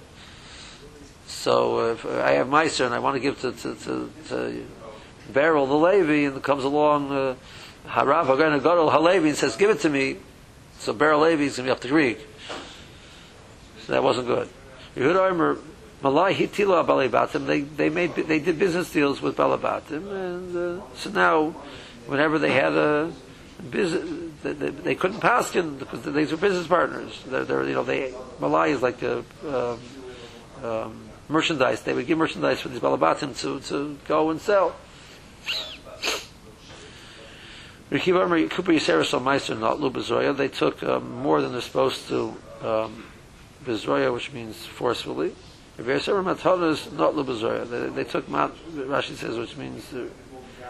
So 1.26 1.92
if 1.92 2.04
I 2.04 2.32
have 2.32 2.48
Meiser 2.48 2.84
and 2.86 2.94
I 2.94 2.98
want 2.98 3.16
to 3.16 3.20
give 3.20 3.40
to, 3.40 3.52
to, 3.52 3.74
to, 3.74 4.10
to 4.28 4.66
Beryl 5.32 5.66
the 5.66 5.74
Levi, 5.74 6.26
and 6.26 6.42
comes 6.42 6.64
along 6.64 7.12
uh, 7.12 7.34
Harav 7.86 8.26
Hagan 8.26 8.58
Gadol 8.58 8.90
Halevi 8.90 9.30
and 9.30 9.38
says, 9.38 9.56
give 9.56 9.70
it 9.70 9.80
to 9.80 9.88
me, 9.88 10.16
so 10.78 10.92
Beryl 10.92 11.20
Levi 11.20 11.44
is 11.44 11.56
going 11.56 11.66
to 11.66 11.68
be 11.68 11.70
up 11.70 11.80
to 11.80 11.88
Greek. 11.88 12.18
That 13.88 14.02
wasn't 14.02 14.28
good. 14.28 14.48
Yehuda 14.96 15.30
Omer, 15.30 15.58
Malai 16.02 16.34
Hitila 16.34 16.86
Balabatim, 16.86 17.46
they, 17.46 17.60
they 17.62 17.88
made, 17.88 18.14
they 18.14 18.38
did 18.38 18.58
business 18.58 18.92
deals 18.92 19.20
with 19.20 19.36
Balabatim, 19.36 20.10
and 20.12 20.80
uh, 20.80 20.82
so 20.94 21.10
now, 21.10 21.50
whenever 22.06 22.38
they 22.38 22.52
had 22.52 22.72
a 22.72 23.12
business, 23.70 24.08
they, 24.42 24.52
they, 24.52 24.70
they 24.70 24.94
couldn't 24.94 25.20
pass 25.20 25.54
in 25.56 25.78
because 25.78 26.04
these 26.04 26.30
were 26.30 26.36
business 26.36 26.66
partners. 26.66 27.22
They're, 27.26 27.44
they're, 27.44 27.64
you 27.64 27.74
know, 27.74 27.82
they, 27.82 28.12
Malai 28.40 28.70
is 28.70 28.82
like 28.82 29.02
a, 29.02 29.24
um, 29.46 29.80
um, 30.64 31.08
merchandise. 31.28 31.82
They 31.82 31.92
would 31.92 32.06
give 32.06 32.18
merchandise 32.18 32.60
for 32.60 32.68
these 32.68 32.80
Balabatim 32.80 33.38
to, 33.42 33.60
to 33.68 33.98
go 34.06 34.30
and 34.30 34.40
sell. 34.40 34.74
They 37.90 37.98
took 40.48 40.82
um, 40.82 41.22
more 41.22 41.40
than 41.40 41.52
they're 41.52 41.60
supposed 41.62 42.08
to 42.08 42.36
um, 42.62 43.04
Bizroya, 43.68 44.12
which 44.12 44.32
means 44.32 44.64
forcefully. 44.64 45.34
Ve'eser 45.76 46.24
matanas 46.24 46.90
not 46.92 47.14
lebizroya. 47.14 47.68
They, 47.68 48.02
they 48.02 48.10
took 48.10 48.28
mat. 48.28 48.50
Rashi 48.72 49.14
says, 49.14 49.36
which 49.36 49.56
means 49.56 49.84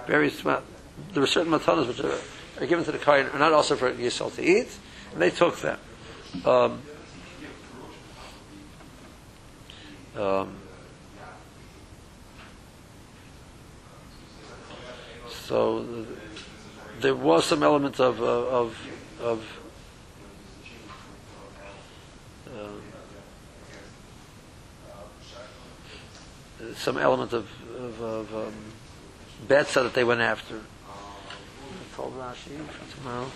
various 0.07 0.45
mat. 0.45 0.63
There 1.13 1.21
were 1.21 1.27
certain 1.29 1.53
matanas 1.53 1.87
which 1.87 2.01
are, 2.01 2.19
are 2.61 2.67
given 2.67 2.85
to 2.85 2.93
the 2.93 2.99
kohen, 2.99 3.29
are 3.29 3.39
not 3.39 3.53
also 3.53 3.77
for 3.77 3.93
Yisrael 3.93 4.35
to 4.35 4.43
eat, 4.43 4.69
and 5.13 5.23
they 5.23 5.31
took 5.31 5.59
them. 5.61 5.79
Um, 6.45 6.83
um, 10.17 10.57
so 15.29 16.05
there 17.01 17.15
was 17.15 17.45
some 17.45 17.63
element 17.63 18.01
of 18.01 18.21
of 18.21 18.77
of 19.21 19.58
some 26.79 26.97
element 26.97 27.33
of, 27.33 27.49
of, 27.77 28.01
of 28.01 28.35
um, 28.35 28.55
that 29.83 29.95
they 29.95 30.05
went 30.05 30.21
after. 30.21 30.61
I 30.87 31.97
told 31.97 32.15
Rashi 32.17 32.59
tomorrow. 32.97 33.31